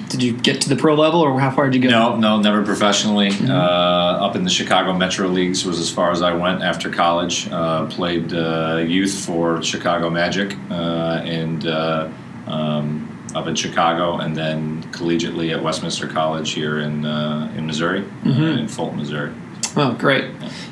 Did 0.09 0.21
you 0.21 0.37
get 0.37 0.61
to 0.61 0.69
the 0.69 0.75
pro 0.75 0.93
level, 0.93 1.19
or 1.19 1.39
how 1.39 1.49
far 1.49 1.67
did 1.67 1.83
you 1.83 1.89
go? 1.89 1.89
No, 1.89 2.15
no, 2.15 2.39
never 2.39 2.63
professionally. 2.63 3.31
Uh, 3.41 3.53
up 3.53 4.35
in 4.35 4.43
the 4.43 4.49
Chicago 4.49 4.93
Metro 4.93 5.27
Leagues 5.27 5.65
was 5.65 5.79
as 5.79 5.91
far 5.91 6.11
as 6.11 6.21
I 6.21 6.31
went 6.31 6.61
after 6.61 6.91
college. 6.91 7.49
Uh, 7.49 7.87
played 7.87 8.33
uh, 8.33 8.83
youth 8.87 9.25
for 9.25 9.63
Chicago 9.63 10.11
Magic 10.11 10.55
uh, 10.69 11.21
and 11.25 11.67
uh, 11.67 12.09
um, 12.45 13.16
up 13.38 13.47
in 13.47 13.56
Chicago, 13.56 14.17
and 14.17 14.36
then 14.36 14.84
collegiately 14.91 15.54
at 15.54 15.62
Westminster 15.63 16.08
College 16.08 16.52
here 16.52 16.80
in 16.80 17.06
uh, 17.06 17.54
in 17.56 17.65
Missouri, 17.65 18.04
uh, 18.26 18.60
in 18.60 18.67
Fulton, 18.67 18.97
Missouri. 18.97 19.32
Oh, 19.76 19.93
great. 19.93 20.26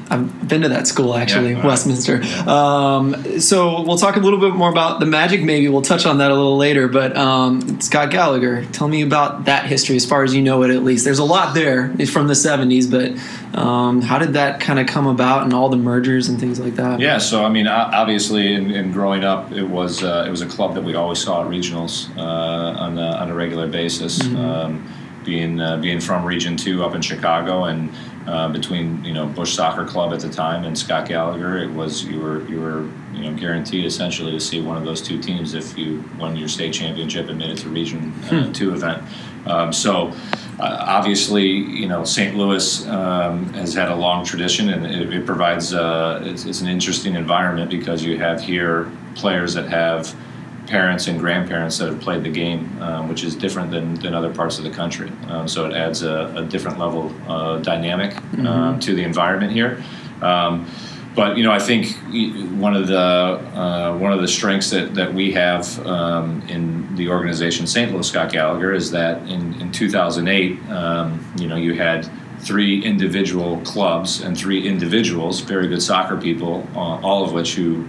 I've 0.10 0.48
been 0.48 0.62
to 0.62 0.70
that 0.70 0.88
school 0.88 1.16
actually, 1.16 1.54
Yeah. 1.54 1.66
Westminster. 1.66 2.22
Um, 2.48 3.40
so 3.40 3.82
we'll 3.82 3.98
talk 3.98 4.16
a 4.18 4.20
little 4.20 4.40
bit 4.40 4.54
more 4.54 4.70
about 4.70 5.00
the 5.00 5.06
Magic. 5.06 5.42
Maybe 5.44 5.68
we'll 5.68 5.82
touch 5.82 6.06
on 6.06 6.20
that 6.20 6.30
a 6.32 6.36
little 6.36 6.58
later. 6.58 6.88
But 6.88 7.16
um, 7.18 7.82
Scott 7.82 8.12
Gallagher, 8.12 8.66
tell 8.66 8.88
me 8.88 9.02
about 9.02 9.46
that 9.46 9.66
history 9.66 9.96
as 9.96 10.06
far 10.06 10.24
as 10.24 10.34
you 10.34 10.42
know 10.42 10.62
it. 10.64 10.70
At 10.70 10.84
least 10.84 11.06
there's 11.06 11.20
a 11.20 11.24
lot 11.24 11.56
there 11.56 11.90
from 12.08 12.28
the 12.28 12.34
'70s, 12.34 12.90
but 12.90 13.60
um, 13.60 14.02
how 14.02 14.20
did 14.20 14.34
that 14.34 14.60
kind 14.60 14.80
of 14.80 14.88
come 14.88 15.08
about 15.08 15.44
and 15.44 15.54
all 15.54 15.70
the 15.70 15.78
mergers 15.78 16.28
and 16.30 16.40
things 16.40 16.60
like 16.60 16.76
that? 16.76 17.00
Yeah, 17.00 17.18
so 17.18 17.44
I 17.44 17.50
mean, 17.50 17.68
obviously, 17.68 18.54
in, 18.54 18.72
in 18.72 18.92
growing 18.92 19.24
up, 19.24 19.52
it 19.52 19.64
was 19.66 20.04
uh, 20.04 20.26
it 20.28 20.30
was 20.30 20.42
a 20.42 20.48
club 20.48 20.76
that 20.76 20.84
we 20.84 20.94
always 20.96 21.20
saw 21.20 21.44
at 21.44 21.50
regionals 21.50 22.16
uh, 22.18 22.22
on 22.22 22.98
a, 23.00 23.08
on 23.18 23.30
a 23.32 23.34
regular 23.34 23.68
basis. 23.68 24.22
Um, 24.22 24.88
being 25.24 25.60
uh, 25.60 25.78
being 25.78 26.00
from 26.00 26.24
Region 26.24 26.56
Two 26.56 26.84
up 26.84 26.94
in 26.94 27.02
Chicago, 27.02 27.64
and 27.64 27.90
uh, 28.28 28.50
between 28.50 29.04
you 29.04 29.14
know 29.14 29.26
Busch 29.28 29.54
Soccer 29.54 29.86
Club 29.86 30.14
at 30.14 30.20
the 30.20 30.30
time 30.30 30.66
and 30.66 30.78
Scott 30.78 31.08
Gallagher, 31.08 31.58
it 31.58 31.70
was 31.70 32.04
you 32.04 32.20
were 32.20 32.48
you 32.48 32.60
were 32.60 32.90
you 33.14 33.24
know 33.24 33.38
guaranteed 33.38 33.86
essentially 33.86 34.32
to 34.32 34.40
see 34.40 34.62
one 34.62 34.78
of 34.78 34.84
those 34.84 35.02
two 35.02 35.22
teams 35.22 35.54
if 35.54 35.78
you 35.78 36.04
won 36.18 36.36
your 36.36 36.48
state 36.48 36.74
championship 36.74 37.30
and 37.30 37.38
made 37.38 37.52
it 37.52 37.58
to 37.60 37.70
Region 37.70 38.14
uh, 38.32 38.52
Two 38.54 38.74
event. 38.74 39.04
Um, 39.46 39.74
so. 39.74 40.14
Uh, 40.58 40.86
obviously, 40.88 41.46
you 41.46 41.86
know 41.86 42.06
St. 42.06 42.34
Louis 42.38 42.88
um, 42.88 43.54
has 43.56 43.74
had 43.74 43.90
a 43.90 43.96
long 43.96 44.24
tradition, 44.24 44.70
and 44.70 44.86
it, 44.86 45.14
it 45.14 45.26
provides 45.26 45.74
uh, 45.74 46.22
it's, 46.24 46.46
it's 46.46 46.62
an 46.62 46.70
interesting 46.70 47.16
environment 47.16 47.70
because 47.70 48.06
you 48.06 48.18
have 48.20 48.40
here 48.40 48.90
players 49.16 49.54
that 49.56 49.68
have 49.68 50.16
parents 50.68 51.08
and 51.08 51.20
grandparents 51.20 51.78
that 51.78 51.88
have 51.88 52.02
played 52.02 52.24
the 52.24 52.30
game, 52.30 52.82
um, 52.82 53.08
which 53.08 53.24
is 53.24 53.36
different 53.36 53.72
than, 53.72 53.96
than 53.96 54.14
other 54.14 54.34
parts 54.34 54.58
of 54.58 54.64
the 54.64 54.70
country. 54.70 55.12
Um, 55.28 55.48
so 55.48 55.66
it 55.66 55.74
adds 55.74 56.04
a, 56.04 56.34
a 56.36 56.44
different 56.44 56.80
level 56.80 57.14
uh, 57.28 57.60
dynamic 57.60 58.16
um, 58.40 58.80
to 58.80 58.96
the 58.96 59.04
environment 59.04 59.52
here. 59.52 59.84
Um, 60.22 60.68
but 61.16 61.38
you 61.38 61.44
know, 61.44 61.52
I 61.52 61.60
think 61.60 61.96
one 62.60 62.76
of 62.76 62.88
the 62.88 63.00
uh, 63.00 63.98
one 63.98 64.12
of 64.12 64.20
the 64.20 64.28
strengths 64.28 64.70
that, 64.72 64.96
that 64.96 65.14
we 65.14 65.32
have 65.32 65.86
um, 65.88 66.42
in 66.50 66.94
the 66.96 67.08
organization 67.08 67.68
St. 67.68 67.92
Louis 67.92 68.08
Scott 68.08 68.32
Gallagher 68.32 68.74
is 68.74 68.92
that 68.92 69.22
in, 69.30 69.60
in 69.62 69.72
2008, 69.72 70.70
um, 70.70 71.26
you 71.38 71.48
know, 71.48 71.56
you 71.56 71.74
had 71.74 72.10
three 72.40 72.84
individual 72.84 73.62
clubs 73.62 74.22
and 74.22 74.38
three 74.38 74.68
individuals, 74.68 75.40
very 75.40 75.68
good 75.68 75.82
soccer 75.82 76.18
people, 76.18 76.68
uh, 76.76 77.00
all 77.02 77.24
of 77.24 77.32
which 77.32 77.56
who 77.56 77.86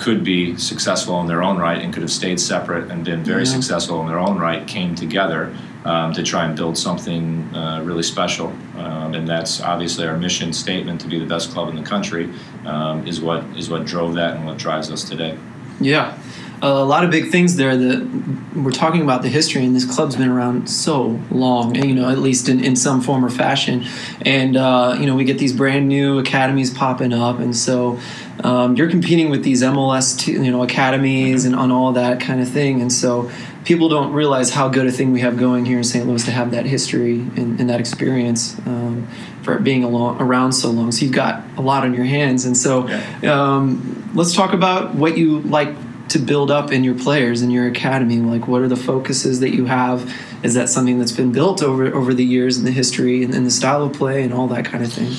could 0.00 0.24
be 0.24 0.56
successful 0.56 1.20
in 1.20 1.26
their 1.26 1.42
own 1.42 1.58
right 1.58 1.80
and 1.82 1.92
could 1.92 2.02
have 2.02 2.10
stayed 2.10 2.40
separate 2.40 2.90
and 2.90 3.04
been 3.04 3.22
very 3.22 3.44
Yeah. 3.44 3.50
successful 3.50 4.00
in 4.00 4.08
their 4.08 4.18
own 4.18 4.38
right, 4.38 4.66
came 4.66 4.94
together 4.94 5.54
um, 5.84 6.12
to 6.14 6.22
try 6.22 6.44
and 6.46 6.56
build 6.56 6.76
something 6.76 7.48
uh, 7.54 7.82
really 7.84 8.02
special. 8.02 8.52
Um, 8.78 9.14
and 9.14 9.28
that's 9.28 9.60
obviously 9.60 10.06
our 10.06 10.16
mission 10.16 10.52
statement 10.52 11.00
to 11.02 11.06
be 11.08 11.18
the 11.18 11.26
best 11.26 11.52
club 11.52 11.68
in 11.68 11.76
the 11.76 11.82
country 11.82 12.30
um, 12.64 13.06
is 13.06 13.20
what 13.20 13.44
is 13.56 13.68
what 13.70 13.84
drove 13.84 14.14
that 14.14 14.36
and 14.36 14.46
what 14.46 14.56
drives 14.58 14.90
us 14.90 15.04
today. 15.04 15.36
Yeah. 15.80 16.16
A 16.62 16.84
lot 16.84 17.04
of 17.04 17.10
big 17.10 17.30
things 17.30 17.56
there 17.56 17.76
that 17.76 18.50
we're 18.54 18.70
talking 18.70 19.00
about 19.02 19.22
the 19.22 19.28
history 19.28 19.64
and 19.64 19.74
this 19.74 19.84
club's 19.84 20.16
been 20.16 20.28
around 20.28 20.68
so 20.68 21.18
long 21.30 21.74
you 21.74 21.94
know 21.94 22.08
at 22.08 22.18
least 22.18 22.48
in, 22.48 22.62
in 22.62 22.76
some 22.76 23.00
form 23.00 23.24
or 23.24 23.30
fashion. 23.30 23.84
And 24.22 24.56
uh, 24.56 24.96
you 24.98 25.06
know 25.06 25.14
we 25.14 25.24
get 25.24 25.38
these 25.38 25.52
brand 25.52 25.88
new 25.88 26.18
academies 26.18 26.72
popping 26.72 27.12
up 27.12 27.38
and 27.38 27.56
so 27.56 27.98
um, 28.44 28.76
you're 28.76 28.90
competing 28.90 29.30
with 29.30 29.42
these 29.42 29.62
mls 29.62 30.18
t- 30.18 30.32
you 30.32 30.50
know 30.50 30.62
academies 30.62 31.44
and 31.44 31.54
on 31.54 31.70
all 31.70 31.92
that 31.92 32.20
kind 32.20 32.40
of 32.40 32.48
thing. 32.48 32.80
And 32.80 32.92
so 32.92 33.30
people 33.64 33.88
don't 33.88 34.12
realize 34.12 34.50
how 34.50 34.68
good 34.68 34.86
a 34.86 34.92
thing 34.92 35.12
we 35.12 35.20
have 35.20 35.38
going 35.38 35.64
here 35.64 35.78
in 35.78 35.84
st 35.84 36.06
louis 36.06 36.24
to 36.24 36.30
have 36.30 36.50
that 36.50 36.66
history 36.66 37.20
and, 37.36 37.60
and 37.60 37.70
that 37.70 37.80
experience 37.80 38.58
um, 38.66 39.08
for 39.42 39.58
being 39.58 39.84
along, 39.84 40.20
around 40.20 40.52
so 40.52 40.70
long. 40.70 40.92
So 40.92 41.04
you've 41.04 41.14
got 41.14 41.42
a 41.56 41.62
lot 41.62 41.84
on 41.84 41.94
your 41.94 42.04
hands. 42.04 42.44
And 42.44 42.56
so 42.56 42.88
um, 43.26 44.10
let's 44.14 44.34
talk 44.34 44.52
about 44.52 44.94
what 44.94 45.16
you 45.16 45.40
like 45.40 45.74
to 46.10 46.18
build 46.18 46.50
up 46.50 46.70
in 46.70 46.84
your 46.84 46.94
players 46.94 47.42
in 47.42 47.50
your 47.50 47.66
academy 47.66 48.18
like 48.18 48.46
what 48.46 48.60
are 48.60 48.68
the 48.68 48.76
focuses 48.76 49.40
that 49.40 49.50
you 49.50 49.64
have 49.64 50.14
is 50.42 50.54
that 50.54 50.68
something 50.68 50.98
that's 50.98 51.12
been 51.12 51.32
built 51.32 51.62
over 51.62 51.86
over 51.94 52.12
the 52.12 52.24
years 52.24 52.58
in 52.58 52.64
the 52.64 52.70
history 52.70 53.24
and, 53.24 53.34
and 53.34 53.46
the 53.46 53.50
style 53.50 53.82
of 53.82 53.92
play 53.92 54.22
and 54.22 54.32
all 54.32 54.46
that 54.46 54.64
kind 54.64 54.84
of 54.84 54.92
thing 54.92 55.12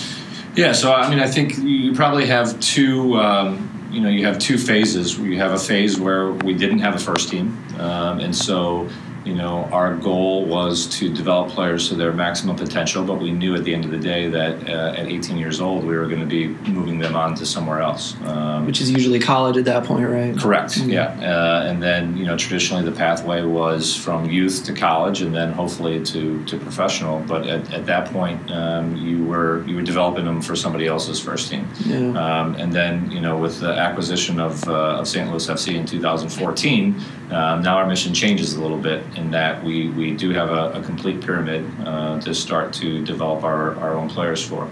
Yeah, 0.56 0.74
so 0.74 0.94
I 0.94 1.10
mean, 1.10 1.20
I 1.20 1.28
think 1.28 1.58
you 1.60 1.94
probably 1.94 2.26
have 2.26 2.60
two. 2.60 3.16
Um, 3.16 3.70
you 3.90 4.02
know, 4.02 4.10
you 4.10 4.26
have 4.26 4.38
two 4.38 4.58
phases. 4.58 5.18
You 5.18 5.38
have 5.38 5.54
a 5.54 5.58
phase 5.58 6.00
where 6.00 6.32
we 6.32 6.54
didn't 6.54 6.80
have 6.80 6.96
a 6.96 7.00
first 7.00 7.30
team, 7.30 7.58
um, 7.80 8.20
and 8.20 8.36
so 8.36 8.90
you 9.26 9.36
know 9.36 9.66
our 9.72 9.96
goal 9.96 10.46
was 10.46 10.88
to 10.98 11.14
develop 11.14 11.50
players 11.50 11.90
to 11.90 11.96
their 11.96 12.12
maximum 12.12 12.56
potential. 12.56 13.04
But 13.04 13.20
we 13.20 13.32
knew 13.32 13.56
at 13.56 13.64
the 13.64 13.74
end 13.74 13.86
of 13.86 13.92
the 13.92 13.98
day 13.98 14.30
that 14.30 14.68
uh, 14.68 14.96
at 14.98 15.08
18 15.08 15.38
years 15.38 15.62
old, 15.62 15.84
we 15.84 15.96
were 15.96 16.08
going 16.08 16.22
to 16.22 16.26
be 16.26 16.48
moving 16.70 17.00
them 17.00 17.16
on 17.16 17.36
to 17.36 17.46
somewhere 17.46 17.82
else. 17.82 18.16
Um, 18.22 18.66
which 18.66 18.82
is 18.82 18.90
usually 18.90 19.20
college 19.20 19.58
at 19.58 19.66
that 19.66 19.84
point 19.84 20.08
right 20.08 20.38
Correct. 20.38 20.78
Yeah, 20.78 21.08
uh, 21.22 21.66
and 21.68 21.82
then 21.82 22.18
you 22.18 22.26
know 22.26 22.38
traditionally 22.38 22.84
the 22.84 22.92
pathway 22.92 23.44
was 23.44 23.96
from 23.96 24.30
youth 24.30 24.64
to 24.66 24.74
college, 24.74 25.22
and 25.22 25.34
then 25.34 25.52
hopefully 25.52 26.04
to, 26.06 26.44
to 26.46 26.58
professional. 26.58 27.20
But 27.20 27.48
at, 27.48 27.74
at 27.74 27.86
that 27.86 28.12
point, 28.12 28.52
um, 28.52 28.96
you 28.96 29.24
were 29.26 29.66
you 29.68 29.76
were 29.76 29.82
developing 29.82 30.26
them 30.26 30.42
for 30.42 30.56
somebody 30.56 30.88
else's 30.88 31.20
first 31.20 31.50
team. 31.50 31.68
Yeah. 31.86 31.98
Um, 31.98 32.56
and 32.56 32.74
then 32.74 33.10
you 33.12 33.22
know 33.22 33.38
with 33.38 33.60
the 33.60 33.72
acquisition 33.72 34.40
of, 34.40 34.68
uh, 34.68 35.00
of 35.00 35.08
St. 35.08 35.30
Louis 35.30 35.48
FC 35.48 35.76
in 35.76 35.86
2014, 35.86 37.02
um, 37.32 37.62
now 37.62 37.78
our 37.78 37.88
mission 37.88 38.14
changes 38.14 38.56
a 38.56 38.62
little 38.62 38.78
bit 38.78 39.04
in 39.16 39.32
that 39.32 39.64
we 39.64 39.90
we 39.90 40.16
do 40.16 40.32
have 40.32 40.50
a, 40.50 40.80
a 40.80 40.84
complete 40.84 41.22
pyramid 41.22 41.66
uh, 41.86 42.20
to 42.22 42.34
start 42.34 42.74
to 42.74 43.04
develop 43.06 43.44
our, 43.44 43.76
our 43.78 43.94
own 43.96 44.10
players 44.10 44.46
for 44.46 44.70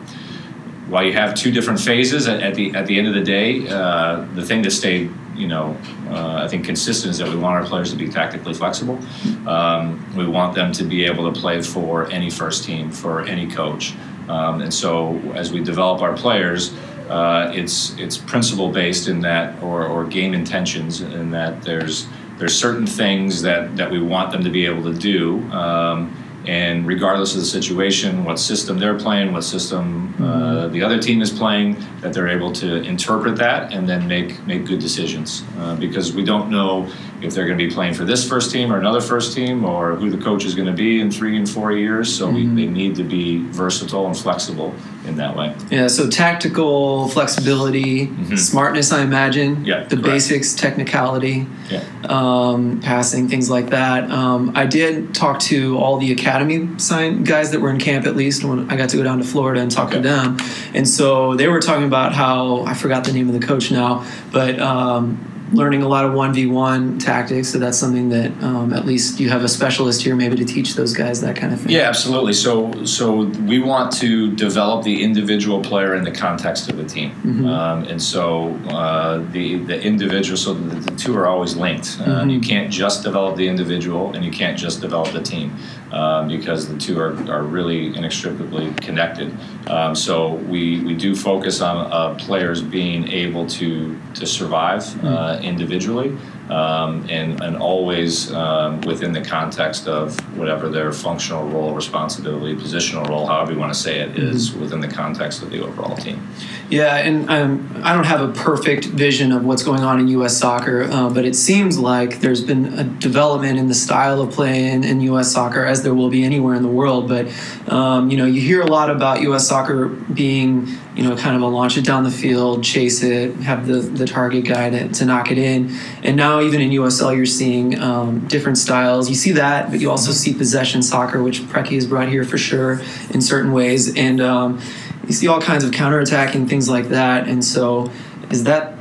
while 0.90 1.04
you 1.04 1.14
have 1.14 1.36
two 1.36 1.52
different 1.52 1.80
phases 1.80 2.28
at, 2.28 2.42
at 2.42 2.56
the 2.56 2.74
at 2.76 2.88
the 2.88 2.98
end 2.98 3.08
of 3.08 3.14
the 3.14 3.24
day, 3.24 3.68
uh, 3.68 4.26
the 4.34 4.44
thing 4.44 4.64
to 4.64 4.72
stay, 4.72 5.10
you 5.36 5.48
know, 5.48 5.78
uh, 6.10 6.42
I 6.44 6.48
think 6.48 6.66
consistent 6.66 7.12
is 7.12 7.20
that 7.20 7.30
we 7.30 7.36
want 7.36 7.56
our 7.56 7.66
players 7.66 7.92
to 7.92 7.96
be 7.96 8.10
tactically 8.10 8.54
flexible. 8.54 9.00
Um, 9.48 10.04
we 10.16 10.28
want 10.28 10.56
them 10.56 10.72
to 10.74 10.84
be 10.84 11.06
able 11.06 11.32
to 11.32 11.40
play 11.40 11.62
for 11.62 12.10
any 12.10 12.30
first 12.30 12.64
team, 12.64 12.92
for 12.92 13.22
any 13.26 13.50
coach, 13.50 13.94
um, 14.28 14.62
and 14.62 14.74
so 14.74 15.18
as 15.36 15.54
we 15.54 15.64
develop 15.64 16.02
our 16.02 16.16
players. 16.16 16.74
Uh, 17.10 17.52
it's 17.56 17.98
it's 17.98 18.20
principle 18.20 18.70
based 18.72 19.08
in 19.08 19.20
that, 19.20 19.60
or, 19.64 19.88
or 19.88 20.06
game 20.06 20.36
intentions 20.36 21.02
in 21.02 21.32
that 21.32 21.60
there's 21.64 22.06
there's 22.40 22.58
certain 22.58 22.88
things 22.88 23.42
that, 23.42 23.76
that 23.78 23.92
we 23.92 24.02
want 24.02 24.32
them 24.32 24.44
to 24.44 24.50
be 24.50 24.66
able 24.66 24.84
to 24.84 24.98
do, 24.98 25.40
um, 25.52 26.16
and 26.48 26.88
regardless 26.88 27.36
of 27.36 27.42
the 27.42 27.46
situation, 27.46 28.24
what 28.24 28.40
system 28.40 28.80
they're 28.80 28.98
playing, 28.98 29.34
what 29.34 29.44
system 29.44 30.16
uh, 30.24 30.70
the 30.70 30.82
other 30.82 30.98
team 30.98 31.22
is 31.22 31.30
playing, 31.30 31.76
that 32.00 32.14
they're 32.14 32.30
able 32.30 32.52
to 32.54 32.82
interpret 32.84 33.36
that 33.36 33.74
and 33.74 33.88
then 33.88 34.08
make 34.08 34.44
make 34.48 34.66
good 34.66 34.80
decisions. 34.80 35.44
Uh, 35.58 35.76
because 35.76 36.14
we 36.14 36.24
don't 36.24 36.50
know 36.50 36.90
if 37.22 37.34
they're 37.34 37.46
going 37.46 37.58
to 37.58 37.68
be 37.68 37.74
playing 37.74 37.94
for 37.94 38.06
this 38.06 38.28
first 38.28 38.52
team 38.52 38.72
or 38.72 38.78
another 38.78 39.02
first 39.02 39.34
team, 39.36 39.66
or 39.66 39.96
who 39.96 40.10
the 40.10 40.18
coach 40.18 40.46
is 40.46 40.56
going 40.56 40.68
to 40.68 40.74
be 40.74 41.00
in 41.02 41.12
three 41.12 41.36
and 41.38 41.50
four 41.50 41.72
years. 41.72 42.14
So 42.16 42.30
we, 42.30 42.46
they 42.46 42.66
need 42.68 42.96
to 42.96 43.04
be 43.04 43.40
versatile 43.52 44.08
and 44.08 44.18
flexible 44.18 44.74
in 45.06 45.16
that 45.18 45.36
way. 45.36 45.56
Yeah, 45.72 45.88
so 45.88 46.10
tactical 46.10 47.08
flexibility, 47.10 48.10
smartness, 48.38 48.92
I 48.92 49.02
imagine. 49.02 49.58
Mm-hmm. 49.58 49.66
Yeah, 49.66 49.84
The 49.84 49.96
correct. 49.98 50.04
basics, 50.04 50.54
technicality, 50.56 51.46
Yeah. 51.70 51.84
um, 52.06 52.80
passing, 52.82 53.28
things 53.28 53.50
like 53.50 53.70
that. 53.72 54.10
Um, 54.12 54.52
I 54.56 54.66
did 54.66 55.14
talk 55.14 55.40
to 55.42 55.78
all 55.78 55.98
the 55.98 56.12
academy 56.12 56.70
sign 56.78 57.24
guys 57.24 57.52
that 57.52 57.60
were 57.60 57.70
in 57.72 57.80
camp 57.80 58.06
at 58.06 58.16
least 58.16 58.44
when 58.44 58.70
I 58.72 58.76
got 58.78 58.90
to 58.90 58.98
go 58.98 59.04
down 59.04 59.18
to 59.20 59.24
Florida 59.24 59.62
and 59.62 59.72
talk 59.72 59.92
to 59.92 59.98
Okay. 60.00 60.08
them. 60.08 60.38
And 60.74 60.88
so 60.88 61.36
they 61.36 61.48
were 61.48 61.60
talking 61.60 61.86
about 61.86 62.14
how 62.14 62.64
I 62.64 62.74
forgot 62.74 63.04
the 63.04 63.12
name 63.14 63.28
of 63.30 63.40
the 63.40 63.46
coach 63.46 63.72
now, 63.72 64.06
but 64.32 64.60
um, 64.60 65.26
learning 65.54 65.82
a 65.82 65.88
lot 65.88 66.06
of 66.06 66.12
1v1 66.12 67.04
tactics. 67.04 67.50
So 67.50 67.60
that's 67.60 67.78
something 67.78 68.10
that 68.10 68.32
um, 68.44 68.74
at 68.74 68.86
least 68.86 69.20
you 69.20 69.30
have 69.30 69.44
a 69.44 69.50
specialist 69.50 70.02
here 70.02 70.16
maybe 70.16 70.36
to 70.36 70.46
teach 70.46 70.76
those 70.76 70.94
guys 70.94 71.22
that 71.22 71.36
kind 71.36 71.54
of 71.54 71.62
thing. 71.62 71.72
Yeah, 71.72 71.88
absolutely. 71.88 72.34
So, 72.34 72.84
so 72.86 73.24
we 73.46 73.60
want 73.60 73.92
to 73.94 74.36
develop 74.36 74.84
the 74.84 75.04
individual 75.04 75.62
player 75.62 75.96
in 75.96 76.04
the 76.04 76.12
context 76.12 76.70
of 76.70 76.78
the 76.78 76.86
team, 76.86 77.12
um, 77.48 77.84
and 77.86 78.02
so 78.02 78.54
uh, 78.70 79.20
the 79.32 79.58
the 79.60 79.82
individual. 79.82 80.38
So 80.38 80.54
the, 80.54 80.76
the 80.92 80.96
two 80.98 81.16
are 81.18 81.28
always 81.28 81.56
linked. 81.56 82.00
Uh, 82.00 82.26
You 82.26 82.40
can't 82.40 82.72
just 82.72 83.04
develop 83.04 83.36
the 83.38 83.48
individual, 83.48 84.14
and 84.14 84.24
you 84.24 84.32
can't 84.32 84.58
just 84.58 84.82
develop 84.82 85.12
the 85.14 85.22
team, 85.22 85.56
um, 85.92 86.28
because 86.28 86.68
the 86.68 86.78
two 86.78 87.00
are, 87.00 87.14
are 87.32 87.44
really 87.44 87.96
inextricably 87.96 88.74
connected. 88.76 89.36
Um, 89.68 89.96
so 89.96 90.34
we 90.34 90.82
we 90.82 90.96
do 90.96 91.16
focus 91.16 91.62
on 91.62 91.92
uh, 91.92 92.16
players 92.16 92.62
being 92.62 93.08
able 93.08 93.46
to 93.48 94.00
to 94.16 94.26
survive 94.26 94.84
uh, 95.04 95.40
individually. 95.42 96.18
Um, 96.50 97.06
and, 97.10 97.40
and 97.42 97.58
always 97.58 98.34
um, 98.34 98.82
within 98.82 99.12
the 99.12 99.22
context 99.22 99.88
of 99.88 100.18
whatever 100.36 100.68
their 100.68 100.92
functional 100.92 101.48
role, 101.48 101.76
responsibility, 101.76 102.56
positional 102.56 103.08
role, 103.08 103.28
however 103.28 103.54
you 103.54 103.60
want 103.60 103.72
to 103.72 103.80
say 103.80 104.00
it, 104.00 104.18
is 104.18 104.54
within 104.56 104.80
the 104.80 104.88
context 104.88 105.44
of 105.44 105.52
the 105.52 105.64
overall 105.64 105.96
team. 105.96 106.28
Yeah, 106.70 106.98
and 106.98 107.30
um, 107.30 107.82
I 107.84 107.94
don't 107.94 108.06
have 108.06 108.22
a 108.22 108.32
perfect 108.32 108.86
vision 108.86 109.32
of 109.32 109.44
what's 109.44 109.64
going 109.64 109.82
on 109.82 110.00
in 110.00 110.08
U.S. 110.10 110.38
soccer, 110.38 110.84
uh, 110.84 111.10
but 111.10 111.26
it 111.26 111.36
seems 111.36 111.80
like 111.80 112.20
there's 112.20 112.44
been 112.44 112.74
a 112.78 112.84
development 112.84 113.58
in 113.58 113.68
the 113.68 113.74
style 113.74 114.22
of 114.22 114.32
play 114.32 114.68
in, 114.68 114.84
in 114.84 115.02
U.S. 115.02 115.32
soccer, 115.32 115.66
as 115.66 115.82
there 115.82 115.96
will 115.96 116.10
be 116.10 116.24
anywhere 116.24 116.54
in 116.54 116.62
the 116.62 116.70
world. 116.70 117.08
But 117.08 117.28
um, 117.68 118.12
you 118.12 118.18
know, 118.18 118.26
you 118.26 118.42
hear 118.42 118.62
a 118.62 118.68
lot 118.68 118.92
about 118.92 119.22
U.S. 119.22 119.48
soccer 119.48 119.88
being, 119.88 120.78
you 121.00 121.08
know, 121.08 121.16
kind 121.16 121.34
of 121.34 121.42
a 121.42 121.48
launch 121.48 121.78
it 121.78 121.86
down 121.86 122.04
the 122.04 122.12
field, 122.12 122.62
chase 122.62 123.04
it, 123.04 123.34
have 123.38 123.66
the 123.66 123.80
the 123.80 124.06
target 124.06 124.44
guy 124.44 124.70
to, 124.70 124.90
to 124.90 125.06
knock 125.06 125.32
it 125.32 125.38
in, 125.38 125.74
and 126.04 126.18
now 126.18 126.42
even 126.42 126.60
in 126.60 126.72
USL 126.72 127.16
you're 127.16 127.26
seeing 127.26 127.80
um, 127.80 128.28
different 128.28 128.58
styles. 128.58 129.08
You 129.08 129.16
see 129.16 129.32
that, 129.32 129.72
but 129.72 129.80
you 129.80 129.90
also 129.90 130.12
see 130.12 130.34
possession 130.34 130.82
soccer, 130.82 131.24
which 131.24 131.40
Preki 131.44 131.76
has 131.76 131.86
brought 131.86 132.10
here 132.10 132.26
for 132.26 132.38
sure 132.38 132.82
in 133.12 133.22
certain 133.22 133.54
ways, 133.54 133.96
and 133.96 134.20
um, 134.20 134.60
you 135.08 135.14
see 135.14 135.30
all 135.30 135.40
kinds 135.40 135.64
of 135.64 135.72
counterattacking 135.72 136.50
things 136.50 136.68
like 136.68 136.90
that. 136.90 137.30
And 137.30 137.46
so, 137.46 137.90
is 138.30 138.44
that 138.44 138.76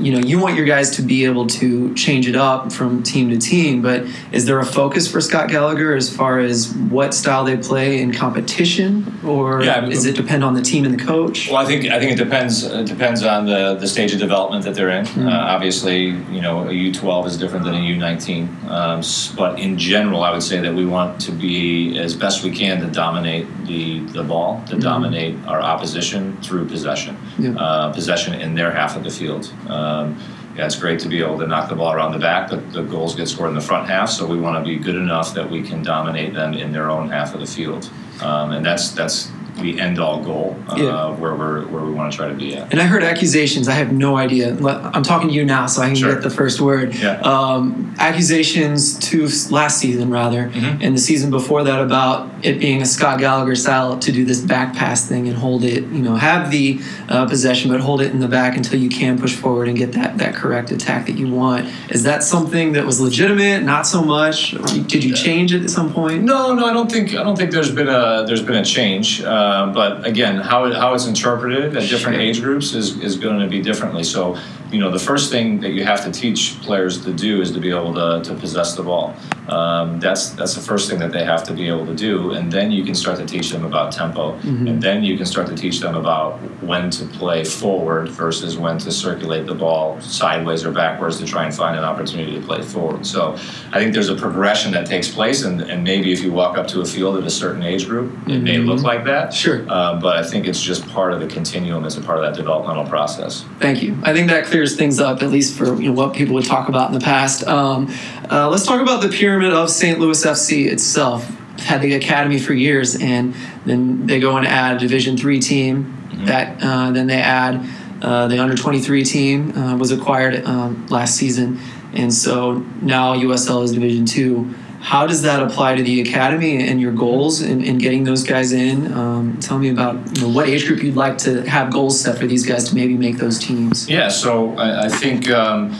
you 0.00 0.12
know 0.12 0.18
you 0.18 0.38
want 0.38 0.56
your 0.56 0.66
guys 0.66 0.90
to 0.96 1.02
be 1.02 1.24
able 1.24 1.46
to 1.46 1.94
change 1.94 2.26
it 2.28 2.36
up 2.36 2.72
from 2.72 3.02
team 3.02 3.30
to 3.30 3.38
team, 3.38 3.82
but 3.82 4.06
is 4.32 4.46
there 4.46 4.58
a 4.58 4.64
focus 4.64 5.10
for 5.10 5.20
Scott 5.20 5.48
Gallagher 5.48 5.94
as 5.94 6.14
far 6.14 6.38
as 6.38 6.72
what 6.74 7.14
style 7.14 7.44
they 7.44 7.56
play 7.56 8.00
in 8.00 8.12
competition, 8.12 9.12
or 9.24 9.62
Yeah, 9.62 9.86
is 9.86 10.06
it 10.06 10.16
depend 10.16 10.42
on 10.44 10.54
the 10.54 10.62
team 10.62 10.84
and 10.84 10.98
the 10.98 11.04
coach? 11.04 11.48
Well, 11.48 11.58
I 11.58 11.64
think 11.66 11.86
I 11.86 11.98
think 11.98 12.12
it 12.12 12.22
depends. 12.24 12.64
It 12.64 12.86
depends 12.86 13.22
on 13.22 13.46
the, 13.46 13.74
the 13.74 13.86
stage 13.86 14.12
of 14.12 14.18
development 14.20 14.64
that 14.64 14.74
they're 14.74 14.90
in. 14.90 15.06
Uh, 15.18 15.30
obviously, 15.54 16.06
you 16.34 16.40
know, 16.40 16.68
a 16.68 16.72
U 16.72 16.92
twelve 16.92 17.26
is 17.26 17.36
different 17.36 17.64
than 17.64 17.74
a 17.74 17.80
U 17.80 17.96
nineteen. 17.96 18.48
Um, 18.68 19.02
but 19.36 19.58
in 19.58 19.78
general, 19.78 20.22
I 20.22 20.32
would 20.32 20.42
say 20.42 20.60
that 20.60 20.74
we 20.74 20.86
want 20.86 21.20
to 21.22 21.32
be 21.32 21.98
as 21.98 22.14
best 22.14 22.42
we 22.42 22.50
can 22.50 22.80
to 22.80 22.86
dominate 22.86 23.46
the 23.66 24.00
the 24.12 24.22
ball, 24.22 24.62
to 24.68 24.76
dominate 24.78 25.34
our 25.46 25.60
opposition 25.60 26.36
through 26.42 26.66
possession, 26.66 27.16
Yeah. 27.38 27.50
uh, 27.56 27.92
possession 27.92 28.34
in 28.34 28.54
their 28.54 28.70
half 28.70 28.96
of 28.96 29.04
the 29.04 29.10
field. 29.10 29.52
Um, 29.90 30.18
yeah, 30.56 30.66
it's 30.66 30.76
great 30.76 30.98
to 31.00 31.08
be 31.08 31.22
able 31.22 31.38
to 31.38 31.46
knock 31.46 31.68
the 31.68 31.76
ball 31.76 31.92
around 31.92 32.12
the 32.12 32.18
back, 32.18 32.50
but 32.50 32.72
the 32.72 32.82
goals 32.82 33.14
get 33.14 33.28
scored 33.28 33.50
in 33.50 33.54
the 33.54 33.60
front 33.60 33.88
half. 33.88 34.10
So 34.10 34.26
we 34.26 34.38
want 34.38 34.62
to 34.62 34.68
be 34.68 34.76
good 34.76 34.96
enough 34.96 35.32
that 35.34 35.48
we 35.48 35.62
can 35.62 35.82
dominate 35.82 36.34
them 36.34 36.54
in 36.54 36.72
their 36.72 36.90
own 36.90 37.08
half 37.08 37.34
of 37.34 37.40
the 37.40 37.46
field, 37.46 37.88
um, 38.20 38.52
and 38.52 38.64
that's 38.64 38.90
that's 38.90 39.30
the 39.60 39.80
end 39.80 39.98
all 39.98 40.22
goal 40.22 40.56
uh, 40.68 40.76
Yeah. 40.76 41.08
where 41.10 41.34
we're 41.34 41.66
where 41.66 41.82
we 41.84 41.92
want 41.92 42.10
to 42.12 42.16
try 42.16 42.28
to 42.28 42.34
be 42.34 42.56
at. 42.56 42.70
And 42.72 42.80
I 42.80 42.84
heard 42.84 43.02
accusations. 43.02 43.68
I 43.68 43.72
have 43.74 43.92
no 43.92 44.16
idea. 44.16 44.56
I'm 44.94 45.02
talking 45.02 45.28
to 45.28 45.34
you 45.34 45.44
now, 45.44 45.66
so 45.66 45.82
I 45.82 45.86
can 45.86 45.96
Sure. 45.96 46.12
get 46.14 46.22
the 46.22 46.30
first 46.30 46.60
word. 46.60 46.94
Yeah. 46.94 47.20
Um, 47.20 47.94
accusations 47.98 48.98
to 49.10 49.28
last 49.54 49.78
season, 49.78 50.10
rather, 50.10 50.48
Mm-hmm. 50.50 50.82
and 50.82 50.94
the 50.96 51.00
season 51.00 51.30
before 51.30 51.64
that 51.64 51.80
about 51.80 52.28
it 52.42 52.58
being 52.58 52.80
a 52.82 52.86
Scott 52.86 53.18
Gallagher 53.18 53.54
style 53.54 53.98
to 53.98 54.12
do 54.12 54.24
this 54.24 54.40
back 54.40 54.74
pass 54.74 55.06
thing 55.06 55.28
and 55.28 55.36
hold 55.36 55.62
it. 55.64 55.82
You 55.84 56.02
know, 56.02 56.14
have 56.16 56.50
the 56.50 56.80
uh, 57.08 57.26
possession, 57.26 57.70
but 57.70 57.80
hold 57.80 58.00
it 58.00 58.10
in 58.12 58.20
the 58.20 58.28
back 58.28 58.56
until 58.56 58.78
you 58.78 58.88
can 58.88 59.18
push 59.18 59.34
forward 59.34 59.68
and 59.68 59.76
get 59.76 59.92
that 59.92 60.18
that 60.18 60.34
correct 60.34 60.70
attack 60.70 61.06
that 61.06 61.16
you 61.18 61.28
want. 61.28 61.68
Is 61.90 62.02
that 62.04 62.22
something 62.22 62.72
that 62.72 62.84
was 62.86 63.00
legitimate? 63.00 63.62
Not 63.62 63.86
so 63.86 64.02
much. 64.02 64.52
Did 64.86 65.04
you 65.04 65.14
change 65.14 65.52
it 65.54 65.62
at 65.62 65.70
some 65.70 65.92
point? 65.92 66.22
No, 66.24 66.54
no, 66.54 66.66
I 66.66 66.72
don't 66.72 66.90
think 66.90 67.10
I 67.14 67.22
don't 67.22 67.36
think 67.36 67.50
there's 67.50 67.70
been 67.80 67.88
a 67.88 68.24
there's 68.26 68.42
been 68.42 68.56
a 68.56 68.64
change. 68.64 69.22
Uh, 69.22 69.28
Um, 69.50 69.72
but 69.72 70.06
again, 70.06 70.36
how 70.36 70.64
it, 70.66 70.74
how 70.74 70.94
it's 70.94 71.06
interpreted 71.06 71.76
at 71.76 71.88
different 71.88 72.18
age 72.18 72.40
groups 72.40 72.72
is, 72.72 72.98
is 73.00 73.16
going 73.16 73.40
to 73.40 73.48
be 73.48 73.60
differently. 73.60 74.04
So, 74.04 74.38
you 74.70 74.78
know, 74.78 74.90
the 74.90 74.98
first 74.98 75.32
thing 75.32 75.60
that 75.60 75.70
you 75.70 75.82
have 75.84 76.04
to 76.04 76.12
teach 76.12 76.60
players 76.60 77.04
to 77.04 77.12
do 77.12 77.42
is 77.42 77.50
to 77.52 77.60
be 77.60 77.70
able 77.70 77.92
to, 77.94 78.22
to 78.22 78.34
possess 78.34 78.76
the 78.76 78.84
ball. 78.84 79.16
Um, 79.50 79.98
that's 79.98 80.30
that's 80.30 80.54
the 80.54 80.60
first 80.60 80.88
thing 80.88 81.00
that 81.00 81.10
they 81.10 81.24
have 81.24 81.42
to 81.44 81.52
be 81.52 81.66
able 81.66 81.84
to 81.86 81.94
do, 81.94 82.32
and 82.32 82.52
then 82.52 82.70
you 82.70 82.84
can 82.84 82.94
start 82.94 83.18
to 83.18 83.26
teach 83.26 83.50
them 83.50 83.64
about 83.64 83.90
tempo, 83.90 84.38
mm-hmm. 84.38 84.68
and 84.68 84.80
then 84.80 85.02
you 85.02 85.16
can 85.16 85.26
start 85.26 85.48
to 85.48 85.56
teach 85.56 85.80
them 85.80 85.96
about 85.96 86.38
when 86.62 86.88
to 86.90 87.04
play 87.06 87.42
forward 87.42 88.08
versus 88.10 88.56
when 88.56 88.78
to 88.78 88.92
circulate 88.92 89.46
the 89.46 89.54
ball 89.54 90.00
sideways 90.00 90.64
or 90.64 90.70
backwards 90.70 91.18
to 91.18 91.26
try 91.26 91.46
and 91.46 91.52
find 91.52 91.76
an 91.76 91.82
opportunity 91.82 92.38
to 92.38 92.46
play 92.46 92.62
forward. 92.62 93.04
So, 93.04 93.32
I 93.72 93.80
think 93.80 93.92
there's 93.92 94.08
a 94.08 94.14
progression 94.14 94.70
that 94.72 94.86
takes 94.86 95.08
place, 95.08 95.42
and, 95.42 95.62
and 95.62 95.82
maybe 95.82 96.12
if 96.12 96.22
you 96.22 96.30
walk 96.30 96.56
up 96.56 96.68
to 96.68 96.82
a 96.82 96.84
field 96.84 97.16
at 97.16 97.24
a 97.24 97.30
certain 97.30 97.64
age 97.64 97.88
group, 97.88 98.12
it 98.28 98.38
may 98.38 98.56
mm-hmm. 98.56 98.68
look 98.68 98.82
like 98.82 99.04
that. 99.06 99.29
Sure. 99.32 99.64
Uh, 99.68 100.00
but 100.00 100.16
I 100.16 100.22
think 100.22 100.46
it's 100.46 100.60
just 100.60 100.86
part 100.88 101.12
of 101.12 101.20
the 101.20 101.26
continuum 101.26 101.84
as 101.84 101.96
a 101.96 102.00
part 102.00 102.18
of 102.18 102.24
that 102.24 102.36
developmental 102.36 102.86
process. 102.86 103.44
Thank 103.58 103.82
you. 103.82 103.98
I 104.02 104.12
think 104.12 104.28
that 104.28 104.46
clears 104.46 104.76
things 104.76 105.00
up, 105.00 105.22
at 105.22 105.30
least 105.30 105.56
for 105.56 105.80
you 105.80 105.88
know, 105.88 105.92
what 105.92 106.14
people 106.14 106.34
would 106.34 106.44
talk 106.44 106.68
about 106.68 106.88
in 106.88 106.98
the 106.98 107.04
past. 107.04 107.46
Um, 107.46 107.92
uh, 108.30 108.48
let's 108.48 108.66
talk 108.66 108.80
about 108.80 109.02
the 109.02 109.08
pyramid 109.08 109.52
of 109.52 109.70
St. 109.70 109.98
Louis 109.98 110.24
FC 110.24 110.70
itself. 110.70 111.36
Had 111.60 111.82
the 111.82 111.92
academy 111.92 112.38
for 112.38 112.54
years, 112.54 112.96
and 112.96 113.34
then 113.66 114.06
they 114.06 114.18
go 114.18 114.38
and 114.38 114.46
add 114.46 114.76
a 114.76 114.78
Division 114.78 115.18
three 115.18 115.40
team. 115.40 115.94
That 116.24 116.62
uh, 116.62 116.90
then 116.92 117.06
they 117.06 117.20
add 117.20 117.68
uh, 118.00 118.28
the 118.28 118.38
under 118.38 118.56
twenty 118.56 118.80
three 118.80 119.04
team 119.04 119.54
uh, 119.54 119.76
was 119.76 119.92
acquired 119.92 120.42
um, 120.46 120.86
last 120.86 121.16
season, 121.16 121.60
and 121.92 122.14
so 122.14 122.64
now 122.80 123.14
USL 123.14 123.62
is 123.62 123.72
Division 123.72 124.06
two. 124.06 124.54
How 124.80 125.06
does 125.06 125.22
that 125.22 125.42
apply 125.42 125.76
to 125.76 125.82
the 125.82 126.00
academy 126.00 126.66
and 126.66 126.80
your 126.80 126.92
goals 126.92 127.42
in, 127.42 127.62
in 127.62 127.78
getting 127.78 128.04
those 128.04 128.24
guys 128.24 128.52
in? 128.52 128.92
Um, 128.92 129.38
tell 129.38 129.58
me 129.58 129.68
about 129.68 130.16
you 130.16 130.22
know, 130.22 130.28
what 130.30 130.48
age 130.48 130.66
group 130.66 130.82
you'd 130.82 130.96
like 130.96 131.18
to 131.18 131.42
have 131.42 131.70
goals 131.70 132.00
set 132.00 132.18
for 132.18 132.26
these 132.26 132.46
guys 132.46 132.68
to 132.70 132.74
maybe 132.74 132.96
make 132.96 133.18
those 133.18 133.38
teams. 133.38 133.88
Yeah, 133.88 134.08
so 134.08 134.56
I, 134.56 134.86
I 134.86 134.88
think 134.88 135.30
um, 135.30 135.78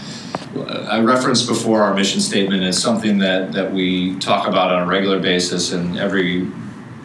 I 0.68 1.00
referenced 1.00 1.48
before 1.48 1.82
our 1.82 1.94
mission 1.94 2.20
statement 2.20 2.62
is 2.62 2.80
something 2.80 3.18
that, 3.18 3.52
that 3.52 3.72
we 3.72 4.18
talk 4.18 4.46
about 4.46 4.70
on 4.70 4.82
a 4.82 4.86
regular 4.86 5.18
basis, 5.18 5.72
and 5.72 5.98
every 5.98 6.46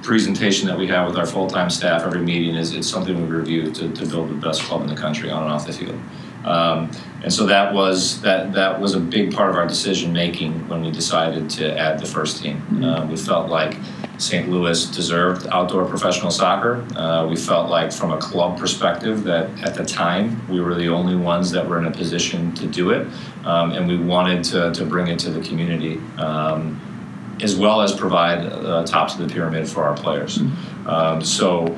presentation 0.04 0.68
that 0.68 0.78
we 0.78 0.88
have 0.88 1.08
with 1.08 1.18
our 1.18 1.26
full 1.26 1.48
time 1.48 1.70
staff, 1.70 2.04
every 2.04 2.22
meeting 2.22 2.56
is 2.56 2.74
it's 2.74 2.90
something 2.90 3.16
we 3.16 3.28
review 3.28 3.72
to, 3.72 3.92
to 3.94 4.06
build 4.06 4.30
the 4.30 4.36
best 4.36 4.62
club 4.64 4.82
in 4.82 4.88
the 4.88 4.96
country 4.96 5.32
on 5.32 5.44
and 5.44 5.52
off 5.52 5.66
the 5.66 5.74
field. 5.74 6.00
Um, 6.46 6.92
and 7.24 7.34
so 7.34 7.48
that 7.48 7.74
was 7.74 8.22
that 8.22 8.54
that 8.54 8.80
was 8.80 8.94
a 8.94 9.00
big 9.00 9.34
part 9.34 9.50
of 9.50 9.56
our 9.56 9.66
decision 9.66 10.14
making 10.14 10.70
when 10.70 10.84
we 10.84 10.92
decided 10.92 11.50
to 11.52 11.78
add 11.78 12.00
the 12.00 12.06
first 12.06 12.42
team. 12.42 12.84
Uh, 12.84 13.06
we 13.08 13.18
felt 13.18 13.50
like 13.50 13.78
St. 14.20 14.48
Louis 14.48 14.86
deserved 14.86 15.48
outdoor 15.48 15.86
professional 15.86 16.32
soccer. 16.32 16.86
Uh, 16.96 17.28
we 17.28 17.36
felt 17.36 17.70
like, 17.70 17.92
from 17.92 18.12
a 18.12 18.18
club 18.18 18.60
perspective, 18.60 19.24
that 19.24 19.50
at 19.64 19.76
the 19.76 19.84
time 19.84 20.48
we 20.48 20.62
were 20.62 20.76
the 20.76 20.88
only 20.88 21.16
ones 21.16 21.52
that 21.52 21.68
were 21.68 21.80
in 21.80 21.86
a 21.86 21.92
position 21.92 22.54
to 22.56 22.68
do 22.68 22.92
it, 22.92 23.08
um, 23.44 23.72
and 23.72 23.88
we 23.88 23.98
wanted 23.98 24.44
to, 24.44 24.72
to 24.72 24.86
bring 24.86 25.08
it 25.08 25.20
to 25.20 25.32
the 25.32 25.42
community. 25.42 26.00
Um, 26.18 26.80
as 27.42 27.54
well 27.54 27.82
as 27.82 27.94
provide 27.94 28.46
uh, 28.46 28.86
top 28.86 29.12
of 29.12 29.18
the 29.18 29.28
pyramid 29.28 29.68
for 29.68 29.84
our 29.84 29.94
players. 29.94 30.40
Um, 30.86 31.22
so 31.22 31.78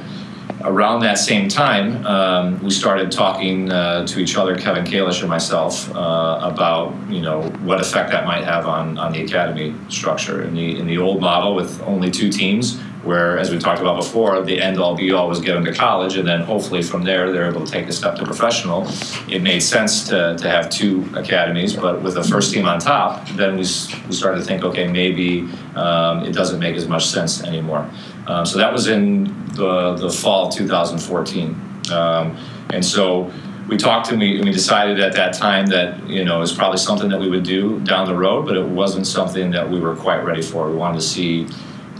around 0.62 1.02
that 1.02 1.18
same 1.18 1.48
time, 1.50 2.06
um, 2.06 2.64
we 2.64 2.72
started 2.72 3.12
talking 3.12 3.72
uh, 3.72 4.06
to 4.08 4.20
each 4.20 4.36
other, 4.36 4.56
Kevin 4.58 4.86
Kalish 4.86 5.22
and 5.22 5.30
myself, 5.30 5.94
uh, 5.96 6.40
about 6.42 6.94
you 7.10 7.22
know 7.22 7.44
what 7.64 7.80
effect 7.80 8.12
that 8.12 8.26
might 8.26 8.44
have 8.44 8.68
on, 8.68 8.98
on 8.98 9.12
the 9.12 9.24
academy 9.24 9.76
structure. 9.90 10.44
In 10.44 10.54
the 10.54 10.80
in 10.80 10.88
the 10.88 10.98
old 10.98 11.22
model 11.22 11.56
with 11.56 11.82
only 11.84 12.12
two 12.12 12.30
teams, 12.30 12.80
where 13.08 13.38
as 13.40 13.50
we 13.50 13.58
talked 13.58 13.82
about 13.82 13.96
before, 13.96 14.42
the 14.44 14.62
end 14.62 14.78
all 14.78 14.96
be 14.96 15.12
all 15.12 15.28
was 15.28 15.42
them 15.42 15.64
to 15.64 15.74
college, 15.74 16.18
and 16.18 16.28
then 16.28 16.42
hopefully 16.42 16.84
from 16.84 17.04
there 17.04 17.32
they're 17.32 17.50
able 17.50 17.66
to 17.66 17.72
take 17.72 17.88
a 17.88 17.94
step 17.94 18.16
to 18.18 18.26
professional. 18.26 18.86
It 19.30 19.42
made 19.42 19.62
sense 19.62 20.08
to, 20.10 20.36
to 20.38 20.50
have 20.50 20.70
two 20.70 21.10
academies, 21.16 21.76
but 21.76 22.02
with 22.02 22.18
a 22.18 22.24
first 22.24 22.54
team 22.54 22.66
on 22.66 22.80
top, 22.80 23.28
then 23.30 23.54
we, 23.54 23.60
we 23.60 24.14
started 24.14 24.40
to 24.40 24.46
think, 24.46 24.64
okay, 24.64 24.88
maybe 24.88 25.48
um, 25.76 26.24
it 26.24 26.34
doesn't 26.34 26.60
make 26.60 26.76
as 26.76 26.88
much 26.88 27.06
sense 27.08 27.44
anymore. 27.44 27.90
Um, 28.28 28.46
so 28.46 28.58
that 28.58 28.74
was 28.74 28.88
in 28.88 29.34
the, 29.58 29.96
the 29.96 30.10
fall 30.10 30.48
of 30.48 30.54
2014. 30.54 31.62
Um, 31.92 32.38
and 32.70 32.84
so 32.84 33.32
we 33.68 33.78
talked 33.78 34.10
and 34.10 34.20
we, 34.20 34.42
we 34.42 34.52
decided 34.52 35.00
at 35.00 35.14
that 35.14 35.34
time 35.34 35.66
that, 35.68 36.08
you 36.08 36.24
know, 36.24 36.42
it's 36.42 36.54
probably 36.54 36.78
something 36.78 37.10
that 37.10 37.20
we 37.20 37.30
would 37.30 37.44
do 37.44 37.80
down 37.82 38.08
the 38.08 38.16
road, 38.16 38.46
but 38.46 38.56
it 38.56 38.66
wasn't 38.66 39.06
something 39.06 39.52
that 39.52 39.70
we 39.70 39.80
were 39.80 39.96
quite 39.96 40.24
ready 40.24 40.42
for. 40.42 40.70
We 40.70 40.78
wanted 40.78 41.02
to 41.02 41.06
see 41.06 41.48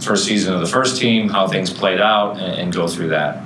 first 0.00 0.24
season 0.24 0.54
of 0.54 0.60
the 0.60 0.66
first 0.66 1.00
team, 1.00 1.28
how 1.28 1.48
things 1.48 1.72
played 1.72 2.00
out, 2.00 2.38
and, 2.38 2.54
and 2.54 2.72
go 2.72 2.88
through 2.88 3.08
that. 3.08 3.44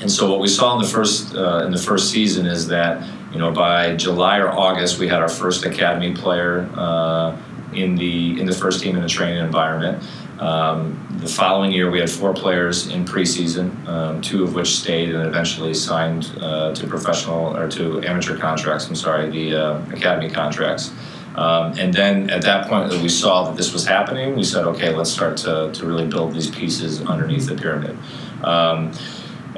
And 0.00 0.10
so 0.10 0.30
what 0.30 0.40
we 0.40 0.48
saw 0.48 0.76
in 0.76 0.82
the 0.82 0.88
first 0.88 1.34
uh, 1.34 1.64
in 1.64 1.72
the 1.72 1.78
first 1.78 2.10
season 2.10 2.44
is 2.44 2.68
that 2.68 3.06
you 3.32 3.38
know 3.38 3.50
by 3.50 3.96
July 3.96 4.38
or 4.38 4.50
August 4.50 4.98
we 4.98 5.08
had 5.08 5.20
our 5.20 5.28
first 5.28 5.64
academy 5.64 6.14
player 6.14 6.68
uh, 6.74 7.36
in 7.72 7.96
the 7.96 8.38
in 8.38 8.46
the 8.46 8.54
first 8.54 8.82
team 8.82 8.96
in 8.96 9.02
the 9.02 9.08
training 9.08 9.42
environment. 9.42 10.02
Um, 10.38 11.05
the 11.18 11.28
following 11.28 11.72
year 11.72 11.90
we 11.90 11.98
had 11.98 12.10
four 12.10 12.34
players 12.34 12.88
in 12.88 13.04
preseason, 13.04 13.86
um, 13.88 14.20
two 14.20 14.44
of 14.44 14.54
which 14.54 14.76
stayed 14.76 15.14
and 15.14 15.26
eventually 15.26 15.72
signed 15.72 16.30
uh, 16.40 16.74
to 16.74 16.86
professional 16.86 17.56
or 17.56 17.68
to 17.70 18.02
amateur 18.04 18.36
contracts. 18.36 18.86
I'm 18.86 18.94
sorry, 18.94 19.30
the 19.30 19.54
uh, 19.54 19.80
academy 19.92 20.30
contracts. 20.30 20.92
Um, 21.34 21.72
and 21.78 21.92
then 21.92 22.30
at 22.30 22.42
that 22.42 22.68
point 22.68 22.90
that 22.90 23.00
we 23.02 23.08
saw 23.08 23.44
that 23.44 23.56
this 23.56 23.72
was 23.72 23.86
happening, 23.86 24.36
we 24.36 24.44
said, 24.44 24.64
okay, 24.64 24.94
let's 24.94 25.10
start 25.10 25.36
to, 25.38 25.70
to 25.72 25.86
really 25.86 26.06
build 26.06 26.34
these 26.34 26.50
pieces 26.50 27.02
underneath 27.02 27.46
the 27.46 27.56
pyramid. 27.56 27.96
Um, 28.42 28.92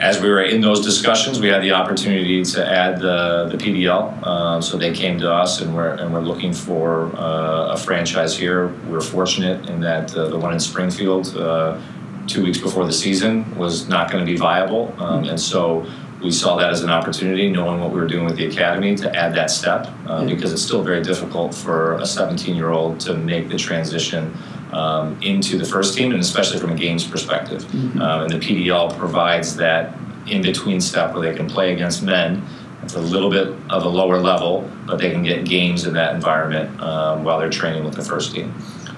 as 0.01 0.21
we 0.21 0.29
were 0.29 0.43
in 0.43 0.61
those 0.61 0.81
discussions, 0.85 1.41
we 1.41 1.49
had 1.49 1.63
the 1.63 1.73
opportunity 1.73 2.45
to 2.45 2.67
add 2.67 3.01
the, 3.01 3.49
the 3.51 3.57
PDL. 3.57 4.23
Uh, 4.23 4.61
so 4.61 4.77
they 4.77 4.93
came 4.93 5.19
to 5.21 5.33
us 5.33 5.61
and 5.61 5.75
we're, 5.75 5.91
and 5.91 6.13
we're 6.13 6.21
looking 6.21 6.53
for 6.53 7.15
uh, 7.17 7.73
a 7.73 7.77
franchise 7.77 8.37
here. 8.37 8.69
We 8.89 8.97
are 8.97 9.01
fortunate 9.01 9.69
in 9.69 9.81
that 9.81 10.15
uh, 10.15 10.29
the 10.29 10.39
one 10.39 10.53
in 10.53 10.61
Springfield, 10.61 11.37
uh, 11.37 11.81
two 12.27 12.43
weeks 12.45 12.59
before 12.59 12.87
the 12.87 12.93
season, 12.93 13.57
was 13.57 13.89
not 13.89 14.11
going 14.11 14.25
to 14.25 14.31
be 14.31 14.39
viable. 14.39 14.95
Um, 14.99 15.25
and 15.25 15.41
so 15.41 15.87
we 16.23 16.31
saw 16.31 16.57
that 16.57 16.71
as 16.71 16.83
an 16.83 16.91
opportunity, 16.91 17.49
knowing 17.49 17.81
what 17.81 17.91
we 17.91 18.01
were 18.01 18.07
doing 18.07 18.25
with 18.25 18.37
the 18.37 18.47
academy, 18.47 18.97
to 18.97 19.15
add 19.15 19.35
that 19.35 19.51
step 19.51 19.89
uh, 20.07 20.25
because 20.25 20.53
it's 20.53 20.63
still 20.63 20.83
very 20.83 21.03
difficult 21.03 21.55
for 21.55 21.95
a 21.95 22.07
17 22.07 22.55
year 22.55 22.71
old 22.71 23.01
to 23.01 23.15
make 23.15 23.49
the 23.49 23.57
transition 23.57 24.37
um, 24.73 25.21
into 25.23 25.59
the 25.59 25.65
first 25.65 25.97
team, 25.97 26.13
and 26.13 26.21
especially 26.21 26.59
from 26.59 26.73
a 26.73 26.77
games 26.77 27.07
perspective. 27.07 27.65
Um, 28.01 28.23
and 28.23 28.31
the 28.31 28.39
PDL 28.39 28.97
provides 28.99 29.57
that 29.57 29.97
in 30.27 30.43
between 30.43 30.81
step 30.81 31.15
where 31.15 31.23
they 31.23 31.37
can 31.37 31.49
play 31.49 31.73
against 31.73 32.03
men. 32.03 32.45
It's 32.83 32.95
a 32.95 33.01
little 33.01 33.31
bit 33.31 33.49
of 33.71 33.85
a 33.85 33.89
lower 33.89 34.19
level, 34.19 34.71
but 34.87 34.99
they 34.99 35.11
can 35.11 35.23
get 35.23 35.45
games 35.45 35.87
in 35.87 35.95
that 35.95 36.15
environment 36.15 36.81
um, 36.81 37.25
while 37.25 37.39
they're 37.39 37.51
training 37.51 37.85
with 37.85 37.95
the 37.95 38.05
first 38.05 38.35
team. 38.35 38.55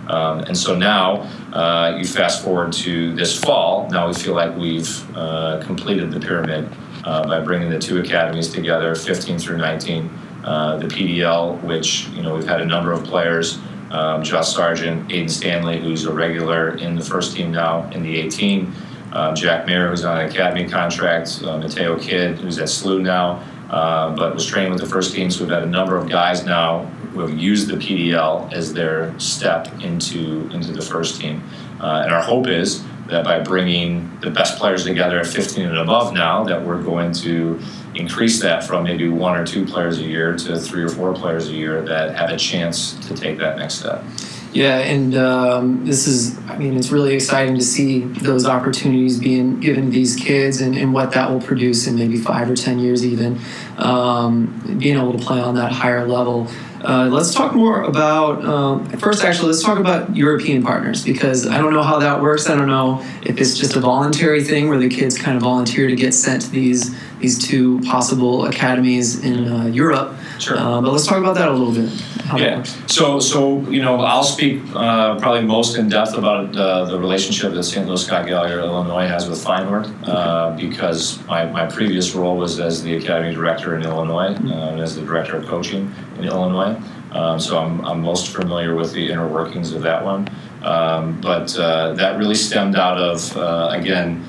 Um, 0.08 0.40
and 0.40 0.56
so 0.56 0.74
now 0.74 1.22
uh, 1.52 1.96
you 1.96 2.04
fast 2.04 2.42
forward 2.42 2.72
to 2.74 3.14
this 3.14 3.38
fall. 3.38 3.88
Now 3.90 4.08
we 4.08 4.14
feel 4.14 4.34
like 4.34 4.56
we've 4.56 5.16
uh, 5.16 5.62
completed 5.64 6.10
the 6.10 6.20
pyramid 6.20 6.68
uh, 7.04 7.26
by 7.26 7.40
bringing 7.40 7.70
the 7.70 7.78
two 7.78 8.00
academies 8.00 8.48
together, 8.48 8.94
15 8.94 9.38
through 9.38 9.58
19. 9.58 10.10
Uh, 10.44 10.78
the 10.78 10.86
PDL, 10.86 11.62
which 11.64 12.08
you 12.08 12.22
know 12.22 12.34
we've 12.34 12.48
had 12.48 12.62
a 12.62 12.64
number 12.64 12.92
of 12.92 13.04
players, 13.04 13.58
um, 13.90 14.22
Josh 14.22 14.54
Sargent, 14.54 15.08
Aiden 15.08 15.30
Stanley, 15.30 15.80
who's 15.80 16.04
a 16.04 16.12
regular 16.12 16.76
in 16.76 16.94
the 16.94 17.04
first 17.04 17.36
team 17.36 17.50
now 17.50 17.88
in 17.90 18.02
the 18.02 18.16
18, 18.18 18.72
uh, 19.12 19.34
Jack 19.34 19.66
Mayer, 19.66 19.88
who's 19.88 20.04
on 20.04 20.20
an 20.20 20.28
academy 20.28 20.68
contract, 20.68 21.42
uh, 21.44 21.58
Mateo 21.58 21.98
Kidd, 21.98 22.38
who's 22.38 22.58
at 22.58 22.68
SLU 22.68 23.00
now, 23.00 23.42
uh, 23.70 24.14
but 24.14 24.34
was 24.34 24.46
training 24.46 24.70
with 24.70 24.80
the 24.80 24.86
first 24.86 25.14
team. 25.14 25.30
So 25.30 25.44
we've 25.44 25.52
had 25.52 25.62
a 25.62 25.66
number 25.66 25.96
of 25.96 26.08
guys 26.08 26.44
now 26.44 26.84
who 27.12 27.20
have 27.20 27.36
used 27.36 27.68
the 27.68 27.76
PDL 27.76 28.52
as 28.52 28.72
their 28.72 29.18
step 29.18 29.66
into 29.82 30.48
into 30.52 30.72
the 30.72 30.82
first 30.82 31.20
team. 31.20 31.42
Uh, 31.80 32.02
and 32.04 32.12
our 32.12 32.22
hope 32.22 32.46
is 32.46 32.84
that 33.08 33.24
by 33.24 33.40
bringing 33.40 34.16
the 34.20 34.30
best 34.30 34.58
players 34.58 34.84
together 34.84 35.18
at 35.18 35.26
15 35.26 35.66
and 35.66 35.78
above 35.78 36.12
now, 36.12 36.44
that 36.44 36.64
we're 36.64 36.82
going 36.82 37.12
to 37.12 37.60
increase 37.94 38.40
that 38.40 38.64
from 38.64 38.84
maybe 38.84 39.08
one 39.08 39.36
or 39.36 39.44
two 39.44 39.64
players 39.66 39.98
a 39.98 40.02
year 40.02 40.34
to 40.36 40.58
three 40.58 40.82
or 40.82 40.88
four 40.88 41.12
players 41.12 41.48
a 41.48 41.52
year 41.52 41.82
that 41.82 42.14
have 42.14 42.30
a 42.30 42.36
chance 42.36 42.94
to 43.08 43.14
take 43.14 43.38
that 43.38 43.58
next 43.58 43.74
step. 43.74 44.04
Yeah, 44.52 44.78
and 44.78 45.14
um, 45.16 45.86
this 45.86 46.08
is, 46.08 46.36
I 46.48 46.58
mean, 46.58 46.76
it's 46.76 46.90
really 46.90 47.14
exciting 47.14 47.54
to 47.54 47.62
see 47.62 48.00
those 48.00 48.46
opportunities 48.46 49.20
being 49.20 49.60
given 49.60 49.90
these 49.90 50.16
kids 50.16 50.60
and, 50.60 50.76
and 50.76 50.92
what 50.92 51.12
that 51.12 51.30
will 51.30 51.40
produce 51.40 51.86
in 51.86 51.94
maybe 51.94 52.16
five 52.16 52.50
or 52.50 52.56
10 52.56 52.80
years, 52.80 53.06
even 53.06 53.38
um, 53.78 54.76
being 54.80 54.96
able 54.96 55.16
to 55.16 55.24
play 55.24 55.40
on 55.40 55.54
that 55.54 55.70
higher 55.70 56.06
level. 56.06 56.48
Uh, 56.82 57.08
let's 57.10 57.34
talk 57.34 57.54
more 57.54 57.82
about, 57.82 58.42
um, 58.44 58.88
first, 58.98 59.22
actually, 59.22 59.48
let's 59.48 59.62
talk 59.62 59.78
about 59.78 60.16
European 60.16 60.62
partners 60.62 61.04
because 61.04 61.46
I 61.46 61.58
don't 61.58 61.74
know 61.74 61.82
how 61.82 61.98
that 61.98 62.22
works. 62.22 62.48
I 62.48 62.56
don't 62.56 62.68
know 62.68 63.04
if 63.22 63.38
it's 63.38 63.58
just 63.58 63.76
a 63.76 63.80
voluntary 63.80 64.42
thing 64.42 64.68
where 64.68 64.78
the 64.78 64.88
kids 64.88 65.18
kind 65.18 65.36
of 65.36 65.42
volunteer 65.42 65.88
to 65.88 65.96
get 65.96 66.14
sent 66.14 66.42
to 66.42 66.50
these, 66.50 66.98
these 67.18 67.38
two 67.38 67.80
possible 67.80 68.46
academies 68.46 69.22
in 69.22 69.48
uh, 69.48 69.66
Europe. 69.66 70.14
Sure. 70.40 70.56
Uh, 70.56 70.80
but 70.80 70.92
let's 70.92 71.06
talk 71.06 71.18
about 71.18 71.34
that 71.34 71.48
a 71.48 71.52
little 71.52 71.72
bit. 71.72 71.90
How 72.22 72.38
Yeah. 72.38 72.62
So, 72.86 73.20
so 73.20 73.60
you 73.68 73.82
know, 73.82 74.00
I'll 74.00 74.24
speak 74.24 74.62
uh, 74.74 75.18
probably 75.18 75.42
most 75.42 75.76
in 75.76 75.88
depth 75.88 76.16
about 76.16 76.56
uh, 76.56 76.84
the 76.86 76.98
relationship 76.98 77.52
that 77.52 77.64
St. 77.64 77.86
Louis 77.86 78.04
Scott 78.04 78.26
Gallagher, 78.26 78.60
Illinois, 78.60 79.06
has 79.06 79.28
with 79.28 79.44
Feyenoord, 79.44 79.92
uh, 80.08 80.56
because 80.56 81.22
my, 81.26 81.44
my 81.44 81.66
previous 81.66 82.14
role 82.14 82.36
was 82.36 82.58
as 82.58 82.82
the 82.82 82.96
academy 82.96 83.34
director 83.34 83.76
in 83.76 83.82
Illinois, 83.82 84.34
uh, 84.34 84.70
and 84.70 84.80
as 84.80 84.96
the 84.96 85.02
director 85.02 85.36
of 85.36 85.46
coaching 85.46 85.92
in 86.18 86.24
Illinois. 86.24 86.80
Um, 87.12 87.40
so 87.40 87.58
I'm, 87.58 87.84
I'm 87.84 88.00
most 88.00 88.28
familiar 88.28 88.74
with 88.74 88.92
the 88.92 89.10
inner 89.10 89.28
workings 89.28 89.72
of 89.72 89.82
that 89.82 90.04
one. 90.04 90.28
Um, 90.62 91.20
but 91.20 91.56
uh, 91.58 91.94
that 91.94 92.18
really 92.18 92.34
stemmed 92.34 92.76
out 92.76 92.98
of, 92.98 93.36
uh, 93.36 93.70
again, 93.72 94.24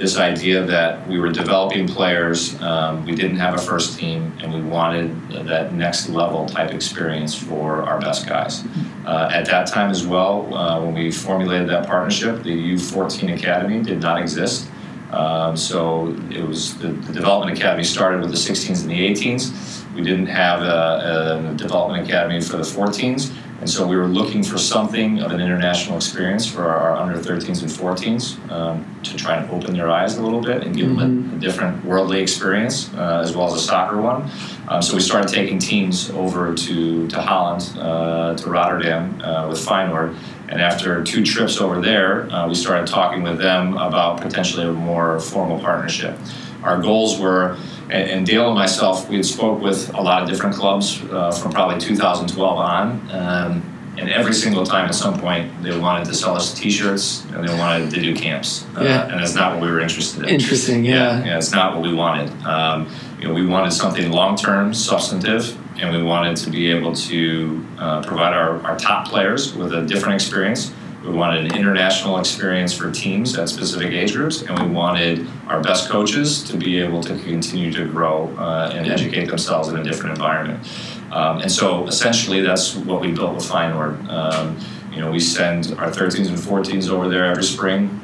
this 0.00 0.16
idea 0.16 0.64
that 0.64 1.06
we 1.06 1.20
were 1.20 1.30
developing 1.30 1.86
players, 1.86 2.60
um, 2.62 3.04
we 3.04 3.14
didn't 3.14 3.36
have 3.36 3.54
a 3.54 3.58
first 3.58 3.98
team, 3.98 4.32
and 4.40 4.52
we 4.52 4.62
wanted 4.62 5.14
that 5.46 5.74
next 5.74 6.08
level 6.08 6.46
type 6.46 6.72
experience 6.72 7.34
for 7.34 7.82
our 7.82 8.00
best 8.00 8.26
guys. 8.26 8.64
Uh, 9.04 9.28
at 9.30 9.44
that 9.46 9.66
time 9.66 9.90
as 9.90 10.06
well, 10.06 10.54
uh, 10.54 10.80
when 10.80 10.94
we 10.94 11.12
formulated 11.12 11.68
that 11.68 11.86
partnership, 11.86 12.42
the 12.42 12.74
U14 12.74 13.36
Academy 13.36 13.82
did 13.82 14.00
not 14.00 14.20
exist. 14.20 14.70
Um, 15.10 15.56
so 15.56 16.16
it 16.30 16.46
was 16.46 16.78
the, 16.78 16.88
the 16.88 17.12
development 17.12 17.58
academy 17.58 17.84
started 17.84 18.20
with 18.20 18.30
the 18.30 18.36
16s 18.36 18.82
and 18.82 18.90
the 18.90 19.10
18s. 19.10 19.94
We 19.94 20.02
didn't 20.02 20.26
have 20.26 20.62
a, 20.62 21.50
a 21.52 21.54
development 21.56 22.08
academy 22.08 22.40
for 22.40 22.56
the 22.56 22.62
14s, 22.62 23.34
and 23.60 23.68
so 23.68 23.86
we 23.86 23.94
were 23.94 24.06
looking 24.06 24.42
for 24.42 24.56
something 24.56 25.20
of 25.20 25.32
an 25.32 25.40
international 25.40 25.96
experience 25.96 26.46
for 26.46 26.66
our, 26.66 26.96
under 26.96 27.18
13s 27.18 27.60
and 27.60 27.70
14s 27.70 28.50
um, 28.50 29.00
to 29.02 29.16
try 29.16 29.36
and 29.36 29.50
open 29.50 29.74
their 29.74 29.90
eyes 29.90 30.16
a 30.16 30.22
little 30.22 30.40
bit 30.40 30.62
and 30.62 30.74
give 30.74 30.88
them 30.88 31.30
a, 31.32 31.36
a 31.36 31.38
different 31.38 31.84
worldly 31.84 32.22
experience 32.22 32.92
uh, 32.94 33.20
as 33.22 33.36
well 33.36 33.46
as 33.46 33.54
a 33.54 33.64
soccer 33.64 34.00
one. 34.00 34.30
Um, 34.68 34.80
so 34.80 34.94
we 34.94 35.00
started 35.00 35.28
taking 35.28 35.58
teams 35.58 36.08
over 36.10 36.54
to, 36.54 37.06
to 37.08 37.20
Holland, 37.20 37.76
uh, 37.78 38.34
to 38.36 38.48
Rotterdam 38.48 39.20
uh, 39.20 39.48
with 39.48 39.58
Feyenoord. 39.58 40.16
And 40.48 40.60
after 40.60 41.04
two 41.04 41.22
trips 41.22 41.60
over 41.60 41.82
there, 41.82 42.30
uh, 42.32 42.48
we 42.48 42.54
started 42.54 42.86
talking 42.86 43.22
with 43.22 43.38
them 43.38 43.76
about 43.76 44.22
potentially 44.22 44.66
a 44.66 44.72
more 44.72 45.20
formal 45.20 45.60
partnership. 45.60 46.18
Our 46.62 46.80
goals 46.80 47.20
were, 47.20 47.58
and, 47.90 48.10
and 48.10 48.26
Dale 48.26 48.46
and 48.46 48.54
myself, 48.54 49.08
we 49.08 49.16
had 49.16 49.26
spoke 49.26 49.60
with 49.60 49.92
a 49.94 50.00
lot 50.00 50.22
of 50.22 50.28
different 50.28 50.54
clubs 50.54 51.02
uh, 51.10 51.30
from 51.32 51.52
probably 51.52 51.78
2012 51.80 52.58
on. 52.58 53.10
Um, 53.10 53.62
and 53.98 54.08
every 54.08 54.32
single 54.32 54.64
time 54.64 54.86
at 54.86 54.94
some 54.94 55.18
point 55.20 55.62
they 55.62 55.76
wanted 55.78 56.06
to 56.06 56.14
sell 56.14 56.34
us 56.34 56.54
t-shirts 56.54 57.24
and 57.32 57.46
they 57.46 57.52
wanted 57.58 57.90
to 57.90 58.00
do 58.00 58.14
camps. 58.14 58.64
Uh, 58.76 58.82
Yeah. 58.82 59.08
And 59.08 59.20
that's 59.20 59.34
not 59.34 59.52
what 59.52 59.62
we 59.62 59.70
were 59.70 59.80
interested 59.80 60.22
in. 60.22 60.28
Interesting, 60.30 60.84
yeah. 60.84 61.24
Yeah, 61.24 61.36
it's 61.36 61.52
not 61.52 61.74
what 61.74 61.82
we 61.82 61.92
wanted. 61.92 62.30
Um, 62.44 62.88
you 63.20 63.28
know, 63.28 63.34
we 63.34 63.44
wanted 63.44 63.72
something 63.72 64.10
long-term, 64.10 64.72
substantive, 64.72 65.56
and 65.78 65.94
we 65.94 66.02
wanted 66.02 66.36
to 66.38 66.50
be 66.50 66.70
able 66.70 66.94
to 66.94 67.66
uh, 67.78 68.02
provide 68.02 68.32
our, 68.32 68.62
our 68.62 68.78
top 68.78 69.06
players 69.08 69.54
with 69.54 69.74
a 69.74 69.82
different 69.82 70.14
experience. 70.14 70.72
We 71.02 71.10
wanted 71.10 71.46
an 71.46 71.56
international 71.56 72.18
experience 72.18 72.72
for 72.74 72.90
teams 72.90 73.36
at 73.38 73.48
specific 73.48 73.92
age 73.92 74.14
groups, 74.14 74.42
and 74.42 74.58
we 74.58 74.68
wanted 74.68 75.26
our 75.48 75.60
best 75.62 75.88
coaches 75.88 76.42
to 76.44 76.56
be 76.56 76.78
able 76.78 77.02
to 77.02 77.18
continue 77.20 77.72
to 77.72 77.86
grow 77.86 78.28
uh, 78.36 78.72
and 78.74 78.86
educate 78.86 79.26
themselves 79.26 79.68
in 79.68 79.76
a 79.76 79.82
different 79.82 80.16
environment. 80.16 80.68
Um, 81.10 81.40
and 81.40 81.50
so, 81.50 81.86
essentially, 81.86 82.42
that's 82.42 82.76
what 82.76 83.00
we 83.00 83.12
built 83.12 83.34
with 83.34 83.44
Feyenoord. 83.44 84.08
Um, 84.08 84.58
you 84.92 85.00
know, 85.00 85.10
we 85.10 85.20
send 85.20 85.72
our 85.78 85.90
13s 85.90 86.28
and 86.28 86.36
14s 86.36 86.90
over 86.90 87.08
there 87.08 87.24
every 87.24 87.44
spring 87.44 88.00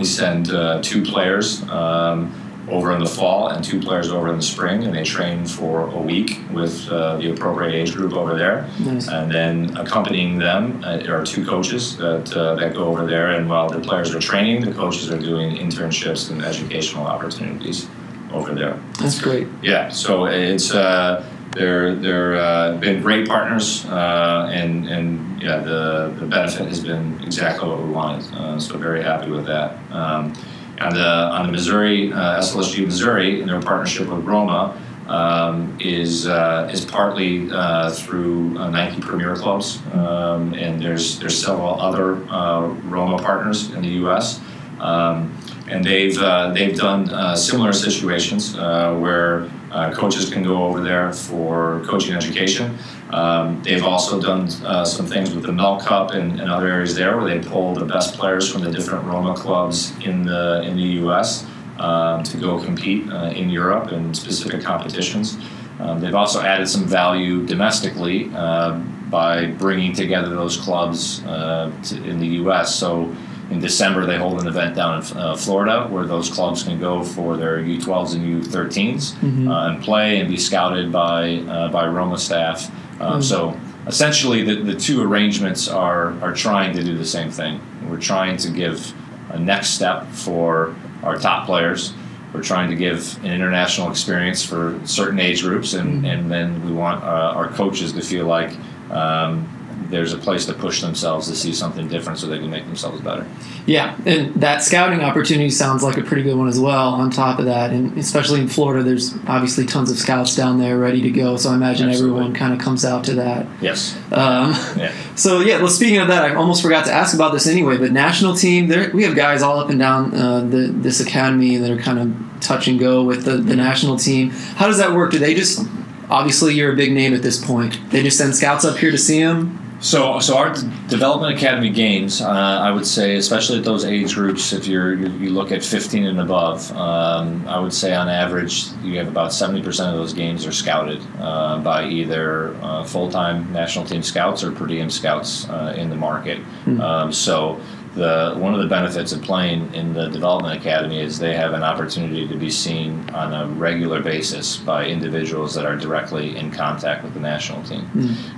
we 0.00 0.06
send 0.06 0.50
uh, 0.50 0.80
two 0.82 1.02
players 1.02 1.62
um, 1.68 2.32
over 2.70 2.92
in 2.92 3.00
the 3.00 3.08
fall 3.08 3.48
and 3.48 3.64
two 3.64 3.80
players 3.80 4.10
over 4.10 4.28
in 4.28 4.36
the 4.36 4.42
spring, 4.42 4.84
and 4.84 4.94
they 4.94 5.04
train 5.04 5.46
for 5.46 5.88
a 5.88 5.98
week 5.98 6.38
with 6.52 6.88
uh, 6.88 7.16
the 7.16 7.30
appropriate 7.30 7.74
age 7.74 7.94
group 7.94 8.12
over 8.14 8.36
there. 8.36 8.68
Nice. 8.80 9.08
And 9.08 9.30
then 9.30 9.76
accompanying 9.76 10.38
them 10.38 10.82
uh, 10.84 11.02
are 11.08 11.24
two 11.24 11.44
coaches 11.44 11.96
that, 11.98 12.32
uh, 12.36 12.54
that 12.56 12.74
go 12.74 12.84
over 12.84 13.06
there, 13.06 13.30
and 13.32 13.48
while 13.48 13.68
the 13.68 13.80
players 13.80 14.14
are 14.14 14.20
training, 14.20 14.64
the 14.64 14.72
coaches 14.72 15.10
are 15.10 15.18
doing 15.18 15.56
internships 15.56 16.30
and 16.30 16.42
educational 16.42 17.06
opportunities 17.06 17.88
over 18.32 18.54
there. 18.54 18.80
That's 18.98 19.20
great. 19.20 19.48
Yeah, 19.62 19.88
so 19.88 20.26
it's 20.26 20.72
uh, 20.72 21.26
they're 21.52 21.94
they're 21.96 22.36
uh, 22.36 22.76
been 22.76 23.02
great 23.02 23.26
partners, 23.26 23.84
uh, 23.86 24.48
and 24.52 24.88
and 24.88 25.42
yeah, 25.42 25.58
the 25.58 26.14
the 26.18 26.26
benefit 26.26 26.68
has 26.68 26.80
been 26.80 27.20
exactly 27.24 27.68
what 27.68 27.82
we 27.82 27.90
wanted. 27.90 28.32
Uh, 28.34 28.60
so 28.60 28.78
very 28.78 29.02
happy 29.02 29.30
with 29.30 29.46
that. 29.46 29.76
Um, 29.90 30.32
on 30.80 30.94
the 30.94 31.06
on 31.06 31.46
the 31.46 31.52
Missouri 31.52 32.12
uh, 32.12 32.40
SLSU 32.40 32.86
Missouri, 32.86 33.40
in 33.40 33.46
their 33.46 33.60
partnership 33.60 34.08
with 34.08 34.24
Roma. 34.24 34.76
Um, 35.08 35.76
is 35.80 36.28
uh, 36.28 36.70
is 36.72 36.84
partly 36.84 37.50
uh, 37.50 37.90
through 37.90 38.56
uh, 38.56 38.70
Nike 38.70 39.00
Premier 39.00 39.34
Clubs, 39.34 39.82
um, 39.92 40.54
and 40.54 40.80
there's 40.80 41.18
there's 41.18 41.36
several 41.36 41.80
other 41.80 42.24
uh, 42.30 42.68
Roma 42.84 43.20
partners 43.20 43.72
in 43.72 43.82
the 43.82 43.88
U.S. 44.04 44.40
Um, 44.78 45.36
and 45.66 45.84
they've 45.84 46.16
uh, 46.16 46.52
they've 46.52 46.76
done 46.76 47.36
similar 47.36 47.72
situations 47.72 48.56
where 48.56 49.50
uh, 49.70 49.92
coaches 49.92 50.30
can 50.30 50.42
go 50.42 50.64
over 50.64 50.80
there 50.80 51.12
for 51.12 51.82
coaching 51.86 52.14
education. 52.14 52.76
Um, 53.10 53.62
they've 53.62 53.84
also 53.84 54.20
done 54.20 54.48
uh, 54.64 54.84
some 54.84 55.06
things 55.06 55.34
with 55.34 55.44
the 55.44 55.52
Mel 55.52 55.80
Cup 55.80 56.12
and, 56.12 56.40
and 56.40 56.50
other 56.50 56.68
areas 56.68 56.94
there 56.94 57.16
where 57.16 57.26
they 57.26 57.46
pull 57.46 57.74
the 57.74 57.84
best 57.84 58.18
players 58.18 58.50
from 58.50 58.62
the 58.62 58.70
different 58.70 59.04
Roma 59.04 59.34
clubs 59.34 59.92
in 60.00 60.24
the 60.24 60.62
in 60.62 60.76
the 60.76 60.88
U.S. 61.02 61.46
Um, 61.78 62.22
to 62.24 62.36
go 62.36 62.62
compete 62.62 63.10
uh, 63.10 63.32
in 63.34 63.48
Europe 63.48 63.92
in 63.92 64.12
specific 64.12 64.62
competitions. 64.62 65.38
Um, 65.78 65.98
they've 65.98 66.14
also 66.14 66.42
added 66.42 66.68
some 66.68 66.84
value 66.84 67.46
domestically 67.46 68.30
uh, 68.34 68.78
by 69.08 69.46
bringing 69.46 69.94
together 69.94 70.28
those 70.28 70.58
clubs 70.58 71.24
uh, 71.24 71.72
to, 71.84 72.04
in 72.04 72.18
the 72.18 72.26
U.S. 72.26 72.74
So 72.74 73.14
in 73.50 73.58
December, 73.60 74.06
they 74.06 74.16
hold 74.16 74.40
an 74.40 74.46
event 74.46 74.76
down 74.76 75.02
in 75.02 75.16
uh, 75.16 75.36
Florida 75.36 75.86
where 75.88 76.06
those 76.06 76.30
clubs 76.30 76.62
can 76.62 76.78
go 76.78 77.02
for 77.02 77.36
their 77.36 77.58
U12s 77.58 78.14
and 78.14 78.44
U13s 78.44 79.48
uh, 79.48 79.70
and 79.72 79.82
play 79.82 80.20
and 80.20 80.28
be 80.28 80.36
scouted 80.36 80.92
by 80.92 81.38
uh, 81.48 81.68
by 81.68 81.86
Roma 81.86 82.16
staff. 82.18 82.70
Um, 83.00 83.22
So 83.22 83.56
essentially, 83.86 84.42
the, 84.44 84.56
the 84.62 84.74
two 84.74 85.02
arrangements 85.02 85.68
are 85.68 86.14
are 86.22 86.32
trying 86.32 86.74
to 86.76 86.82
do 86.84 86.96
the 86.96 87.04
same 87.04 87.30
thing. 87.30 87.60
We're 87.88 88.00
trying 88.00 88.36
to 88.38 88.50
give 88.50 88.92
a 89.30 89.38
next 89.38 89.70
step 89.70 90.06
for 90.12 90.74
our 91.02 91.16
top 91.18 91.46
players. 91.46 91.92
We're 92.32 92.42
trying 92.42 92.70
to 92.70 92.76
give 92.76 93.18
an 93.24 93.32
international 93.32 93.90
experience 93.90 94.44
for 94.44 94.78
certain 94.84 95.18
age 95.18 95.42
groups, 95.42 95.74
and, 95.74 96.06
and 96.06 96.30
then 96.30 96.64
we 96.64 96.70
want 96.72 97.02
uh, 97.02 97.34
our 97.38 97.48
coaches 97.48 97.92
to 97.94 98.02
feel 98.02 98.26
like 98.26 98.52
um, 98.90 99.48
there's 99.90 100.12
a 100.12 100.18
place 100.18 100.46
to 100.46 100.54
push 100.54 100.80
themselves 100.80 101.28
to 101.28 101.34
see 101.34 101.52
something 101.52 101.88
different 101.88 102.18
so 102.18 102.26
they 102.26 102.38
can 102.38 102.50
make 102.50 102.64
themselves 102.64 103.00
better. 103.00 103.26
Yeah, 103.66 103.96
and 104.06 104.34
that 104.36 104.62
scouting 104.62 105.00
opportunity 105.00 105.50
sounds 105.50 105.82
like 105.82 105.96
a 105.96 106.02
pretty 106.02 106.22
good 106.22 106.36
one 106.36 106.48
as 106.48 106.58
well. 106.58 106.94
On 106.94 107.10
top 107.10 107.38
of 107.38 107.44
that, 107.46 107.70
and 107.70 107.96
especially 107.98 108.40
in 108.40 108.48
Florida, 108.48 108.82
there's 108.82 109.14
obviously 109.26 109.66
tons 109.66 109.90
of 109.90 109.98
scouts 109.98 110.34
down 110.34 110.58
there 110.58 110.78
ready 110.78 111.02
to 111.02 111.10
go. 111.10 111.36
So 111.36 111.50
I 111.50 111.54
imagine 111.54 111.88
Absolutely. 111.88 112.16
everyone 112.18 112.34
kind 112.34 112.52
of 112.52 112.60
comes 112.60 112.84
out 112.84 113.04
to 113.04 113.14
that. 113.14 113.46
Yes. 113.60 113.96
Um, 114.12 114.54
Yeah. 114.76 114.92
so 115.16 115.40
yeah, 115.40 115.58
well, 115.58 115.68
speaking 115.68 115.98
of 115.98 116.08
that, 116.08 116.24
I 116.24 116.34
almost 116.34 116.62
forgot 116.62 116.84
to 116.86 116.92
ask 116.92 117.14
about 117.14 117.32
this 117.32 117.46
anyway. 117.46 117.76
But 117.76 117.92
national 117.92 118.34
team, 118.34 118.68
there 118.68 118.90
we 118.92 119.02
have 119.04 119.14
guys 119.14 119.42
all 119.42 119.58
up 119.58 119.70
and 119.70 119.78
down 119.78 120.14
uh, 120.14 120.40
the, 120.40 120.68
this 120.68 121.00
academy 121.00 121.56
that 121.56 121.70
are 121.70 121.78
kind 121.78 121.98
of 121.98 122.40
touch 122.40 122.68
and 122.68 122.78
go 122.78 123.04
with 123.04 123.24
the, 123.24 123.36
the 123.36 123.56
national 123.56 123.96
team. 123.96 124.30
How 124.30 124.66
does 124.66 124.78
that 124.78 124.92
work? 124.92 125.12
Do 125.12 125.18
they 125.18 125.34
just 125.34 125.66
obviously 126.08 126.54
you're 126.54 126.72
a 126.72 126.76
big 126.76 126.92
name 126.92 127.14
at 127.14 127.22
this 127.22 127.42
point? 127.44 127.78
They 127.90 128.02
just 128.02 128.18
send 128.18 128.34
scouts 128.34 128.64
up 128.64 128.78
here 128.78 128.90
to 128.90 128.98
see 128.98 129.22
them. 129.22 129.56
So, 129.80 130.20
so 130.20 130.36
our 130.36 130.52
development 130.88 131.36
academy 131.36 131.70
games, 131.70 132.20
uh, 132.20 132.28
I 132.28 132.70
would 132.70 132.86
say, 132.86 133.16
especially 133.16 133.58
at 133.58 133.64
those 133.64 133.86
age 133.86 134.14
groups, 134.14 134.52
if 134.52 134.66
you're 134.66 134.94
you, 134.94 135.08
you 135.12 135.30
look 135.30 135.52
at 135.52 135.64
15 135.64 136.04
and 136.06 136.20
above, 136.20 136.70
um, 136.76 137.48
I 137.48 137.58
would 137.58 137.72
say 137.72 137.94
on 137.94 138.08
average 138.08 138.66
you 138.82 138.98
have 138.98 139.08
about 139.08 139.30
70% 139.30 139.66
of 139.88 139.94
those 139.94 140.12
games 140.12 140.46
are 140.46 140.52
scouted 140.52 141.00
uh, 141.18 141.60
by 141.60 141.88
either 141.88 142.54
uh, 142.56 142.84
full-time 142.84 143.50
national 143.54 143.86
team 143.86 144.02
scouts 144.02 144.44
or 144.44 144.52
per 144.52 144.66
diem 144.66 144.90
scouts 144.90 145.48
uh, 145.48 145.74
in 145.76 145.88
the 145.88 145.96
market. 145.96 146.40
Um, 146.80 147.12
so. 147.12 147.60
The, 147.94 148.36
one 148.36 148.54
of 148.54 148.60
the 148.60 148.68
benefits 148.68 149.10
of 149.10 149.20
playing 149.20 149.74
in 149.74 149.92
the 149.92 150.06
development 150.08 150.60
academy 150.60 151.00
is 151.00 151.18
they 151.18 151.34
have 151.34 151.54
an 151.54 151.64
opportunity 151.64 152.26
to 152.28 152.36
be 152.36 152.48
seen 152.48 153.10
on 153.10 153.34
a 153.34 153.48
regular 153.54 154.00
basis 154.00 154.56
by 154.58 154.86
individuals 154.86 155.54
that 155.54 155.66
are 155.66 155.76
directly 155.76 156.36
in 156.36 156.52
contact 156.52 157.02
with 157.02 157.14
the 157.14 157.20
national 157.20 157.64
team. 157.64 157.88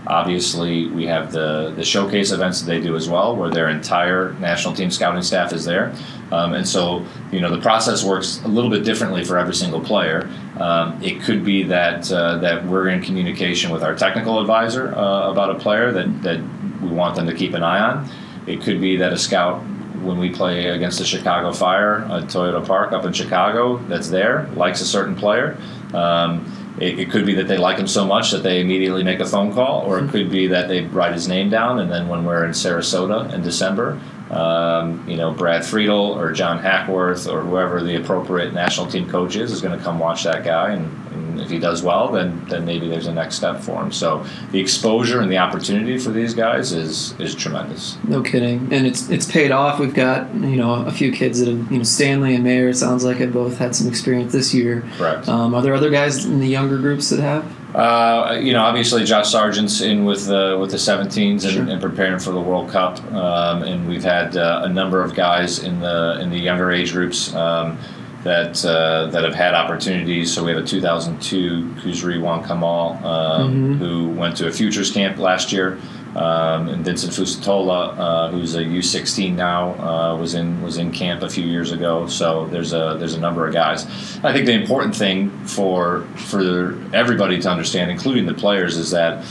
Obviously, 0.07 0.89
we 0.89 1.05
have 1.07 1.33
the, 1.33 1.75
the 1.77 1.85
showcase 1.85 2.33
events 2.33 2.63
that 2.63 2.67
they 2.67 2.81
do 2.81 2.97
as 2.97 3.11
well, 3.11 3.37
where 3.37 3.51
their 3.51 3.69
entire 3.69 4.33
national 4.41 4.73
team 4.75 4.91
scouting 4.91 5.23
staff 5.23 5.53
is 5.53 5.67
there. 5.67 5.95
Um, 6.33 6.55
and 6.55 6.67
so, 6.67 7.05
you 7.31 7.41
know, 7.43 7.51
the 7.55 7.61
process 7.61 8.03
works 8.03 8.41
a 8.45 8.49
little 8.49 8.71
bit 8.71 8.85
differently 8.85 9.23
for 9.23 9.37
every 9.37 9.55
single 9.55 9.81
player. 9.81 10.31
Um, 10.59 11.03
it 11.03 11.21
could 11.23 11.45
be 11.45 11.63
that 11.65 12.11
uh, 12.11 12.39
that 12.39 12.65
we're 12.65 12.89
in 12.89 13.03
communication 13.03 13.71
with 13.71 13.83
our 13.83 13.95
technical 13.95 14.41
advisor 14.41 14.95
uh, 14.95 15.31
about 15.31 15.51
a 15.55 15.59
player 15.59 15.93
that, 15.93 16.23
that 16.23 16.41
we 16.81 16.89
want 16.89 17.17
them 17.17 17.27
to 17.27 17.35
keep 17.35 17.53
an 17.53 17.63
eye 17.63 17.81
on. 17.81 18.09
It 18.47 18.63
could 18.63 18.81
be 18.81 18.97
that 18.97 19.13
a 19.13 19.19
scout, 19.19 19.63
when 20.03 20.19
we 20.19 20.31
play 20.31 20.69
against 20.69 20.99
the 20.99 21.05
Chicago 21.05 21.53
Fire 21.53 22.01
at 22.11 22.25
Toyota 22.25 22.67
Park 22.67 22.93
up 22.93 23.05
in 23.05 23.13
Chicago, 23.13 23.79
that's 23.89 24.09
there, 24.09 24.49
likes 24.55 24.81
a 24.81 24.87
certain 24.87 25.15
player. 25.15 25.57
Um, 25.95 26.77
it, 26.81 26.99
it 26.99 27.11
could 27.11 27.27
be 27.27 27.35
that 27.35 27.49
they 27.49 27.59
like 27.59 27.79
him 27.79 27.87
so 27.87 28.05
much 28.05 28.31
that 28.31 28.43
they 28.43 28.61
immediately 28.61 29.05
make 29.05 29.21
a 29.21 29.27
phone 29.27 29.53
call, 29.53 29.83
or 29.83 29.99
it 29.99 30.11
could 30.11 30.31
be 30.31 30.49
that 30.49 30.69
they 30.69 30.83
write 30.83 31.13
his 31.13 31.29
name 31.29 31.51
down, 31.51 31.79
and 31.79 31.91
then 31.91 32.09
when 32.09 32.25
we're 32.25 32.45
in 32.45 32.51
Sarasota 32.53 33.33
in 33.33 33.43
December, 33.43 34.01
um, 34.31 35.07
you 35.09 35.17
know, 35.17 35.31
Brad 35.31 35.65
Friedel 35.65 36.19
or 36.19 36.33
John 36.33 36.59
Hackworth 36.59 37.29
or 37.29 37.43
whoever 37.43 37.83
the 37.83 37.97
appropriate 37.97 38.55
national 38.55 38.87
team 38.87 39.09
coach 39.09 39.37
is 39.37 39.53
is 39.53 39.61
going 39.61 39.79
to 39.79 39.85
come 39.85 39.99
watch 39.99 40.25
that 40.25 40.43
guy, 40.43 40.71
and, 40.71 40.85
and 40.85 41.02
if 41.43 41.51
he 41.51 41.59
does 41.59 41.83
well, 41.83 42.11
then 42.13 42.45
then 42.49 42.65
maybe 42.65 42.89
there's 42.89 43.07
a 43.07 43.13
next 43.13 43.37
step 43.37 43.61
for 43.61 43.83
him. 43.83 43.93
So 43.93 44.25
the 44.51 44.61
exposure 44.61 45.21
and 45.21 45.31
the 45.31 45.39
opportunity 45.39 45.99
for 45.99 46.11
these 46.11 46.35
guys 46.35 46.73
is 46.73 47.19
is 47.21 47.35
tremendous. 47.35 47.97
No 48.05 48.23
kidding, 48.23 48.73
and 48.73 48.87
it's 48.87 49.09
it's 49.11 49.31
paid 49.31 49.51
off. 49.51 49.79
We've 49.79 49.95
got 49.95 50.33
you 50.35 50.57
know 50.57 50.75
a 50.87 50.93
few 50.93 51.13
kids 51.13 51.41
that 51.41 51.49
have 51.49 51.71
you 51.71 51.79
know 51.79 51.85
Stanley 51.85 52.35
and 52.35 52.45
Mayer. 52.45 52.69
It 52.69 52.77
sounds 52.77 53.05
like 53.05 53.19
have 53.19 53.33
both 53.33 53.59
had 53.59 53.75
some 53.75 53.89
experience 53.89 54.33
this 54.33 54.55
year. 54.55 54.85
Correct. 54.97 55.29
Um, 55.29 55.55
are 55.55 55.63
there 55.63 55.75
other 55.75 55.91
guys 55.91 56.25
in 56.25 56.41
the 56.41 56.49
younger 56.49 56.79
groups 56.79 57.11
that 57.11 57.21
have? 57.21 57.45
Uh, 57.75 58.39
you 58.39 58.53
know, 58.53 58.63
obviously 58.63 59.03
Josh 59.03 59.31
Sargent's 59.31 59.81
in 59.81 60.05
with 60.05 60.27
the 60.27 60.59
with 60.61 60.71
the 60.71 60.77
17s 60.77 61.17
and, 61.17 61.41
Sure. 61.41 61.63
and 61.63 61.81
preparing 61.81 62.19
for 62.19 62.31
the 62.31 62.41
World 62.41 62.69
Cup, 62.71 63.03
um, 63.15 63.63
and 63.63 63.89
we've 63.89 64.05
had 64.05 64.37
uh, 64.37 64.61
a 64.65 64.69
number 64.69 65.03
of 65.03 65.15
guys 65.15 65.59
in 65.61 65.81
the 65.81 66.19
in 66.21 66.29
the 66.29 66.39
younger 66.39 66.71
age 66.71 66.93
groups 66.93 67.35
um, 67.35 67.79
that 68.25 68.65
uh, 68.65 69.07
that 69.07 69.25
have 69.25 69.35
had 69.35 69.55
opportunities. 69.55 70.33
So 70.33 70.45
we 70.45 70.53
have 70.53 70.63
a 70.63 70.67
2002 70.67 71.65
Kuzri 71.81 72.21
Wan 72.21 72.47
Kamal 72.47 73.05
um, 73.05 73.79
who 73.79 74.11
went 74.11 74.37
to 74.37 74.49
a 74.49 74.53
futures 74.53 74.91
camp 74.91 75.19
last 75.19 75.53
year. 75.53 75.79
Um, 76.15 76.69
and 76.69 76.85
Vincent 76.85 77.11
Fusatola, 77.15 77.97
uh, 77.97 78.31
who's 78.31 78.55
a 78.55 78.63
U16 78.63 79.35
now, 79.35 79.73
uh, 79.81 80.17
was 80.17 80.35
in 80.35 80.61
was 80.61 80.77
in 80.77 80.93
camp 80.93 81.23
a 81.23 81.29
few 81.29 81.45
years 81.45 81.73
ago. 81.73 82.07
So 82.07 82.47
there's 82.49 82.75
a 82.75 82.97
there's 82.99 83.15
a 83.15 83.21
number 83.21 83.47
of 83.47 83.55
guys. 83.55 83.87
I 84.23 84.33
think 84.33 84.45
the 84.45 84.53
important 84.53 84.95
thing 84.95 85.31
for 85.47 86.03
for 86.17 86.79
everybody 86.93 87.41
to 87.41 87.49
understand, 87.49 87.91
including 87.91 88.27
the 88.27 88.35
players, 88.35 88.77
is 88.77 88.91
that 88.91 89.25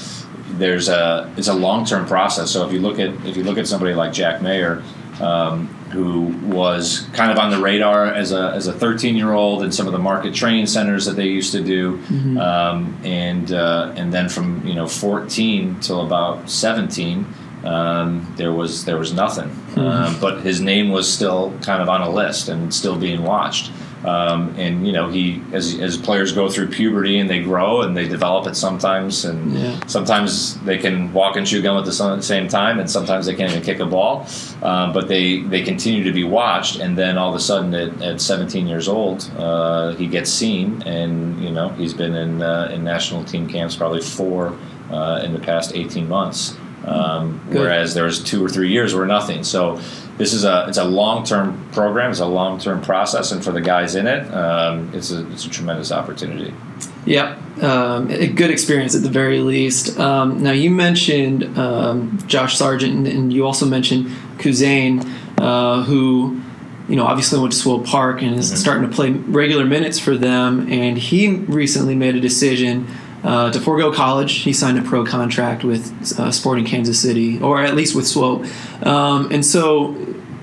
there's 0.53 0.89
a 0.89 1.31
it's 1.37 1.49
a 1.49 1.53
long 1.53 1.85
term 1.85 2.07
process. 2.07 2.49
So 2.49 2.65
if 2.65 2.73
you 2.73 2.79
look 2.79 2.97
at 2.97 3.09
if 3.27 3.37
you 3.37 3.43
look 3.43 3.59
at 3.59 3.67
somebody 3.67 3.93
like 3.93 4.11
Jack 4.11 4.41
Mayer, 4.41 4.83
um, 5.19 5.69
who 5.91 6.27
was 6.43 7.07
kind 7.13 7.31
of 7.31 7.37
on 7.37 7.51
the 7.51 7.59
radar 7.59 8.05
as 8.05 8.31
a 8.31 8.51
as 8.55 8.67
a 8.67 8.73
13 8.73 9.15
year 9.15 9.33
old 9.33 9.63
in 9.63 9.71
some 9.71 9.87
of 9.87 9.93
the 9.93 9.99
market 9.99 10.33
training 10.33 10.65
centers 10.67 11.05
that 11.05 11.15
they 11.15 11.27
used 11.27 11.51
to 11.51 11.63
do, 11.63 12.01
um, 12.39 12.97
and 13.03 13.51
uh, 13.51 13.93
and 13.95 14.11
then 14.13 14.29
from 14.29 14.65
you 14.65 14.73
know 14.73 14.87
14 14.87 15.79
till 15.79 16.05
about 16.05 16.49
17. 16.49 17.25
Um, 17.63 18.33
there 18.37 18.51
was 18.51 18.85
there 18.85 18.97
was 18.97 19.13
nothing, 19.13 19.51
um, 19.75 20.19
but 20.19 20.41
his 20.41 20.59
name 20.61 20.89
was 20.89 21.11
still 21.11 21.55
kind 21.61 21.79
of 21.79 21.89
on 21.89 22.01
a 22.01 22.09
list 22.09 22.49
and 22.49 22.73
still 22.73 22.97
being 22.97 23.23
watched. 23.23 23.71
Um, 24.03 24.55
and 24.57 24.85
you 24.87 24.93
know 24.93 25.09
he 25.09 25.43
as, 25.53 25.79
as 25.79 25.95
players 25.95 26.31
go 26.33 26.49
through 26.49 26.69
puberty 26.69 27.19
and 27.19 27.29
they 27.29 27.41
grow 27.43 27.81
and 27.81 27.95
they 27.95 28.07
develop 28.07 28.47
it 28.47 28.55
sometimes 28.55 29.25
and 29.25 29.53
Yeah. 29.53 29.79
sometimes 29.85 30.59
they 30.61 30.79
can 30.79 31.13
walk 31.13 31.35
and 31.35 31.45
chew 31.45 31.61
gum 31.61 31.77
at 31.77 31.85
the 31.85 32.21
same 32.23 32.47
time 32.47 32.79
and 32.79 32.89
sometimes 32.89 33.27
they 33.27 33.35
can't 33.35 33.51
even 33.51 33.61
kick 33.63 33.79
a 33.79 33.85
ball 33.85 34.25
um, 34.63 34.91
but 34.91 35.07
they 35.07 35.41
they 35.41 35.61
continue 35.61 36.03
to 36.03 36.11
be 36.11 36.23
watched 36.23 36.79
and 36.79 36.97
then 36.97 37.17
all 37.19 37.29
of 37.29 37.35
a 37.35 37.39
sudden 37.39 37.75
at, 37.75 38.01
at 38.01 38.19
17 38.21 38.65
years 38.67 38.87
old 38.87 39.29
uh, 39.37 39.93
he 39.95 40.07
gets 40.07 40.31
seen 40.31 40.81
and 40.87 41.39
you 41.43 41.51
know 41.51 41.69
he's 41.69 41.93
been 41.93 42.15
in 42.15 42.41
uh, 42.41 42.71
in 42.73 42.83
national 42.83 43.23
team 43.23 43.47
camps 43.47 43.75
probably 43.75 44.01
four 44.01 44.57
uh, 44.89 45.21
in 45.23 45.31
the 45.31 45.39
past 45.39 45.75
18 45.75 46.07
months 46.07 46.57
Um, 46.85 47.39
whereas 47.49 47.93
there 47.93 48.05
was 48.05 48.23
two 48.23 48.43
or 48.43 48.49
three 48.49 48.69
years 48.69 48.95
where 48.95 49.05
nothing. 49.05 49.43
So 49.43 49.79
this 50.17 50.33
is 50.33 50.43
a 50.43 50.65
it's 50.67 50.77
a 50.77 50.83
long 50.83 51.23
term 51.23 51.67
program. 51.71 52.11
It's 52.11 52.19
a 52.19 52.25
long 52.25 52.59
term 52.59 52.81
process, 52.81 53.31
and 53.31 53.43
for 53.43 53.51
the 53.51 53.61
guys 53.61 53.95
in 53.95 54.07
it, 54.07 54.31
um, 54.33 54.91
it's 54.93 55.11
a 55.11 55.29
it's 55.31 55.45
a 55.45 55.49
tremendous 55.49 55.91
opportunity. 55.91 56.53
Yep, 57.05 57.63
um, 57.63 58.09
a 58.11 58.27
good 58.27 58.51
experience 58.51 58.95
at 58.95 59.01
the 59.01 59.09
very 59.09 59.39
least. 59.39 59.99
Um, 59.99 60.43
now 60.43 60.51
you 60.51 60.69
mentioned 60.69 61.57
um, 61.57 62.19
Josh 62.27 62.57
Sargent, 62.57 63.07
and, 63.07 63.33
you 63.33 63.45
also 63.45 63.65
mentioned 63.65 64.07
Kuzane, 64.37 65.03
uh, 65.39 65.83
who 65.83 66.39
you 66.87 66.95
know 66.95 67.05
obviously 67.05 67.39
went 67.39 67.53
to 67.53 67.57
Swope 67.57 67.85
Park 67.85 68.21
and 68.21 68.35
is 68.35 68.59
starting 68.59 68.87
to 68.87 68.95
play 68.95 69.11
regular 69.11 69.65
minutes 69.65 69.97
for 69.97 70.15
them. 70.15 70.71
And 70.71 70.97
he 70.97 71.29
recently 71.29 71.95
made 71.95 72.15
a 72.15 72.19
decision 72.19 72.87
uh, 73.23 73.51
to 73.51 73.59
forego 73.59 73.91
college. 73.91 74.39
He 74.39 74.53
signed 74.53 74.79
a 74.79 74.81
pro 74.81 75.05
contract 75.05 75.63
with 75.63 76.19
uh, 76.19 76.31
Sporting 76.31 76.65
Kansas 76.65 76.99
City, 76.99 77.39
or 77.41 77.61
at 77.61 77.75
least 77.75 77.95
with 77.95 78.07
Swope. 78.07 78.45
Um, 78.85 79.31
and 79.31 79.45
so 79.45 79.95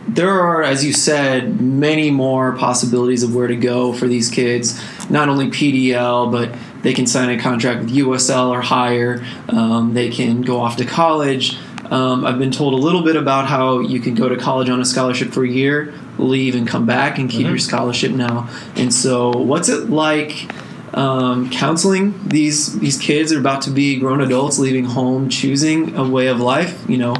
there 0.06 0.30
are, 0.30 0.62
as 0.62 0.84
you 0.84 0.92
said, 0.92 1.60
many 1.60 2.10
more 2.10 2.56
possibilities 2.56 3.22
of 3.22 3.34
where 3.34 3.46
to 3.46 3.56
go 3.56 3.92
for 3.92 4.06
these 4.06 4.30
kids. 4.30 4.80
Not 5.10 5.28
only 5.28 5.48
PDL, 5.48 6.32
but 6.32 6.54
they 6.82 6.94
can 6.94 7.06
sign 7.06 7.30
a 7.30 7.40
contract 7.40 7.80
with 7.80 7.90
USL 7.90 8.50
or 8.50 8.62
higher. 8.62 9.24
Um, 9.48 9.94
they 9.94 10.08
can 10.08 10.42
go 10.42 10.60
off 10.60 10.76
to 10.76 10.84
college. 10.84 11.58
Um, 11.90 12.24
I've 12.24 12.38
been 12.38 12.50
told 12.50 12.74
a 12.74 12.76
little 12.76 13.02
bit 13.02 13.16
about 13.16 13.46
how 13.46 13.80
you 13.80 14.00
can 14.00 14.14
go 14.14 14.28
to 14.28 14.36
college 14.36 14.68
on 14.68 14.80
a 14.80 14.84
scholarship 14.84 15.30
for 15.30 15.44
a 15.44 15.48
year, 15.48 15.94
leave, 16.18 16.54
and 16.54 16.68
come 16.68 16.86
back 16.86 17.18
and 17.18 17.30
keep 17.30 17.46
your 17.46 17.58
scholarship 17.58 18.12
now. 18.12 18.48
And 18.76 18.92
so, 18.92 19.30
what's 19.30 19.68
it 19.68 19.88
like? 19.88 20.50
Um, 20.98 21.48
counseling 21.50 22.04
these 22.36 22.78
these 22.80 22.98
kids 22.98 23.32
are 23.32 23.38
about 23.38 23.62
to 23.62 23.70
be 23.70 23.88
grown 24.02 24.20
adults 24.20 24.58
leaving 24.58 24.84
home 24.84 25.28
choosing 25.28 25.94
a 25.96 26.04
way 26.16 26.26
of 26.34 26.38
life 26.40 26.74
you 26.88 26.98
know 26.98 27.14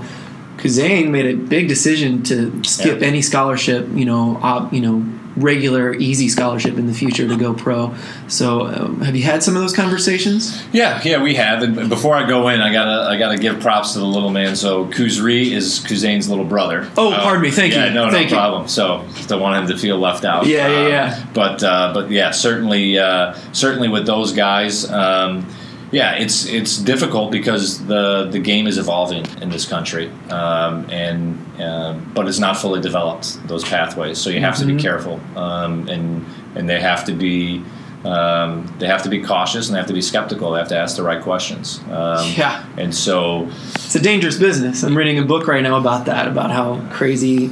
Kuzane 0.61 1.09
made 1.11 1.27
a 1.27 1.37
big 1.55 1.69
decision 1.69 2.23
to 2.25 2.37
skip 2.65 3.01
Yeah. 3.01 3.07
any 3.11 3.23
scholarship 3.23 3.83
you 4.01 4.05
know 4.11 4.25
op, 4.43 4.73
you 4.73 4.81
know 4.87 4.97
regular 5.41 5.95
easy 5.95 6.29
scholarship 6.29 6.77
in 6.79 6.87
the 6.87 6.95
future 6.95 7.27
to 7.29 7.37
go 7.37 7.55
pro 7.55 7.95
so 8.29 8.67
um, 8.67 9.01
have 9.01 9.17
you 9.17 9.23
had 9.23 9.43
some 9.43 9.55
of 9.57 9.63
those 9.63 9.75
conversations 9.75 10.63
Yeah, 10.73 11.01
yeah, 11.05 11.23
we 11.23 11.35
have. 11.35 11.63
And 11.63 11.89
before 11.89 12.15
I 12.15 12.27
go 12.29 12.49
in, 12.49 12.61
I 12.61 12.73
gotta 12.73 13.11
I 13.11 13.19
gotta 13.19 13.39
give 13.39 13.61
props 13.61 13.93
to 13.95 13.99
the 14.01 14.05
little 14.07 14.31
man. 14.31 14.55
So 14.57 14.87
Kuzri 14.87 15.51
is 15.53 15.81
Kuzane's 15.81 16.29
little 16.29 16.45
brother. 16.45 16.89
Oh, 16.97 17.13
pardon 17.23 17.43
me. 17.43 17.51
Thank 17.51 17.75
yeah, 17.75 17.87
you. 17.87 17.95
No, 17.95 18.11
Thank 18.11 18.31
no 18.31 18.37
you. 18.37 18.41
problem. 18.41 18.69
So 18.69 19.07
don't 19.27 19.41
want 19.41 19.63
him 19.63 19.75
to 19.75 19.81
feel 19.81 19.99
left 19.99 20.25
out. 20.25 20.47
Yeah, 20.47 20.69
yeah, 20.69 20.79
Um, 20.85 20.89
yeah. 20.91 21.27
But 21.35 21.63
uh, 21.65 21.93
but 21.95 22.11
yeah, 22.11 22.31
certainly 22.33 22.99
uh, 22.99 23.35
certainly 23.53 23.89
with 23.89 24.07
those 24.07 24.33
guys. 24.33 24.91
Um, 24.91 25.47
yeah, 25.91 26.15
it's 26.17 26.47
it's 26.47 26.79
difficult 26.79 27.31
because 27.33 27.85
the 27.87 28.29
the 28.31 28.39
game 28.39 28.67
is 28.67 28.79
evolving 28.79 29.25
in 29.43 29.49
this 29.51 29.67
country, 29.67 30.11
um, 30.31 30.87
and 30.91 31.39
um, 31.61 32.13
but 32.15 32.29
it's 32.29 32.39
not 32.39 32.57
fully 32.57 32.81
developed 32.81 33.47
those 33.49 33.65
pathways. 33.65 34.19
So 34.19 34.31
you 34.31 34.41
have 34.41 34.57
to 34.59 34.65
Mm-hmm. 34.65 34.77
be 34.77 34.83
careful, 34.83 35.21
um, 35.37 35.89
and 35.89 36.25
and 36.55 36.69
they 36.69 36.81
have 36.81 37.05
to 37.07 37.13
be 37.13 37.63
um, 38.05 38.73
they 38.79 38.87
have 38.87 39.03
to 39.03 39.09
be 39.09 39.21
cautious 39.23 39.67
and 39.69 39.75
they 39.75 39.79
have 39.79 39.89
to 39.89 39.95
be 39.95 40.03
skeptical. 40.03 40.53
They 40.53 40.59
have 40.61 40.69
to 40.69 40.77
ask 40.79 40.97
the 40.97 41.03
right 41.03 41.21
questions. 41.23 41.81
Um, 41.91 42.31
Yeah. 42.37 42.65
And 42.77 42.95
so 42.95 43.49
it's 43.75 43.95
a 43.97 44.01
dangerous 44.01 44.37
business 44.37 44.83
i'm 44.85 44.97
reading 44.97 45.19
a 45.19 45.25
book 45.25 45.47
right 45.49 45.63
now 45.63 45.77
about 45.79 46.05
that 46.07 46.29
about 46.29 46.51
how 46.51 46.79
crazy 46.93 47.49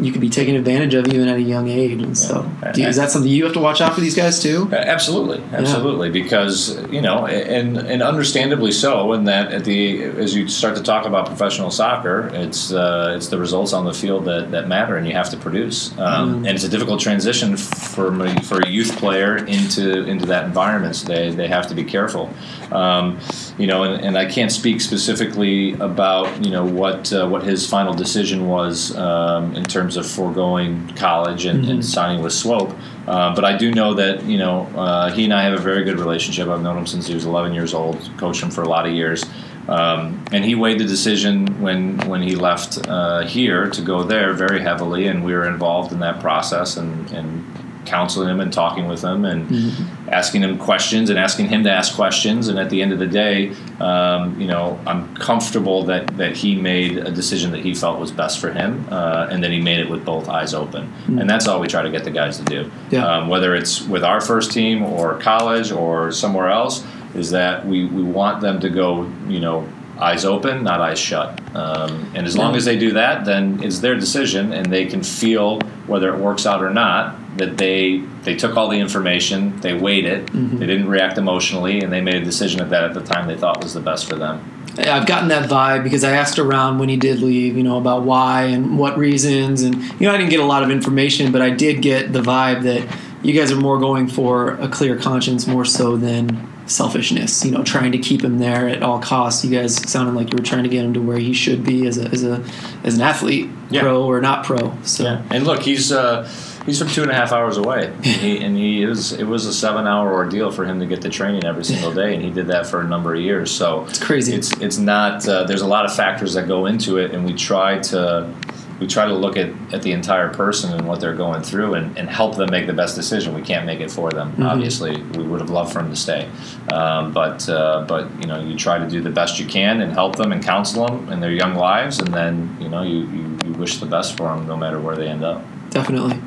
you 0.00 0.12
could 0.12 0.20
be 0.20 0.28
taken 0.28 0.54
advantage 0.56 0.94
of 0.94 1.06
even 1.08 1.28
at 1.28 1.36
a 1.36 1.42
young 1.42 1.68
age 1.68 2.00
and 2.02 2.16
so 2.16 2.50
Yeah. 2.62 2.72
you, 2.76 2.86
is 2.88 2.96
that 2.96 3.10
something 3.10 3.30
you 3.30 3.44
have 3.44 3.52
to 3.54 3.60
watch 3.60 3.80
out 3.80 3.94
for 3.94 4.00
these 4.00 4.14
guys 4.14 4.42
too 4.42 4.68
Uh, 4.72 4.76
Absolutely, 4.76 5.42
absolutely, 5.52 6.10
because 6.10 6.80
you 6.90 7.00
know, 7.00 7.26
and 7.26 7.76
and 7.78 8.02
understandably 8.02 8.72
so. 8.72 9.12
In 9.12 9.24
that, 9.24 9.52
at 9.52 9.64
the 9.64 10.02
as 10.02 10.34
you 10.34 10.48
start 10.48 10.76
to 10.76 10.82
talk 10.82 11.06
about 11.06 11.26
professional 11.26 11.70
soccer, 11.70 12.30
it's 12.34 12.72
uh, 12.72 13.14
it's 13.16 13.28
the 13.28 13.38
results 13.38 13.72
on 13.72 13.84
the 13.84 13.94
field 13.94 14.24
that, 14.26 14.50
that 14.50 14.68
matter, 14.68 14.96
and 14.96 15.06
you 15.06 15.14
have 15.14 15.30
to 15.30 15.36
produce. 15.36 15.96
Um, 15.98 16.44
And 16.46 16.48
it's 16.56 16.64
a 16.64 16.68
difficult 16.68 17.00
transition 17.00 17.56
for 17.56 18.06
a, 18.24 18.42
for 18.42 18.58
a 18.60 18.68
youth 18.68 18.96
player 18.98 19.36
into 19.36 20.04
into 20.04 20.26
that 20.26 20.44
environment. 20.44 20.96
So 20.96 21.06
they 21.12 21.30
they 21.30 21.48
have 21.48 21.66
to 21.68 21.74
be 21.74 21.84
careful. 21.84 22.30
Um, 22.72 23.18
you 23.58 23.66
know, 23.66 23.82
and, 23.84 24.04
and 24.04 24.18
I 24.18 24.26
can't 24.26 24.52
speak 24.52 24.80
specifically 24.80 25.72
about 25.74 26.44
you 26.44 26.50
know 26.50 26.64
what 26.64 27.12
uh, 27.12 27.26
what 27.28 27.42
his 27.42 27.68
final 27.68 27.94
decision 27.94 28.46
was 28.48 28.94
um, 28.96 29.54
in 29.56 29.64
terms 29.64 29.89
of 29.96 30.06
foregoing 30.06 30.88
college 30.96 31.44
and, 31.44 31.68
and 31.68 31.84
signing 31.84 32.22
with 32.22 32.32
Swope. 32.32 32.74
Uh, 33.06 33.34
but 33.34 33.44
I 33.44 33.56
do 33.56 33.72
know 33.72 33.94
that 33.94 34.22
you 34.24 34.38
know 34.38 34.62
uh, 34.76 35.10
he 35.10 35.24
and 35.24 35.34
I 35.34 35.42
have 35.42 35.54
a 35.54 35.62
very 35.62 35.84
good 35.84 35.98
relationship. 35.98 36.48
I've 36.48 36.62
known 36.62 36.78
him 36.78 36.86
since 36.86 37.06
he 37.06 37.14
was 37.14 37.24
11 37.24 37.52
years 37.52 37.74
old. 37.74 38.10
Coached 38.16 38.42
him 38.42 38.50
for 38.50 38.62
a 38.62 38.68
lot 38.68 38.86
of 38.86 38.92
years, 38.92 39.24
um, 39.68 40.24
and 40.32 40.44
he 40.44 40.54
weighed 40.54 40.78
the 40.78 40.84
decision 40.84 41.60
when 41.60 41.98
when 42.08 42.22
he 42.22 42.36
left 42.36 42.86
uh, 42.88 43.22
here 43.22 43.68
to 43.70 43.82
go 43.82 44.02
there 44.02 44.32
very 44.32 44.60
heavily, 44.60 45.06
and 45.06 45.24
we 45.24 45.32
were 45.32 45.48
involved 45.48 45.92
in 45.92 46.00
that 46.00 46.20
process 46.20 46.76
and 46.76 47.10
and 47.12 47.44
counseling 47.84 48.28
him 48.28 48.40
and 48.40 48.52
talking 48.52 48.86
with 48.86 49.02
him 49.02 49.24
and 49.24 49.74
asking 50.08 50.42
him 50.42 50.58
questions 50.58 51.10
and 51.10 51.18
asking 51.18 51.48
him 51.48 51.64
to 51.64 51.70
ask 51.70 51.94
questions. 51.94 52.48
And 52.48 52.58
at 52.58 52.70
the 52.70 52.82
end 52.82 52.92
of 52.92 52.98
the 52.98 53.06
day, 53.06 53.54
um, 53.80 54.40
you 54.40 54.46
know, 54.46 54.78
I'm 54.86 55.14
comfortable 55.16 55.84
that 55.84 56.06
that 56.16 56.36
he 56.36 56.56
made 56.56 56.98
a 56.98 57.10
decision 57.10 57.52
that 57.52 57.60
he 57.60 57.74
felt 57.74 57.98
was 57.98 58.12
best 58.12 58.38
for 58.38 58.52
him, 58.52 58.86
uh, 58.90 59.28
and 59.30 59.42
that 59.42 59.50
he 59.50 59.60
made 59.60 59.78
it 59.78 59.88
with 59.88 60.04
both 60.04 60.28
eyes 60.28 60.54
open. 60.54 60.92
And 61.06 61.28
that's 61.28 61.48
all 61.48 61.60
we 61.60 61.66
try 61.66 61.82
to 61.82 61.90
get 61.90 62.04
the 62.04 62.10
guys 62.10 62.38
to 62.38 62.44
do. 62.44 62.70
Yeah. 62.90 63.06
Um, 63.06 63.28
whether 63.28 63.54
it's 63.54 63.82
with 63.82 64.04
our 64.04 64.20
first 64.20 64.52
team 64.52 64.82
or 64.82 65.18
college 65.18 65.72
or 65.72 66.12
somewhere 66.12 66.50
else, 66.50 66.84
is 67.14 67.30
that 67.30 67.66
we, 67.66 67.86
we 67.86 68.02
want 68.02 68.40
them 68.40 68.60
to 68.60 68.68
go, 68.68 69.10
you 69.28 69.40
know, 69.40 69.66
eyes 69.98 70.24
open, 70.24 70.62
not 70.64 70.80
eyes 70.80 70.98
shut. 70.98 71.40
Um, 71.54 72.10
and 72.14 72.26
as 72.26 72.36
long 72.36 72.56
as 72.56 72.64
they 72.64 72.78
do 72.78 72.92
that, 72.92 73.24
then 73.24 73.62
it's 73.62 73.80
their 73.80 73.94
decision, 73.94 74.52
and 74.52 74.66
they 74.66 74.86
can 74.86 75.02
feel 75.02 75.60
whether 75.90 76.14
it 76.14 76.18
works 76.18 76.46
out 76.46 76.62
or 76.62 76.70
not 76.70 77.16
that 77.36 77.58
they 77.58 77.98
they 78.22 78.36
took 78.36 78.56
all 78.56 78.68
the 78.68 78.78
information, 78.78 79.60
they 79.60 79.74
weighed 79.74 80.06
it, 80.06 80.26
mm-hmm. 80.26 80.58
they 80.58 80.66
didn't 80.66 80.88
react 80.88 81.18
emotionally, 81.18 81.80
and 81.80 81.92
they 81.92 82.00
made 82.00 82.14
a 82.14 82.24
decision 82.24 82.60
at 82.60 82.70
that 82.70 82.84
at 82.84 82.94
the 82.94 83.02
time 83.02 83.26
they 83.26 83.36
thought 83.36 83.62
was 83.62 83.74
the 83.74 83.80
best 83.80 84.08
for 84.08 84.14
them. 84.14 84.60
I've 84.78 85.06
gotten 85.06 85.28
that 85.28 85.50
vibe 85.50 85.82
because 85.82 86.04
I 86.04 86.12
asked 86.12 86.38
around 86.38 86.78
when 86.78 86.88
he 86.88 86.96
did 86.96 87.20
leave, 87.20 87.56
you 87.56 87.62
know, 87.62 87.76
about 87.76 88.04
why 88.04 88.44
and 88.44 88.78
what 88.78 88.96
reasons. 88.96 89.62
And, 89.62 89.74
you 89.74 90.06
know, 90.06 90.12
I 90.14 90.16
didn't 90.16 90.30
get 90.30 90.40
a 90.40 90.44
lot 90.44 90.62
of 90.62 90.70
information, 90.70 91.32
but 91.32 91.42
I 91.42 91.50
did 91.50 91.82
get 91.82 92.12
the 92.12 92.20
vibe 92.20 92.62
that 92.62 92.96
you 93.22 93.32
guys 93.32 93.50
are 93.50 93.56
more 93.56 93.78
going 93.78 94.06
for 94.06 94.52
a 94.52 94.68
clear 94.68 94.96
conscience 94.96 95.46
more 95.46 95.64
so 95.64 95.96
than 95.96 96.49
selfishness, 96.70 97.44
you 97.44 97.50
know, 97.50 97.62
trying 97.62 97.92
to 97.92 97.98
keep 97.98 98.22
him 98.22 98.38
there 98.38 98.68
at 98.68 98.82
all 98.82 99.00
costs. 99.00 99.44
You 99.44 99.50
guys 99.50 99.76
sounded 99.90 100.14
like 100.14 100.30
you 100.32 100.36
were 100.38 100.44
trying 100.44 100.62
to 100.62 100.68
get 100.68 100.84
him 100.84 100.94
to 100.94 101.00
where 101.02 101.18
he 101.18 101.32
should 101.32 101.64
be 101.64 101.86
as 101.86 101.98
a, 101.98 102.04
as 102.08 102.24
a, 102.24 102.42
as 102.84 102.94
an 102.94 103.00
athlete, 103.02 103.50
Yeah. 103.70 103.82
pro 103.82 104.04
or 104.04 104.20
not 104.20 104.44
pro. 104.44 104.76
So, 104.84 105.22
And 105.30 105.44
look, 105.44 105.62
he's 105.62 105.90
uh, 105.92 106.28
he's 106.66 106.78
from 106.78 106.88
two 106.88 107.02
and 107.02 107.10
a 107.10 107.14
half 107.14 107.32
hours 107.32 107.56
away, 107.56 107.86
and 107.96 108.04
he, 108.04 108.38
and 108.44 108.56
he 108.56 108.82
is 108.82 109.12
it 109.12 109.24
was 109.24 109.46
a 109.46 109.52
seven 109.52 109.86
hour 109.86 110.12
ordeal 110.12 110.50
for 110.50 110.64
him 110.64 110.80
to 110.80 110.86
get 110.86 111.00
the 111.02 111.08
training 111.10 111.44
every 111.44 111.64
single 111.64 111.92
day, 111.92 112.14
and 112.14 112.22
he 112.24 112.30
did 112.30 112.46
that 112.48 112.66
for 112.66 112.80
a 112.80 112.84
number 112.84 113.14
of 113.14 113.20
years. 113.20 113.50
So 113.50 113.84
It's 113.86 114.02
crazy. 114.02 114.34
It's 114.34 114.52
it's 114.60 114.78
not. 114.78 115.26
Uh, 115.28 115.44
there's 115.44 115.62
a 115.62 115.66
lot 115.66 115.84
of 115.84 115.94
factors 115.94 116.34
that 116.34 116.46
go 116.48 116.66
into 116.66 116.98
it, 116.98 117.12
and 117.12 117.24
we 117.24 117.34
try 117.34 117.78
to. 117.78 118.32
We 118.80 118.86
try 118.86 119.04
to 119.06 119.14
look 119.14 119.36
at, 119.36 119.50
at 119.72 119.82
the 119.82 119.92
entire 119.92 120.28
person 120.28 120.72
and 120.72 120.88
what 120.88 121.00
they're 121.00 121.14
going 121.14 121.42
through 121.42 121.74
and, 121.74 121.96
and 121.98 122.08
help 122.08 122.36
them 122.36 122.50
make 122.50 122.66
the 122.66 122.72
best 122.72 122.96
decision. 122.96 123.34
We 123.34 123.42
can't 123.42 123.66
make 123.66 123.80
it 123.80 123.90
for 123.90 124.10
them. 124.10 124.32
Mm-hmm. 124.32 124.42
Obviously, 124.42 125.02
we 125.02 125.22
would 125.22 125.40
have 125.40 125.50
loved 125.50 125.72
for 125.72 125.82
them 125.82 125.90
to 125.90 125.96
stay, 125.96 126.28
um, 126.72 127.12
but 127.12 127.48
uh, 127.48 127.84
but 127.86 128.10
you 128.20 128.26
know 128.26 128.40
you 128.40 128.56
try 128.56 128.78
to 128.78 128.88
do 128.88 129.00
the 129.00 129.10
best 129.10 129.38
you 129.38 129.46
can 129.46 129.80
and 129.80 129.92
help 129.92 130.16
them 130.16 130.32
and 130.32 130.42
counsel 130.42 130.86
them 130.86 131.12
in 131.12 131.20
their 131.20 131.32
young 131.32 131.54
lives, 131.54 131.98
and 131.98 132.12
then 132.12 132.56
you 132.60 132.68
know 132.68 132.82
you, 132.82 133.06
you, 133.06 133.38
you 133.44 133.52
wish 133.52 133.78
the 133.78 133.86
best 133.86 134.16
for 134.16 134.34
them 134.34 134.46
no 134.46 134.56
matter 134.56 134.80
where 134.80 134.96
they 134.96 135.08
end 135.08 135.22
up. 135.22 135.42
definitely. 135.70 136.18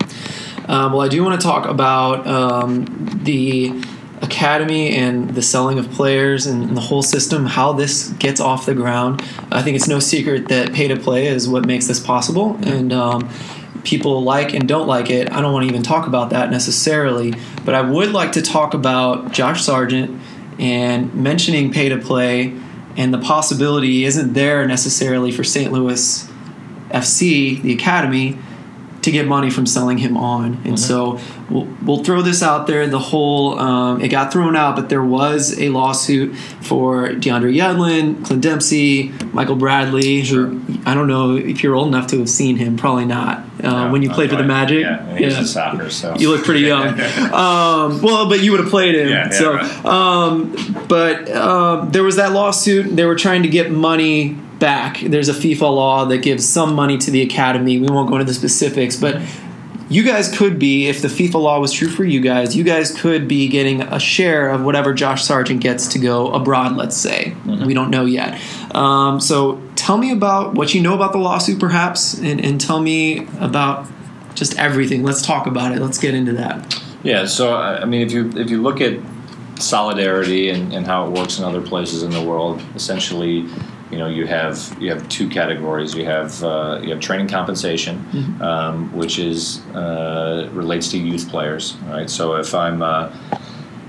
Um, 0.68 0.94
well, 0.94 1.02
I 1.02 1.10
do 1.10 1.22
want 1.24 1.40
to 1.40 1.46
talk 1.46 1.66
about 1.66 2.26
um, 2.26 2.86
the 3.24 3.84
academy 4.22 4.96
and 4.96 5.32
the 5.32 5.42
selling 5.42 5.80
of 5.80 5.90
players 5.92 6.46
and 6.46 6.76
the 6.76 6.82
whole 6.82 7.04
system, 7.04 7.46
how 7.46 7.74
this 7.74 8.10
gets 8.20 8.40
off 8.40 8.66
the 8.66 8.76
ground. 8.76 9.22
I 9.52 9.62
think 9.62 9.76
it's 9.76 9.88
no 9.88 10.00
secret 10.00 10.48
that 10.50 10.74
pay 10.74 10.88
to 10.88 10.96
play 10.96 11.28
is 11.28 11.48
what 11.48 11.66
makes 11.66 11.88
this 11.88 12.00
possible, 12.00 12.58
and 12.64 12.94
um, 12.94 13.30
people 13.84 14.24
like 14.24 14.54
and 14.54 14.68
don't 14.68 14.88
like 14.88 15.10
it. 15.10 15.32
I 15.32 15.42
don't 15.42 15.54
want 15.54 15.64
to 15.64 15.70
even 15.70 15.84
talk 15.84 16.08
about 16.08 16.30
that 16.30 16.52
necessarily, 16.52 17.34
but 17.66 17.76
I 17.76 17.82
would 17.82 18.12
like 18.12 18.34
to 18.34 18.42
talk 18.42 18.74
about 18.74 19.32
Josh 19.32 19.64
Sargent 19.64 20.22
and 20.60 21.14
mentioning 21.14 21.72
pay 21.72 21.90
to 21.90 21.98
play 21.98 22.54
and 22.96 23.14
the 23.14 23.20
possibility 23.20 24.06
isn't 24.06 24.34
there 24.34 24.68
necessarily 24.68 25.32
for 25.32 25.44
St. 25.44 25.72
Louis 25.72 26.30
FC, 26.90 27.62
the 27.62 27.74
academy, 27.74 28.38
to 29.04 29.12
get 29.12 29.28
money 29.28 29.50
from 29.50 29.66
selling 29.66 29.98
him 29.98 30.18
on. 30.18 30.62
And 30.66 30.80
so 30.80 31.20
we'll, 31.50 31.68
we'll 31.84 32.04
throw 32.04 32.22
this 32.22 32.42
out 32.42 32.68
there. 32.68 32.88
The 32.88 33.00
whole 33.00 33.60
um, 33.60 34.02
it 34.02 34.08
got 34.08 34.32
thrown 34.32 34.56
out, 34.56 34.76
but 34.76 34.90
there 34.90 35.04
was 35.04 35.60
a 35.60 35.70
lawsuit 35.70 36.36
for 36.62 37.10
DeAndre 37.10 37.56
Yedlin, 37.56 38.26
Clint 38.26 38.42
Dempsey, 38.42 39.10
Michael 39.34 39.56
Bradley. 39.56 40.22
Who 40.22 40.62
I 40.86 40.94
don't 40.94 41.08
know 41.08 41.36
if 41.36 41.64
you're 41.64 41.76
old 41.76 41.90
enough 41.90 42.08
to 42.08 42.20
have 42.20 42.30
seen 42.30 42.58
him. 42.58 42.78
Probably 42.78 43.06
not. 43.06 43.40
Uh, 43.64 43.86
No, 43.86 43.92
when 43.92 44.02
you 44.02 44.10
played 44.10 44.30
for 44.30 44.36
the. 44.38 44.44
Magic, 44.44 44.82
Yeah, 44.82 45.06
and 45.06 45.18
he 45.18 45.26
was 45.26 45.38
in 45.38 45.46
soccer, 45.46 45.90
so 45.90 46.16
you 46.18 46.30
look 46.30 46.44
pretty 46.44 46.62
young. 46.62 47.00
um, 47.32 48.02
well, 48.02 48.28
but 48.28 48.42
you 48.42 48.52
would 48.52 48.60
have 48.60 48.70
played 48.70 48.96
him. 48.96 49.08
Yeah, 49.08 49.26
yeah, 49.26 49.30
so, 49.30 49.54
right. 49.56 49.86
um, 49.86 50.86
but 50.88 51.32
um, 51.32 51.90
there 51.92 52.04
was 52.04 52.18
that 52.18 52.34
lawsuit. 52.34 52.96
They 52.96 53.06
were 53.06 53.16
trying 53.16 53.44
to 53.44 53.50
get 53.50 53.72
money 53.72 54.38
back. 54.64 55.00
There's 55.02 55.28
a 55.30 55.34
FIFA 55.34 55.62
law 55.76 56.06
that 56.06 56.20
gives 56.20 56.48
some 56.48 56.74
money 56.74 56.98
to 57.00 57.12
the 57.12 57.22
academy. 57.22 57.78
We 57.80 57.88
won't 57.88 58.08
go 58.10 58.16
into 58.16 58.26
the 58.26 58.34
specifics, 58.34 58.96
but 58.96 59.22
you 59.90 60.04
guys 60.04 60.36
could 60.36 60.58
be, 60.58 60.88
if 60.88 61.02
the 61.02 61.10
FIFA 61.10 61.34
law 61.48 61.60
was 61.60 61.74
true 61.74 61.90
for 61.90 62.06
you 62.06 62.22
guys, 62.22 62.56
you 62.56 62.64
guys 62.64 62.98
could 62.98 63.28
be 63.28 63.50
getting 63.50 63.82
a 63.82 64.00
share 64.00 64.50
of 64.50 64.64
whatever 64.64 64.94
Josh 64.94 65.24
Sargent 65.26 65.60
gets 65.62 65.88
to 65.90 66.00
go 66.00 66.32
abroad. 66.32 66.78
Let's 66.78 66.96
say 66.98 67.36
Mm-hmm. 67.44 67.66
we 67.66 67.74
don't 67.74 67.90
know 67.92 68.06
yet. 68.06 68.40
Um, 68.74 69.20
so 69.20 69.62
tell 69.76 69.98
me 69.98 70.12
about 70.12 70.54
what 70.56 70.74
you 70.74 70.82
know 70.82 70.96
about 70.96 71.12
the 71.12 71.18
lawsuit, 71.20 71.60
perhaps, 71.60 72.18
and, 72.18 72.40
and 72.44 72.60
tell 72.60 72.80
me 72.80 73.28
about 73.42 73.86
just 74.34 74.58
everything. 74.58 75.04
Let's 75.04 75.22
talk 75.22 75.46
about 75.46 75.74
it. 75.76 75.80
Let's 75.82 75.98
get 76.00 76.14
into 76.16 76.32
that. 76.34 76.82
Yeah, 77.04 77.26
so 77.26 77.54
I 77.54 77.82
I 77.82 77.86
mean, 77.86 78.02
if 78.08 78.12
you 78.14 78.32
if 78.44 78.50
you 78.50 78.62
look 78.62 78.80
at 78.80 78.94
solidarity 79.60 80.50
and, 80.50 80.74
and 80.74 80.86
how 80.86 81.06
it 81.08 81.12
works 81.12 81.38
in 81.38 81.44
other 81.44 81.62
places 81.62 82.02
in 82.04 82.12
the 82.12 82.22
world, 82.22 82.62
essentially, 82.76 83.46
you 83.94 84.00
know, 84.00 84.08
you 84.08 84.26
have 84.26 84.76
you 84.82 84.90
have 84.90 85.08
two 85.08 85.30
categories. 85.30 85.94
You 85.94 86.06
have 86.06 86.44
uh, 86.44 86.80
you 86.82 86.90
have 86.90 87.00
training 87.00 87.28
compensation, 87.28 87.96
um, 88.42 88.92
which 88.92 89.20
is 89.20 89.62
uh, 89.76 90.50
relates 90.52 90.90
to 90.92 90.98
youth 90.98 91.30
players. 91.30 91.76
Right. 91.86 92.10
So 92.10 92.36
if 92.38 92.56
I'm 92.56 92.82
uh, 92.82 93.12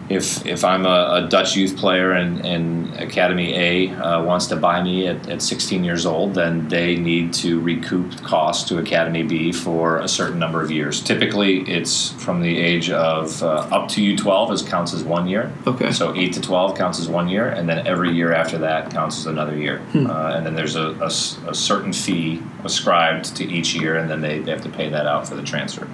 if 0.08 0.44
if 0.46 0.64
I'm 0.64 0.84
a, 0.84 1.24
a 1.24 1.28
Dutch 1.28 1.56
youth 1.56 1.76
player 1.76 2.12
and, 2.12 2.44
and 2.44 2.94
Academy 3.00 3.54
A 3.54 3.90
uh, 3.90 4.22
wants 4.22 4.46
to 4.48 4.56
buy 4.56 4.82
me 4.82 5.06
at, 5.06 5.28
at 5.28 5.42
16 5.42 5.82
years 5.82 6.04
old, 6.06 6.34
then 6.34 6.68
they 6.68 6.96
need 6.96 7.32
to 7.34 7.60
recoup 7.60 8.22
costs 8.22 8.68
to 8.68 8.78
Academy 8.78 9.22
B 9.22 9.52
for 9.52 9.98
a 9.98 10.08
certain 10.08 10.38
number 10.38 10.62
of 10.62 10.70
years. 10.70 11.02
Typically, 11.02 11.60
it's 11.62 12.10
from 12.10 12.42
the 12.42 12.58
age 12.58 12.90
of 12.90 13.42
uh, 13.42 13.68
up 13.70 13.88
to 13.90 14.16
U12 14.16 14.52
as 14.52 14.62
counts 14.62 14.92
as 14.92 15.02
one 15.02 15.26
year. 15.26 15.52
Okay. 15.66 15.90
So 15.92 16.14
8 16.14 16.32
to 16.34 16.40
12 16.40 16.76
counts 16.76 17.00
as 17.00 17.08
one 17.08 17.28
year, 17.28 17.48
and 17.48 17.68
then 17.68 17.86
every 17.86 18.12
year 18.12 18.32
after 18.32 18.58
that 18.58 18.90
counts 18.90 19.18
as 19.18 19.26
another 19.26 19.56
year. 19.56 19.80
Uh, 19.94 20.34
and 20.36 20.44
then 20.44 20.54
there's 20.54 20.76
a 20.76 20.94
a 21.04 21.54
certain 21.54 21.92
fee 21.92 22.42
ascribed 22.64 23.36
to 23.36 23.44
each 23.44 23.74
year, 23.74 23.96
and 23.96 24.10
then 24.10 24.20
they, 24.20 24.38
they 24.40 24.50
have 24.50 24.62
to 24.62 24.68
pay 24.68 24.88
that 24.88 25.06
out 25.06 25.26
for 25.28 25.34
the 25.34 25.42
transfer. 25.42 25.88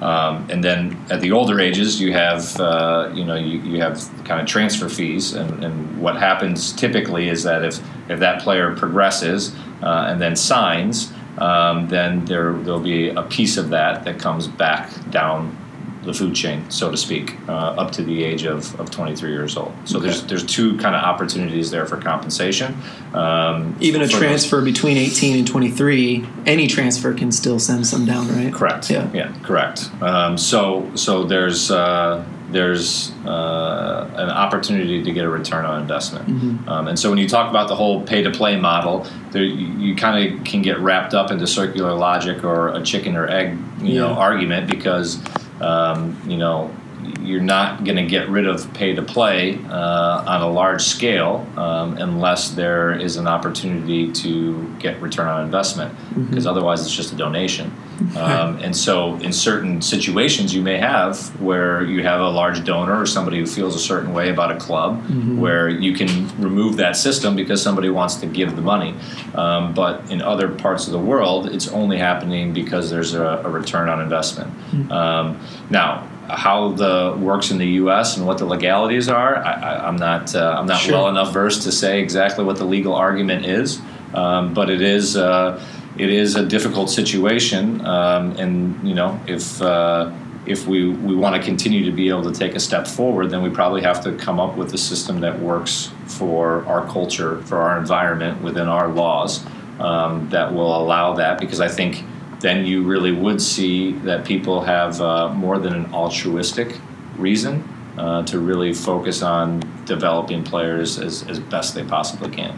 Um, 0.00 0.46
and 0.50 0.62
then 0.62 1.02
at 1.10 1.20
the 1.20 1.32
older 1.32 1.60
ages, 1.60 2.00
you 2.00 2.12
have 2.12 2.58
uh, 2.60 3.10
you 3.14 3.24
know 3.24 3.36
you, 3.36 3.60
you 3.60 3.80
have 3.80 3.98
kind 4.24 4.40
of 4.40 4.46
transfer 4.46 4.88
fees, 4.88 5.34
and, 5.34 5.64
and 5.64 6.00
what 6.00 6.16
happens 6.16 6.72
typically 6.72 7.28
is 7.28 7.42
that 7.44 7.64
if 7.64 7.80
if 8.10 8.18
that 8.20 8.42
player 8.42 8.74
progresses 8.74 9.54
uh, 9.82 10.06
and 10.08 10.20
then 10.20 10.36
signs, 10.36 11.12
um, 11.38 11.88
then 11.88 12.24
there 12.24 12.52
there'll 12.52 12.80
be 12.80 13.10
a 13.10 13.22
piece 13.22 13.56
of 13.56 13.70
that 13.70 14.04
that 14.04 14.18
comes 14.18 14.46
back 14.46 14.90
down 15.10 15.56
the 16.04 16.12
food 16.14 16.34
chain, 16.34 16.70
so 16.70 16.90
to 16.90 16.96
speak, 16.96 17.36
uh, 17.48 17.52
up 17.52 17.90
to 17.92 18.02
the 18.02 18.22
age 18.24 18.44
of, 18.44 18.78
of 18.78 18.90
23 18.90 19.30
years 19.30 19.56
old. 19.56 19.72
So 19.84 19.98
there's 19.98 20.22
there's 20.26 20.44
two 20.44 20.76
kind 20.78 20.94
of 20.94 21.02
opportunities 21.02 21.70
there 21.70 21.86
for 21.86 21.96
compensation. 21.96 22.76
Um, 23.14 23.76
Even 23.80 24.02
a 24.02 24.06
for 24.06 24.12
those- 24.12 24.18
transfer 24.20 24.62
between 24.62 24.96
18 24.96 25.38
and 25.38 25.46
23, 25.46 26.26
any 26.46 26.66
transfer 26.66 27.14
can 27.14 27.32
still 27.32 27.58
send 27.58 27.86
some 27.86 28.04
down, 28.04 28.28
right? 28.28 28.52
Correct. 28.52 28.90
Yeah. 28.90 29.08
Yeah. 29.12 29.32
Correct. 29.42 29.90
Um, 30.02 30.36
so 30.38 30.90
so 30.94 31.24
there's 31.24 31.70
uh, 31.70 32.24
there's 32.50 33.10
uh, 33.26 34.08
an 34.14 34.30
opportunity 34.30 35.02
to 35.02 35.12
get 35.12 35.24
a 35.24 35.28
return 35.28 35.64
on 35.64 35.80
investment, 35.80 36.28
Mm-hmm. 36.28 36.68
um, 36.68 36.86
and 36.88 36.96
so 36.98 37.08
when 37.10 37.18
you 37.18 37.28
talk 37.28 37.50
about 37.50 37.66
the 37.68 37.74
whole 37.74 38.02
pay 38.04 38.22
to 38.22 38.30
play 38.30 38.56
model, 38.60 39.06
there, 39.32 39.42
you, 39.42 39.66
you 39.78 39.96
kind 39.96 40.16
of 40.38 40.44
can 40.44 40.62
get 40.62 40.78
wrapped 40.78 41.14
up 41.14 41.30
into 41.32 41.46
circular 41.46 41.94
logic 41.94 42.44
or 42.44 42.68
a 42.68 42.82
chicken 42.82 43.16
or 43.16 43.26
egg 43.28 43.58
you 43.82 43.94
know 43.94 44.08
argument 44.12 44.70
because 44.70 45.18
um, 45.60 46.20
you 46.26 46.36
know 46.36 46.83
you're 47.20 47.40
not 47.40 47.84
going 47.84 47.96
to 47.96 48.06
get 48.06 48.28
rid 48.28 48.46
of 48.46 48.72
pay 48.74 48.94
to 48.94 49.02
play 49.02 49.58
uh, 49.68 50.24
on 50.26 50.42
a 50.42 50.48
large 50.48 50.82
scale 50.82 51.46
um, 51.56 51.96
unless 51.98 52.50
there 52.50 52.92
is 52.92 53.16
an 53.16 53.26
opportunity 53.26 54.12
to 54.12 54.74
get 54.78 55.00
return 55.00 55.26
on 55.26 55.44
investment 55.44 55.94
because 56.28 56.46
otherwise 56.46 56.82
it's 56.82 56.94
just 56.94 57.12
a 57.12 57.16
donation. 57.16 57.72
Um, 58.16 58.58
and 58.58 58.76
so 58.76 59.14
in 59.16 59.32
certain 59.32 59.80
situations 59.80 60.54
you 60.54 60.62
may 60.62 60.78
have 60.78 61.40
where 61.40 61.84
you 61.84 62.02
have 62.02 62.20
a 62.20 62.28
large 62.28 62.64
donor 62.64 63.00
or 63.00 63.06
somebody 63.06 63.38
who 63.38 63.46
feels 63.46 63.76
a 63.76 63.78
certain 63.78 64.12
way 64.12 64.30
about 64.30 64.50
a 64.50 64.56
club 64.56 65.02
where 65.38 65.68
you 65.68 65.94
can 65.94 66.28
remove 66.40 66.76
that 66.76 66.96
system 66.96 67.36
because 67.36 67.62
somebody 67.62 67.88
wants 67.90 68.16
to 68.16 68.26
give 68.26 68.56
the 68.56 68.62
money. 68.62 68.94
Um, 69.34 69.74
but 69.74 70.10
in 70.10 70.20
other 70.22 70.48
parts 70.48 70.86
of 70.86 70.92
the 70.92 70.98
world 70.98 71.46
it's 71.46 71.68
only 71.68 71.98
happening 71.98 72.52
because 72.52 72.90
there's 72.90 73.14
a, 73.14 73.42
a 73.44 73.48
return 73.48 73.88
on 73.88 74.00
investment. 74.00 74.50
Um, 74.90 75.40
now 75.70 76.08
how 76.28 76.72
the 76.72 77.16
works 77.20 77.50
in 77.50 77.58
the 77.58 77.66
U.S. 77.82 78.16
and 78.16 78.26
what 78.26 78.38
the 78.38 78.44
legalities 78.46 79.08
are, 79.08 79.36
I, 79.36 79.52
I, 79.52 79.88
I'm 79.88 79.96
not 79.96 80.34
uh, 80.34 80.56
I'm 80.58 80.66
not 80.66 80.80
Sure. 80.80 80.94
well 80.94 81.08
enough 81.08 81.32
versed 81.32 81.62
to 81.62 81.72
say 81.72 82.00
exactly 82.00 82.44
what 82.44 82.56
the 82.56 82.64
legal 82.64 82.94
argument 82.94 83.46
is, 83.46 83.80
um, 84.14 84.54
but 84.54 84.70
it 84.70 84.80
is 84.80 85.16
uh, 85.16 85.62
it 85.96 86.10
is 86.10 86.36
a 86.36 86.44
difficult 86.44 86.90
situation, 86.90 87.84
um, 87.86 88.32
and 88.32 88.86
you 88.86 88.94
know 88.94 89.20
if 89.26 89.60
uh, 89.62 90.10
if 90.46 90.66
we, 90.66 90.90
we 90.90 91.14
want 91.14 91.34
to 91.34 91.42
continue 91.42 91.84
to 91.84 91.92
be 91.92 92.08
able 92.08 92.22
to 92.22 92.32
take 92.32 92.54
a 92.54 92.60
step 92.60 92.86
forward, 92.86 93.30
then 93.30 93.42
we 93.42 93.48
probably 93.48 93.80
have 93.80 94.02
to 94.04 94.12
come 94.16 94.38
up 94.38 94.56
with 94.56 94.74
a 94.74 94.78
system 94.78 95.20
that 95.20 95.38
works 95.40 95.90
for 96.06 96.64
our 96.66 96.86
culture, 96.88 97.40
for 97.42 97.58
our 97.58 97.78
environment, 97.78 98.42
within 98.42 98.68
our 98.68 98.88
laws, 98.88 99.44
um, 99.78 100.28
that 100.28 100.52
will 100.52 100.76
allow 100.76 101.14
that. 101.14 101.40
Because 101.40 101.60
I 101.60 101.68
think 101.68 102.04
then 102.44 102.66
you 102.66 102.82
really 102.82 103.10
would 103.10 103.40
see 103.40 103.92
that 103.92 104.26
people 104.26 104.60
have 104.60 105.00
uh, 105.00 105.32
more 105.32 105.58
than 105.58 105.72
an 105.72 105.94
altruistic 105.94 106.78
reason 107.16 107.66
uh, 107.96 108.22
to 108.24 108.38
really 108.38 108.74
focus 108.74 109.22
on 109.22 109.60
developing 109.86 110.44
players 110.44 110.98
as, 110.98 111.26
as 111.26 111.40
best 111.40 111.74
they 111.74 111.82
possibly 111.82 112.28
can. 112.28 112.54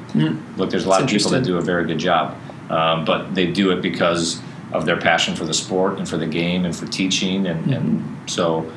Look, 0.57 0.71
there's 0.71 0.87
a 0.87 0.89
lot 0.89 1.03
of 1.03 1.09
people 1.09 1.31
that 1.31 1.45
do 1.45 1.59
a 1.59 1.61
very 1.61 1.87
good 1.87 1.99
job, 1.99 2.37
um, 2.69 3.05
but 3.05 3.33
they 3.37 3.47
do 3.53 3.71
it 3.71 3.81
because 3.81 4.41
of 4.73 4.87
their 4.87 4.97
passion 4.97 5.37
for 5.37 5.45
the 5.45 5.55
sport 5.55 5.99
and 5.99 6.09
for 6.09 6.17
the 6.17 6.27
game 6.27 6.65
and 6.65 6.75
for 6.75 6.87
teaching, 6.87 7.47
and, 7.47 7.73
and 7.73 8.31
so. 8.31 8.71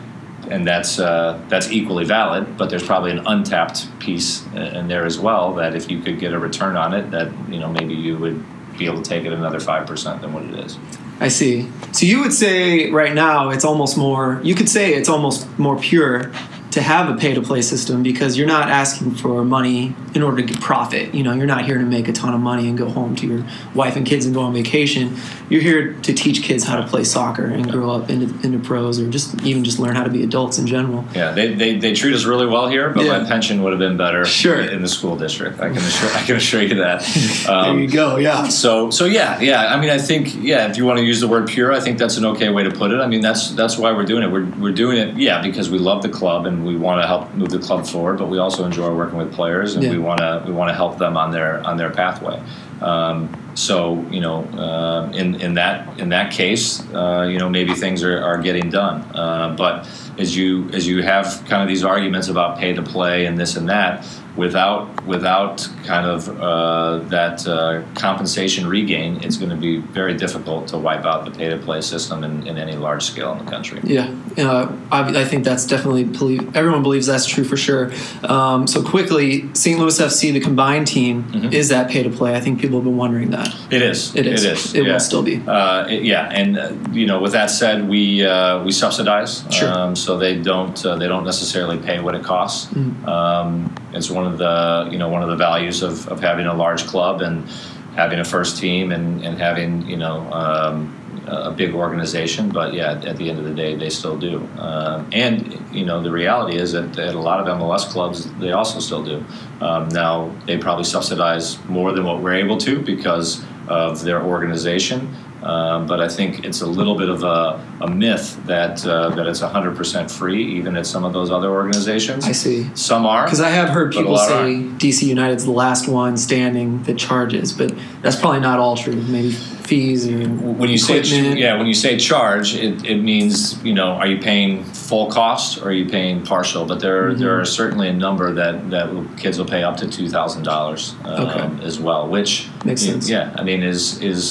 And 0.49 0.65
that's 0.65 0.99
uh, 0.99 1.39
that's 1.47 1.69
equally 1.69 2.05
valid, 2.05 2.57
but 2.57 2.69
there's 2.71 2.85
probably 2.85 3.11
an 3.11 3.27
untapped 3.27 3.87
piece 3.99 4.47
in 4.47 4.63
in 4.77 4.87
there 4.87 5.05
as 5.05 5.19
well. 5.19 5.53
That 5.53 5.75
if 5.75 5.91
you 5.91 6.01
could 6.01 6.17
get 6.17 6.33
a 6.33 6.39
return 6.39 6.75
on 6.75 6.93
it, 6.93 7.11
that 7.11 7.27
you 7.49 7.59
know 7.59 7.69
maybe 7.69 7.93
you 7.93 8.17
would 8.17 8.43
be 8.79 8.85
able 8.87 9.01
to 9.01 9.09
take 9.09 9.25
it 9.25 9.33
another 9.33 9.59
five 9.59 9.85
percent 9.85 10.21
than 10.21 10.33
what 10.33 10.43
it 10.43 10.55
is. 10.65 10.79
I 11.19 11.27
see. 11.27 11.69
So 11.91 12.05
you 12.05 12.21
would 12.21 12.33
say 12.33 12.89
right 12.89 13.13
now 13.13 13.49
it's 13.49 13.65
almost 13.65 13.97
more, 13.97 14.39
you 14.41 14.55
could 14.55 14.69
say 14.69 14.93
it's 14.93 15.09
almost 15.09 15.47
more 15.59 15.77
pure 15.77 16.31
to 16.71 16.81
have 16.81 17.09
a 17.09 17.17
pay 17.17 17.33
to 17.33 17.41
play 17.41 17.61
system 17.61 18.03
because 18.03 18.37
you're 18.37 18.47
not 18.47 18.69
asking 18.69 19.15
for 19.15 19.43
money 19.43 19.95
in 20.15 20.21
order 20.23 20.37
to 20.37 20.43
get 20.43 20.59
profit. 20.61 21.13
You 21.13 21.23
know, 21.23 21.33
you're 21.33 21.45
not 21.45 21.65
here 21.65 21.77
to 21.77 21.83
make 21.85 22.07
a 22.07 22.13
ton 22.13 22.33
of 22.33 22.39
money 22.41 22.67
and 22.67 22.77
go 22.77 22.89
home 22.89 23.15
to 23.17 23.27
your 23.27 23.45
wife 23.75 23.95
and 23.95 24.05
kids 24.05 24.25
and 24.25 24.33
go 24.33 24.41
on 24.41 24.53
vacation. 24.53 25.15
You're 25.49 25.61
here 25.61 25.93
to 25.93 26.13
teach 26.13 26.43
kids 26.43 26.63
how 26.63 26.79
to 26.81 26.87
play 26.87 27.03
soccer 27.03 27.45
and 27.45 27.69
grow 27.71 27.91
up 27.91 28.09
into, 28.09 28.25
into 28.45 28.59
pros 28.59 28.99
or 28.99 29.09
just 29.09 29.41
even 29.43 29.63
just 29.63 29.79
learn 29.79 29.95
how 29.95 30.03
to 30.03 30.09
be 30.09 30.23
adults 30.23 30.57
in 30.57 30.67
general. 30.67 31.05
Yeah, 31.15 31.31
they, 31.31 31.53
they, 31.53 31.77
they 31.77 31.93
treat 31.93 32.13
us 32.15 32.25
really 32.25 32.45
well 32.47 32.67
here, 32.67 32.89
but 32.89 33.05
Yeah. 33.05 33.19
my 33.19 33.27
pension 33.27 33.63
would 33.63 33.71
have 33.71 33.79
been 33.79 33.97
better 33.97 34.25
Sure. 34.25 34.59
in 34.61 34.81
the 34.81 34.87
school 34.87 35.15
district. 35.15 35.59
I 35.59 35.69
can 35.69 35.77
assure, 35.77 36.09
I 36.11 36.21
can 36.23 36.35
assure 36.37 36.61
you 36.61 36.75
that. 36.75 37.01
Um, 37.47 37.75
there 37.77 37.83
you 37.85 37.91
go. 37.91 38.17
Yeah. 38.17 38.47
so 38.49 38.89
so 38.89 39.05
yeah 39.05 39.39
yeah 39.39 39.73
I 39.73 39.79
mean 39.79 39.89
I 39.89 39.97
think 39.97 40.35
yeah 40.43 40.67
if 40.69 40.77
you 40.77 40.85
want 40.85 40.99
to 40.99 41.05
use 41.05 41.19
the 41.19 41.27
word 41.27 41.47
pure 41.47 41.71
I 41.71 41.79
think 41.79 41.97
that's 41.97 42.17
an 42.17 42.25
okay 42.25 42.49
way 42.49 42.63
to 42.63 42.71
put 42.71 42.91
it 42.91 42.99
I 42.99 43.07
mean 43.07 43.21
that's 43.21 43.51
that's 43.51 43.77
why 43.77 43.91
we're 43.91 44.05
doing 44.05 44.23
it 44.23 44.31
we're, 44.31 44.45
we're 44.59 44.71
doing 44.73 44.97
it 44.97 45.15
yeah 45.17 45.41
because 45.41 45.69
we 45.69 45.77
love 45.77 46.01
the 46.01 46.09
club 46.09 46.45
and 46.45 46.65
we 46.65 46.75
want 46.75 47.01
to 47.01 47.07
help 47.07 47.33
move 47.35 47.49
the 47.49 47.59
club 47.59 47.85
forward 47.85 48.17
but 48.17 48.27
we 48.29 48.37
also 48.39 48.65
enjoy 48.65 48.93
working 48.93 49.17
with 49.17 49.33
players 49.33 49.75
and 49.75 49.83
Yeah. 49.83 49.91
we 49.91 49.98
want 49.99 50.19
to 50.19 50.43
we 50.45 50.51
want 50.51 50.69
to 50.69 50.73
help 50.73 50.97
them 50.97 51.17
on 51.17 51.31
their 51.31 51.61
on 51.65 51.77
their 51.77 51.91
pathway. 51.91 52.41
Um, 52.81 53.29
so 53.55 54.01
you 54.09 54.21
know 54.21 54.43
uh, 54.45 55.11
in 55.13 55.35
in 55.41 55.53
that 55.55 55.99
in 55.99 56.09
that 56.09 56.31
case 56.31 56.81
uh, 56.93 57.27
you 57.29 57.37
know 57.37 57.49
maybe 57.49 57.73
things 57.73 58.03
are, 58.03 58.21
are 58.21 58.37
getting 58.37 58.69
done. 58.69 59.01
Uh, 59.13 59.55
but 59.57 59.87
as 60.17 60.35
you 60.35 60.69
as 60.69 60.87
you 60.87 61.01
have 61.03 61.43
kind 61.47 61.61
of 61.61 61.67
these 61.67 61.83
arguments 61.83 62.27
about 62.27 62.57
pay 62.57 62.73
to 62.73 62.81
play 62.81 63.25
and 63.25 63.37
this 63.37 63.55
and 63.55 63.69
that 63.69 64.05
without 64.39 65.05
without 65.05 65.67
kind 65.85 66.05
of 66.07 66.19
uh, 66.39 66.99
that 67.09 67.45
uh, 67.47 67.83
compensation 67.95 68.65
regain, 68.67 69.21
it's 69.23 69.37
going 69.37 69.49
to 69.49 69.55
be 69.55 69.77
very 69.77 70.15
difficult 70.15 70.67
to 70.69 70.77
wipe 70.77 71.05
out 71.05 71.25
the 71.25 71.31
pay 71.31 71.49
to 71.49 71.57
play 71.57 71.81
system 71.81 72.23
in, 72.23 72.47
in 72.47 72.57
any 72.57 72.73
large 72.75 73.03
scale 73.03 73.31
in 73.33 73.43
the 73.45 73.51
country. 73.51 73.79
Yeah, 73.83 74.15
uh, 74.37 74.71
I, 74.91 75.21
I 75.21 75.25
think 75.25 75.43
that's 75.43 75.65
definitely 75.67 76.05
believe. 76.05 76.55
Everyone 76.55 76.81
believes 76.81 77.05
that's 77.07 77.25
true 77.25 77.43
for 77.43 77.57
sure. 77.57 77.91
Um, 78.23 78.65
so 78.67 78.81
quickly, 78.81 79.53
St. 79.53 79.77
Louis 79.79 79.99
FC, 79.99 80.31
the 80.33 80.39
combined 80.39 80.87
team, 80.87 81.09
Mm-hmm. 81.19 81.53
is 81.53 81.69
that 81.69 81.89
pay 81.91 82.01
to 82.03 82.09
play? 82.09 82.35
I 82.35 82.39
think 82.39 82.59
people 82.61 82.77
have 82.79 82.85
been 82.85 82.97
wondering 82.97 83.31
that. 83.31 83.47
It 83.69 83.81
is. 83.81 84.15
It 84.15 84.25
is. 84.25 84.45
It 84.45 84.53
is. 84.53 84.73
It 84.75 84.83
yeah. 84.85 84.93
will 84.93 84.99
still 84.99 85.21
be. 85.23 85.35
Uh, 85.45 85.85
it- 85.87 86.03
yeah, 86.03 86.29
and 86.31 86.57
uh, 86.57 86.71
you 86.91 87.05
know, 87.05 87.19
with 87.19 87.33
that 87.33 87.49
said, 87.51 87.87
we 87.89 88.25
uh, 88.25 88.63
we 88.63 88.71
subsidize, 88.71 89.43
Sure. 89.51 89.69
um, 89.71 89.95
so 89.95 90.17
they 90.17 90.35
don't 90.41 90.77
uh, 90.85 90.95
they 90.95 91.07
don't 91.07 91.25
necessarily 91.25 91.77
pay 91.77 91.99
what 91.99 92.15
it 92.15 92.23
costs. 92.23 92.71
Mm-hmm. 92.73 93.05
Um, 93.07 93.75
it's 93.93 94.09
one 94.09 94.25
of 94.25 94.37
the 94.37 94.89
you 94.91 94.97
know 94.97 95.09
one 95.09 95.23
of 95.23 95.29
the 95.29 95.35
values 95.35 95.81
of, 95.81 96.07
of 96.07 96.19
having 96.19 96.45
a 96.45 96.53
large 96.53 96.85
club 96.85 97.21
and 97.21 97.47
having 97.95 98.19
a 98.19 98.23
first 98.23 98.57
team 98.57 98.91
and, 98.91 99.23
and 99.25 99.37
having 99.37 99.87
you 99.87 99.97
know 99.97 100.21
um, 100.31 100.95
a 101.27 101.51
big 101.51 101.73
organization. 101.73 102.49
But 102.49 102.73
yeah, 102.73 103.01
at 103.03 103.17
the 103.17 103.29
end 103.29 103.39
of 103.39 103.45
the 103.45 103.53
day, 103.53 103.75
they 103.75 103.89
still 103.89 104.17
do. 104.17 104.47
Um, 104.57 105.09
and 105.11 105.59
you 105.71 105.85
know, 105.85 106.01
the 106.01 106.11
reality 106.11 106.57
is 106.57 106.71
that 106.73 106.97
at 106.97 107.15
a 107.15 107.19
lot 107.19 107.39
of 107.39 107.59
MLS 107.59 107.85
clubs, 107.89 108.31
they 108.39 108.51
also 108.51 108.79
still 108.79 109.03
do. 109.03 109.23
Um, 109.61 109.89
now 109.89 110.33
they 110.45 110.57
probably 110.57 110.85
subsidize 110.85 111.63
more 111.65 111.91
than 111.91 112.05
what 112.05 112.21
we're 112.21 112.35
able 112.35 112.57
to 112.59 112.81
because 112.81 113.43
of 113.67 114.01
their 114.03 114.23
organization. 114.23 115.15
Um, 115.43 115.87
but 115.87 116.01
I 116.01 116.09
think 116.09 116.43
it's 116.43 116.61
a 116.61 116.65
little 116.65 116.95
bit 116.95 117.07
of 117.07 117.23
a, 117.23 117.65
a 117.81 117.89
myth 117.89 118.39
that 118.45 118.85
uh, 118.85 119.09
that 119.15 119.25
it's 119.25 119.41
100% 119.41 120.11
free, 120.11 120.43
even 120.57 120.75
at 120.75 120.85
some 120.85 121.05
of 121.05 121.13
those 121.13 121.31
other 121.31 121.49
organizations. 121.49 122.25
I 122.25 122.33
see. 122.33 122.69
Some 122.75 123.05
are. 123.05 123.23
Because 123.23 123.39
I 123.39 123.49
have 123.49 123.69
heard 123.69 123.93
people 123.93 124.17
say 124.17 124.33
aren't. 124.33 124.81
DC 124.81 125.03
United's 125.03 125.45
the 125.45 125.51
last 125.51 125.87
one 125.87 126.17
standing 126.17 126.83
that 126.83 126.97
charges, 126.97 127.53
but 127.53 127.73
that's 128.01 128.17
probably 128.17 128.41
not 128.41 128.59
all 128.59 128.75
true. 128.75 128.95
Maybe 128.95 129.35
fees 129.69 130.07
or 130.07 130.27
when 130.61 130.69
you 130.69 130.77
say 130.77 130.99
equipment. 130.99 131.37
yeah, 131.43 131.57
when 131.59 131.67
you 131.67 131.73
say 131.85 131.91
charge, 131.97 132.55
it, 132.65 132.73
it 132.93 132.99
means 133.11 133.33
you 133.63 133.73
know, 133.79 133.89
are 133.99 134.07
you 134.13 134.17
paying 134.29 134.63
full 134.63 135.07
cost 135.19 135.59
or 135.61 135.65
are 135.69 135.77
you 135.81 135.87
paying 135.97 136.23
partial? 136.33 136.65
But 136.65 136.79
there 136.79 136.99
Mm-hmm. 137.09 137.19
there 137.21 137.39
are 137.39 137.45
certainly 137.45 137.87
a 137.87 137.93
number 138.05 138.27
that 138.41 138.55
that 138.73 138.87
kids 139.21 139.37
will 139.39 139.49
pay 139.55 139.63
up 139.67 139.75
to 139.81 139.85
two 139.97 140.09
thousand 140.15 140.43
dollars 140.43 140.81
um, 141.05 141.27
Okay. 141.27 141.65
as 141.69 141.75
well, 141.79 142.01
which 142.15 142.31
Makes 142.65 142.81
y- 142.85 142.91
sense. 142.91 143.09
Yeah, 143.09 143.39
I 143.39 143.43
mean, 143.43 143.61
is 143.73 144.01
is 144.01 144.21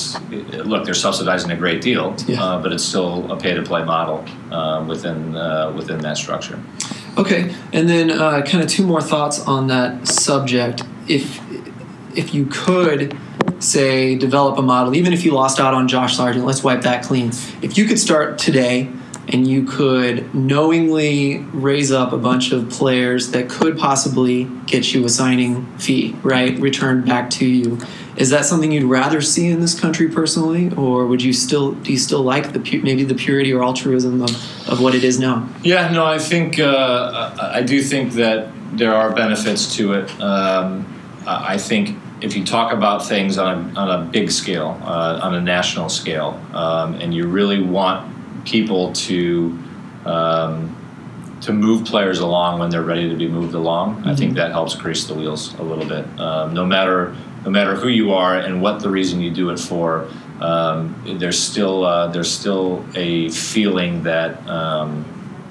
look, 0.72 0.84
they're 0.84 1.02
subsidizing 1.08 1.50
a 1.52 1.56
great 1.64 1.80
deal, 1.88 2.14
Yeah. 2.26 2.42
uh, 2.44 2.62
but 2.62 2.72
it's 2.74 2.84
still 2.92 3.30
a 3.32 3.36
pay 3.36 3.54
to 3.54 3.62
play 3.62 3.82
model 3.84 4.18
uh, 4.50 4.84
within 4.90 5.18
uh, 5.36 5.72
within 5.78 5.98
that 6.06 6.16
structure. 6.24 6.58
Okay, 7.16 7.42
and 7.76 7.88
then 7.88 8.10
uh, 8.10 8.42
kind 8.50 8.62
of 8.64 8.68
two 8.76 8.86
more 8.92 9.02
thoughts 9.12 9.38
on 9.46 9.68
that 9.68 9.90
subject. 10.08 10.82
If 11.08 11.24
if 12.20 12.34
you 12.34 12.46
could 12.64 13.00
say 13.60 14.16
develop 14.16 14.58
a 14.58 14.62
model, 14.62 14.94
even 14.94 15.12
if 15.12 15.24
you 15.24 15.32
lost 15.32 15.60
out 15.60 15.74
on 15.74 15.88
Josh 15.88 16.16
Sargent, 16.16 16.44
let's 16.44 16.62
wipe 16.62 16.82
that 16.82 17.04
clean. 17.04 17.28
If 17.62 17.76
you 17.76 17.86
could 17.86 17.98
start 17.98 18.38
today 18.38 18.90
and 19.28 19.46
you 19.46 19.64
could 19.64 20.34
knowingly 20.34 21.38
raise 21.52 21.92
up 21.92 22.12
a 22.12 22.16
bunch 22.16 22.50
of 22.50 22.70
players 22.70 23.30
that 23.32 23.48
could 23.50 23.76
possibly 23.76 24.44
get 24.66 24.94
you 24.94 25.04
a 25.04 25.08
signing 25.08 25.66
fee, 25.78 26.16
right, 26.22 26.58
returned 26.58 27.04
back 27.04 27.28
to 27.30 27.46
you. 27.46 27.78
Is 28.16 28.30
that 28.30 28.44
something 28.44 28.72
you'd 28.72 28.84
rather 28.84 29.20
see 29.20 29.48
in 29.48 29.60
this 29.60 29.78
country 29.78 30.08
personally, 30.08 30.72
or 30.74 31.06
would 31.06 31.22
you 31.22 31.32
still 31.32 31.72
do 31.72 31.92
you 31.92 31.98
still 31.98 32.22
like 32.22 32.52
the 32.52 32.80
maybe 32.82 33.04
the 33.04 33.14
purity 33.14 33.52
or 33.52 33.62
altruism 33.62 34.22
of, 34.22 34.30
of 34.68 34.80
what 34.80 34.96
it 34.96 35.04
is 35.04 35.20
now? 35.20 35.48
Yeah, 35.62 35.92
no, 35.92 36.04
I 36.04 36.18
think 36.18 36.58
uh, 36.58 37.36
I 37.40 37.62
do 37.62 37.80
think 37.80 38.14
that 38.14 38.48
there 38.72 38.92
are 38.92 39.12
benefits 39.12 39.76
to 39.76 39.92
it. 39.92 40.20
Um, 40.20 40.86
I 41.26 41.58
think 41.58 41.96
if 42.20 42.36
you 42.36 42.44
talk 42.44 42.72
about 42.72 43.06
things 43.06 43.38
on 43.38 43.76
a, 43.76 43.80
on 43.80 43.90
a 43.90 44.04
big 44.04 44.30
scale, 44.30 44.80
uh, 44.82 45.20
on 45.22 45.34
a 45.34 45.40
national 45.40 45.88
scale, 45.88 46.40
um, 46.52 46.94
and 46.94 47.14
you 47.14 47.26
really 47.26 47.62
want 47.62 48.44
people 48.44 48.92
to 48.92 49.58
um, 50.04 50.74
to 51.40 51.52
move 51.52 51.84
players 51.84 52.18
along 52.18 52.58
when 52.58 52.70
they're 52.70 52.82
ready 52.82 53.08
to 53.08 53.14
be 53.14 53.28
moved 53.28 53.54
along, 53.54 54.02
I 54.04 54.14
think 54.16 54.34
that 54.34 54.50
helps 54.50 54.74
grease 54.74 55.06
the 55.06 55.14
wheels 55.14 55.54
a 55.54 55.62
little 55.62 55.84
bit. 55.84 56.04
Um, 56.18 56.54
no 56.54 56.66
matter 56.66 57.14
no 57.44 57.50
matter 57.50 57.74
who 57.76 57.88
you 57.88 58.12
are 58.12 58.36
and 58.36 58.60
what 58.60 58.80
the 58.80 58.90
reason 58.90 59.20
you 59.20 59.30
do 59.30 59.50
it 59.50 59.58
for, 59.58 60.08
um, 60.40 61.00
there's 61.18 61.38
still 61.38 61.84
uh, 61.84 62.08
there's 62.08 62.30
still 62.30 62.84
a 62.94 63.28
feeling 63.30 64.02
that 64.02 64.44
um, 64.48 65.04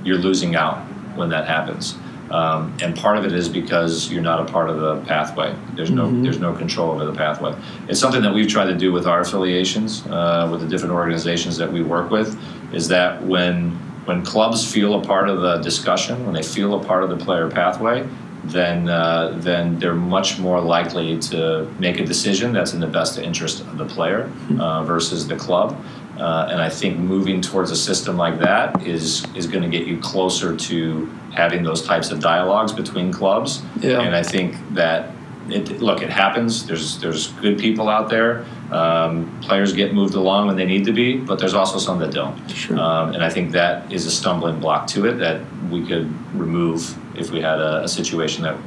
you're 0.03 0.17
losing 0.17 0.55
out 0.55 0.79
when 1.15 1.29
that 1.29 1.47
happens. 1.47 1.95
Um, 2.29 2.75
and 2.81 2.95
part 2.95 3.17
of 3.17 3.25
it 3.25 3.31
is 3.31 3.47
because 3.47 4.11
you're 4.11 4.21
not 4.21 4.47
a 4.47 4.51
part 4.51 4.69
of 4.69 4.79
the 4.79 4.97
pathway. 5.05 5.55
There's 5.75 5.91
no 5.91 6.11
there's 6.21 6.39
no 6.39 6.53
control 6.53 6.91
over 6.91 7.05
the 7.05 7.13
pathway. 7.13 7.55
It's 7.87 7.99
something 7.99 8.21
that 8.21 8.33
we've 8.33 8.49
tried 8.49 8.65
to 8.65 8.75
do 8.75 8.91
with 8.91 9.07
our 9.07 9.21
affiliations, 9.21 10.05
uh, 10.07 10.49
with 10.51 10.61
the 10.61 10.67
different 10.67 10.93
organizations 10.93 11.57
that 11.57 11.71
we 11.71 11.81
work 11.81 12.11
with, 12.11 12.37
is 12.73 12.87
that 12.89 13.23
when 13.23 13.71
when 14.05 14.23
clubs 14.23 14.69
feel 14.69 14.99
a 14.99 15.03
part 15.03 15.29
of 15.29 15.41
the 15.41 15.57
discussion, 15.57 16.25
when 16.25 16.33
they 16.33 16.43
feel 16.43 16.79
a 16.79 16.83
part 16.83 17.03
of 17.03 17.09
the 17.09 17.17
player 17.17 17.49
pathway, 17.49 18.07
then 18.45 18.89
uh, 18.89 19.33
then 19.37 19.77
they're 19.79 19.93
much 19.93 20.39
more 20.39 20.61
likely 20.61 21.19
to 21.19 21.69
make 21.79 21.99
a 21.99 22.05
decision 22.05 22.53
that's 22.53 22.73
in 22.73 22.79
the 22.79 22.87
best 22.87 23.17
interest 23.17 23.61
of 23.61 23.77
the 23.77 23.85
player 23.85 24.31
uh, 24.59 24.83
versus 24.83 25.27
the 25.27 25.35
club. 25.35 25.77
Uh, 26.19 26.47
and 26.51 26.61
I 26.61 26.69
think 26.69 26.97
moving 26.97 27.41
towards 27.41 27.71
a 27.71 27.75
system 27.75 28.17
like 28.17 28.39
that 28.39 28.85
is 28.85 29.25
is 29.35 29.47
going 29.47 29.63
to 29.63 29.69
get 29.69 29.87
you 29.87 29.99
closer 29.99 30.55
to 30.55 31.05
having 31.33 31.63
those 31.63 31.83
types 31.83 32.11
of 32.11 32.19
dialogues 32.19 32.73
between 32.73 33.11
clubs. 33.11 33.61
Yeah. 33.79 34.01
And 34.01 34.15
I 34.15 34.23
think 34.23 34.55
that 34.73 35.11
it 35.49 35.81
look 35.81 36.01
it 36.01 36.09
happens. 36.09 36.65
There's 36.65 36.99
there's 36.99 37.27
good 37.33 37.57
people 37.59 37.87
out 37.89 38.09
there. 38.09 38.45
Um, 38.71 39.39
players 39.41 39.73
get 39.73 39.93
moved 39.93 40.15
along 40.15 40.47
when 40.47 40.57
they 40.57 40.65
need 40.65 40.85
to 40.85 40.91
be, 40.91 41.17
but 41.17 41.39
there's 41.39 41.53
also 41.53 41.77
some 41.77 41.99
that 41.99 42.11
don't. 42.11 42.49
Sure. 42.49 42.77
Um, 42.77 43.13
and 43.13 43.23
I 43.23 43.29
think 43.29 43.51
that 43.51 43.91
is 43.91 44.05
a 44.05 44.11
stumbling 44.11 44.59
block 44.59 44.87
to 44.87 45.05
it 45.05 45.13
that 45.19 45.41
we 45.69 45.85
could 45.85 46.11
remove 46.35 46.97
if 47.17 47.31
we 47.31 47.41
had 47.41 47.59
a, 47.59 47.83
a 47.83 47.87
situation 47.87 48.43
that 48.43 48.57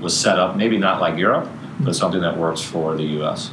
was 0.00 0.16
set 0.16 0.38
up, 0.38 0.56
maybe 0.56 0.78
not 0.78 1.00
like 1.00 1.18
Europe, 1.18 1.48
but 1.80 1.96
something 1.96 2.20
that 2.20 2.36
works 2.36 2.62
for 2.62 2.96
the 2.96 3.02
U.S. 3.02 3.50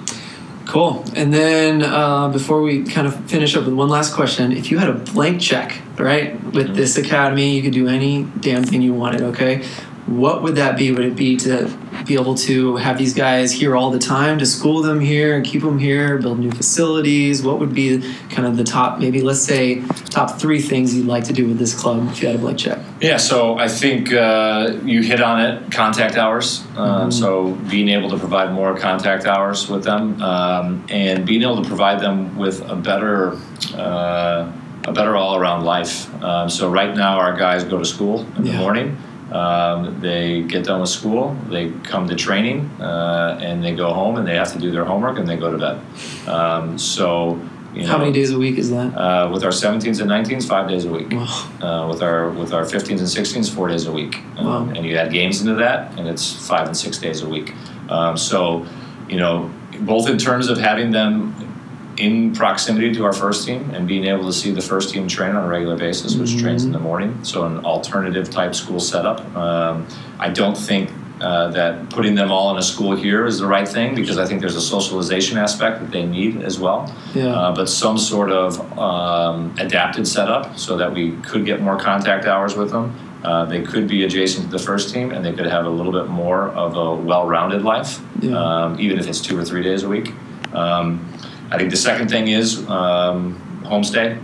Cool. 0.65 1.05
And 1.15 1.31
then 1.33 1.83
uh, 1.83 2.29
before 2.29 2.61
we 2.61 2.83
kind 2.83 3.05
of 3.07 3.15
finish 3.29 3.55
up 3.55 3.65
with 3.65 3.73
one 3.75 3.87
last 3.89 4.13
question, 4.13 4.51
if 4.51 4.71
you 4.71 4.77
had 4.79 4.89
a 4.89 4.93
blank 4.93 5.39
check, 5.39 5.79
right, 5.97 6.33
with 6.53 6.65
Mm-hmm. 6.65 6.73
this 6.75 6.97
academy, 6.97 7.55
you 7.55 7.61
could 7.61 7.73
do 7.73 7.87
any 7.87 8.23
damn 8.39 8.63
thing 8.63 8.81
you 8.81 8.93
wanted, 8.93 9.21
okay? 9.21 9.63
What 10.05 10.43
would 10.43 10.55
that 10.55 10.77
be? 10.77 10.91
Would 10.91 11.05
it 11.05 11.15
be 11.15 11.35
to 11.37 11.75
be 12.05 12.13
able 12.13 12.35
to 12.35 12.75
have 12.75 12.97
these 12.97 13.15
guys 13.15 13.51
here 13.51 13.75
all 13.75 13.89
the 13.89 13.97
time, 13.97 14.37
to 14.37 14.45
school 14.45 14.83
them 14.83 14.99
here 14.99 15.35
and 15.35 15.43
keep 15.43 15.63
them 15.63 15.79
here, 15.79 16.19
build 16.19 16.37
new 16.37 16.51
facilities? 16.51 17.41
What 17.41 17.57
would 17.59 17.73
be 17.73 18.01
kind 18.29 18.47
of 18.47 18.55
the 18.55 18.63
top, 18.63 18.99
maybe 18.99 19.21
let's 19.21 19.41
say, 19.41 19.81
top 20.11 20.39
three 20.39 20.61
things 20.61 20.95
you'd 20.95 21.07
like 21.07 21.23
to 21.23 21.33
do 21.33 21.47
with 21.47 21.57
this 21.57 21.73
club 21.73 22.07
if 22.11 22.21
you 22.21 22.27
had 22.27 22.37
a 22.37 22.39
blank 22.39 22.59
check? 22.59 22.79
Yeah, 23.01 23.17
so 23.17 23.57
I 23.57 23.67
think 23.67 24.13
uh, 24.13 24.77
you 24.83 25.01
hit 25.01 25.21
on 25.21 25.41
it. 25.41 25.71
Contact 25.71 26.17
hours. 26.17 26.63
Um, 26.77 27.11
So 27.11 27.53
being 27.69 27.89
able 27.89 28.09
to 28.11 28.17
provide 28.17 28.53
more 28.53 28.77
contact 28.77 29.25
hours 29.25 29.67
with 29.69 29.83
them, 29.83 30.21
um, 30.21 30.85
and 30.89 31.25
being 31.25 31.41
able 31.41 31.61
to 31.63 31.67
provide 31.67 31.99
them 31.99 32.37
with 32.37 32.61
a 32.69 32.75
better, 32.75 33.37
uh, 33.73 34.51
a 34.85 34.91
better 34.93 35.15
all-around 35.15 35.65
life. 35.65 36.13
Um, 36.23 36.47
so 36.47 36.69
right 36.69 36.95
now, 36.95 37.17
our 37.17 37.35
guys 37.35 37.63
go 37.63 37.79
to 37.79 37.85
school 37.85 38.21
in 38.37 38.43
the 38.43 38.53
morning. 38.53 38.97
Um, 39.31 39.99
they 40.01 40.43
get 40.43 40.65
done 40.65 40.81
with 40.81 40.89
school. 40.89 41.35
They 41.49 41.71
come 41.83 42.07
to 42.07 42.15
training, 42.15 42.69
uh, 42.79 43.39
and 43.41 43.63
they 43.63 43.73
go 43.75 43.91
home, 43.93 44.17
and 44.17 44.27
they 44.27 44.35
have 44.35 44.51
to 44.53 44.59
do 44.59 44.71
their 44.71 44.85
homework, 44.85 45.17
and 45.17 45.27
they 45.27 45.35
go 45.37 45.51
to 45.51 45.57
bed. 45.57 46.27
Um, 46.27 46.77
so. 46.77 47.39
You 47.73 47.81
know, 47.81 47.87
How 47.89 47.97
many 47.97 48.13
days 48.13 48.31
a 48.31 48.37
week 48.39 48.57
is 48.57 48.69
that? 48.69 48.95
Uh, 48.97 49.29
with 49.33 49.43
our 49.43 49.49
17s 49.51 49.99
and 49.99 50.09
19s, 50.09 50.47
five 50.47 50.69
days 50.69 50.85
a 50.85 50.89
week 50.89 51.11
Wow. 51.11 51.25
uh, 51.61 51.87
with 51.89 52.01
our 52.01 52.29
with 52.29 52.53
our 52.53 52.63
15s 52.63 52.87
and 52.87 52.99
16s, 52.99 53.53
four 53.53 53.67
days 53.67 53.85
a 53.85 53.91
week, 53.91 54.15
um, 54.37 54.45
Wow. 54.45 54.73
and 54.73 54.85
you 54.85 54.95
add 54.95 55.11
games 55.11 55.41
into 55.41 55.55
that, 55.55 55.91
and 55.97 56.07
it's 56.07 56.47
five 56.47 56.67
and 56.67 56.77
six 56.77 56.97
days 56.99 57.21
a 57.21 57.27
week. 57.27 57.53
Um, 57.89 58.15
so, 58.15 58.65
you 59.09 59.17
know, 59.17 59.51
both 59.81 60.07
in 60.07 60.17
terms 60.17 60.47
of 60.47 60.57
having 60.57 60.91
them 60.91 61.35
in 61.97 62.33
proximity 62.33 62.93
to 62.93 63.05
our 63.05 63.13
first 63.13 63.45
team 63.47 63.69
and 63.71 63.87
being 63.87 64.05
able 64.05 64.25
to 64.25 64.33
see 64.33 64.51
the 64.51 64.61
first 64.61 64.93
team 64.93 65.07
train 65.07 65.35
on 65.35 65.43
a 65.43 65.47
regular 65.47 65.77
basis, 65.77 66.15
which 66.15 66.37
trains 66.37 66.63
in 66.65 66.71
the 66.71 66.79
morning, 66.79 67.23
so 67.23 67.45
an 67.45 67.63
alternative 67.65 68.29
type 68.29 68.53
school 68.55 68.79
setup. 68.79 69.19
Um, 69.35 69.87
I 70.19 70.29
don't 70.29 70.57
think. 70.57 70.89
Uh, 71.21 71.47
that 71.51 71.89
putting 71.91 72.13
them 72.13 72.29
all 72.29 72.51
in 72.51 72.57
a 72.57 72.61
school 72.61 72.93
here 72.93 73.25
is 73.25 73.39
the 73.39 73.47
right 73.47 73.69
thing 73.69 73.95
because 73.95 74.17
I 74.17 74.25
think 74.25 74.41
there's 74.41 74.57
a 74.57 74.61
socialization 74.61 75.37
aspect 75.37 75.79
that 75.79 75.89
they 75.89 76.05
need 76.05 76.41
as 76.43 76.59
well 76.59 76.93
Yeah. 77.13 77.27
uh, 77.27 77.55
but 77.55 77.69
some 77.69 77.97
sort 77.97 78.33
of 78.33 78.59
um, 78.77 79.55
adapted 79.57 80.09
setup 80.09 80.59
so 80.59 80.75
that 80.75 80.93
we 80.93 81.13
could 81.21 81.45
get 81.45 81.61
more 81.61 81.79
contact 81.79 82.25
hours 82.25 82.57
with 82.57 82.69
them. 82.71 82.93
Uh, 83.23 83.45
they 83.45 83.61
could 83.61 83.87
be 83.87 84.03
adjacent 84.03 84.47
to 84.47 84.51
the 84.51 84.59
first 84.59 84.93
team 84.93 85.11
and 85.11 85.23
they 85.23 85.31
could 85.31 85.45
have 85.45 85.65
a 85.65 85.69
little 85.69 85.93
bit 85.93 86.07
more 86.09 86.49
of 86.49 86.75
a 86.75 86.93
well 86.93 87.25
rounded 87.25 87.61
life, 87.63 88.01
Yeah. 88.19 88.35
um, 88.37 88.77
even 88.81 88.99
if 88.99 89.07
it's 89.07 89.21
two 89.21 89.39
or 89.39 89.45
three 89.45 89.63
days 89.63 89.83
a 89.83 89.87
week. 89.87 90.11
Um, 90.53 90.99
I 91.51 91.57
think 91.57 91.69
the 91.69 91.77
second 91.77 92.09
thing 92.09 92.27
is 92.27 92.67
um, 92.69 93.61
homestay 93.63 94.21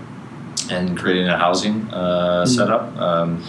and 0.70 0.98
creating 0.98 1.28
a 1.28 1.38
housing 1.38 1.88
uh, 1.94 2.46
setup. 2.46 2.96
Um, 2.98 3.44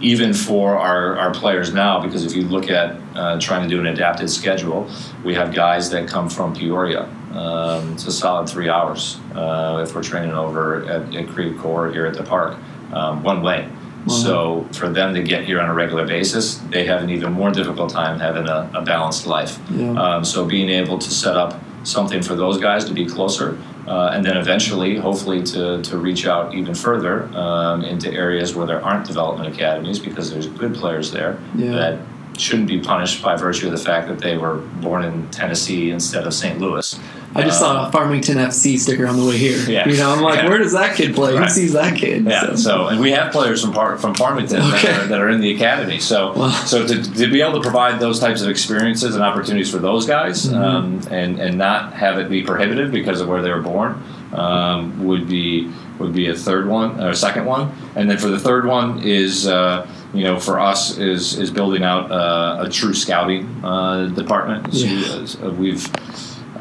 even 0.00 0.34
for 0.34 0.76
our, 0.76 1.16
our 1.16 1.32
players 1.32 1.72
now, 1.72 2.00
because 2.00 2.24
if 2.24 2.34
you 2.34 2.42
look 2.42 2.68
at 2.68 2.96
uh, 3.14 3.38
trying 3.38 3.62
to 3.62 3.68
do 3.68 3.80
an 3.80 3.86
adapted 3.86 4.28
schedule, 4.28 4.90
we 5.24 5.32
have 5.34 5.54
guys 5.54 5.90
that 5.90 6.08
come 6.08 6.28
from 6.28 6.54
Peoria. 6.54 7.04
Um, 7.32 7.92
it's 7.92 8.06
a 8.06 8.12
solid 8.12 8.48
three 8.48 8.68
hours 8.68 9.18
uh, 9.34 9.84
if 9.86 9.94
we're 9.94 10.02
training 10.02 10.32
over 10.32 10.84
at, 10.86 11.14
at 11.14 11.28
Coeur 11.28 11.92
here 11.92 12.06
at 12.06 12.14
the 12.14 12.24
park, 12.24 12.58
um, 12.92 13.22
one 13.22 13.42
way. 13.42 13.68
So 14.08 14.66
for 14.72 14.88
them 14.88 15.14
to 15.14 15.22
get 15.22 15.44
here 15.44 15.60
on 15.60 15.70
a 15.70 15.74
regular 15.74 16.04
basis, 16.04 16.56
they 16.70 16.84
have 16.86 17.04
an 17.04 17.10
even 17.10 17.32
more 17.32 17.52
difficult 17.52 17.90
time 17.90 18.18
having 18.18 18.48
a, 18.48 18.68
a 18.74 18.82
balanced 18.82 19.28
life. 19.28 19.60
Yeah. 19.70 19.92
Um, 19.92 20.24
so 20.24 20.44
being 20.44 20.68
able 20.70 20.98
to 20.98 21.10
set 21.10 21.36
up 21.36 21.60
something 21.84 22.22
for 22.22 22.34
those 22.34 22.58
guys 22.58 22.84
to 22.86 22.92
be 22.94 23.06
closer. 23.06 23.58
Uh, 23.86 24.10
and 24.12 24.24
then 24.24 24.36
eventually, 24.36 24.96
hopefully, 24.96 25.42
to, 25.42 25.82
to 25.82 25.98
reach 25.98 26.26
out 26.26 26.54
even 26.54 26.74
further 26.74 27.24
um, 27.36 27.84
into 27.84 28.10
areas 28.12 28.54
where 28.54 28.66
there 28.66 28.80
aren't 28.84 29.06
development 29.06 29.52
academies 29.52 29.98
because 29.98 30.30
there's 30.30 30.46
good 30.46 30.74
players 30.74 31.10
there 31.10 31.38
Yeah. 31.56 31.72
that 31.72 31.98
shouldn't 32.38 32.68
be 32.68 32.80
punished 32.80 33.22
by 33.22 33.36
virtue 33.36 33.66
of 33.66 33.72
the 33.72 33.78
fact 33.84 34.06
that 34.08 34.18
they 34.20 34.38
were 34.38 34.56
born 34.80 35.04
in 35.04 35.28
Tennessee 35.30 35.90
instead 35.90 36.26
of 36.26 36.32
St. 36.32 36.58
Louis. 36.60 36.98
I 37.34 37.42
just 37.42 37.62
Uh, 37.62 37.64
saw 37.64 37.88
a 37.88 37.92
Farmington 37.92 38.36
FC 38.38 38.78
sticker 38.78 39.06
on 39.06 39.16
the 39.18 39.24
way 39.24 39.36
here. 39.38 39.58
Yeah. 39.68 39.88
You 39.88 39.96
know, 39.96 40.10
I'm 40.12 40.20
like, 40.20 40.42
Yeah. 40.42 40.48
where 40.48 40.58
does 40.58 40.72
that 40.72 40.96
kid 40.96 41.14
play? 41.14 41.36
Who 41.36 41.48
sees 41.48 41.72
that 41.72 41.96
kid? 41.96 42.24
Yeah. 42.26 42.54
So, 42.56 42.88
and 42.88 43.00
we 43.00 43.12
have 43.12 43.32
players 43.32 43.62
from 43.62 43.72
Par- 43.72 43.96
from 43.98 44.14
Farmington 44.14 44.60
Okay. 44.60 44.88
that, 44.88 45.00
are, 45.02 45.06
that 45.06 45.20
are 45.20 45.28
in 45.30 45.40
the 45.40 45.54
academy. 45.54 45.98
So, 45.98 46.32
Wow. 46.36 46.50
so 46.66 46.86
to, 46.86 47.02
to 47.02 47.26
be 47.30 47.40
able 47.40 47.54
to 47.54 47.60
provide 47.60 48.00
those 48.00 48.18
types 48.20 48.42
of 48.42 48.48
experiences 48.50 49.14
and 49.14 49.24
opportunities 49.24 49.70
for 49.70 49.78
those 49.78 50.06
guys, 50.06 50.46
Mm-hmm. 50.46 50.62
um, 50.62 51.00
and 51.10 51.38
and 51.38 51.56
not 51.58 51.92
have 51.94 52.18
it 52.18 52.28
be 52.28 52.42
prohibitive 52.42 52.90
because 52.92 53.20
of 53.20 53.28
where 53.28 53.40
they 53.42 53.50
were 53.50 53.62
born, 53.62 54.02
um, 54.34 55.04
would 55.04 55.28
be 55.28 55.68
would 55.98 56.12
be 56.12 56.28
a 56.28 56.34
third 56.34 56.68
one 56.68 57.00
or 57.00 57.10
a 57.10 57.14
second 57.16 57.44
one. 57.46 57.70
And 57.96 58.10
then 58.10 58.18
for 58.18 58.28
the 58.28 58.38
third 58.38 58.66
one 58.66 59.00
is. 59.02 59.46
Uh, 59.46 59.86
you 60.14 60.24
know, 60.24 60.38
for 60.38 60.60
us, 60.60 60.98
is 60.98 61.38
is 61.38 61.50
building 61.50 61.82
out 61.82 62.12
uh, 62.12 62.66
a 62.66 62.68
true 62.68 62.92
scouting 62.92 63.48
uh, 63.64 64.08
department. 64.08 64.74
So 64.74 64.84
Yeah. 64.84 65.46
uh, 65.46 65.50
we've 65.52 65.88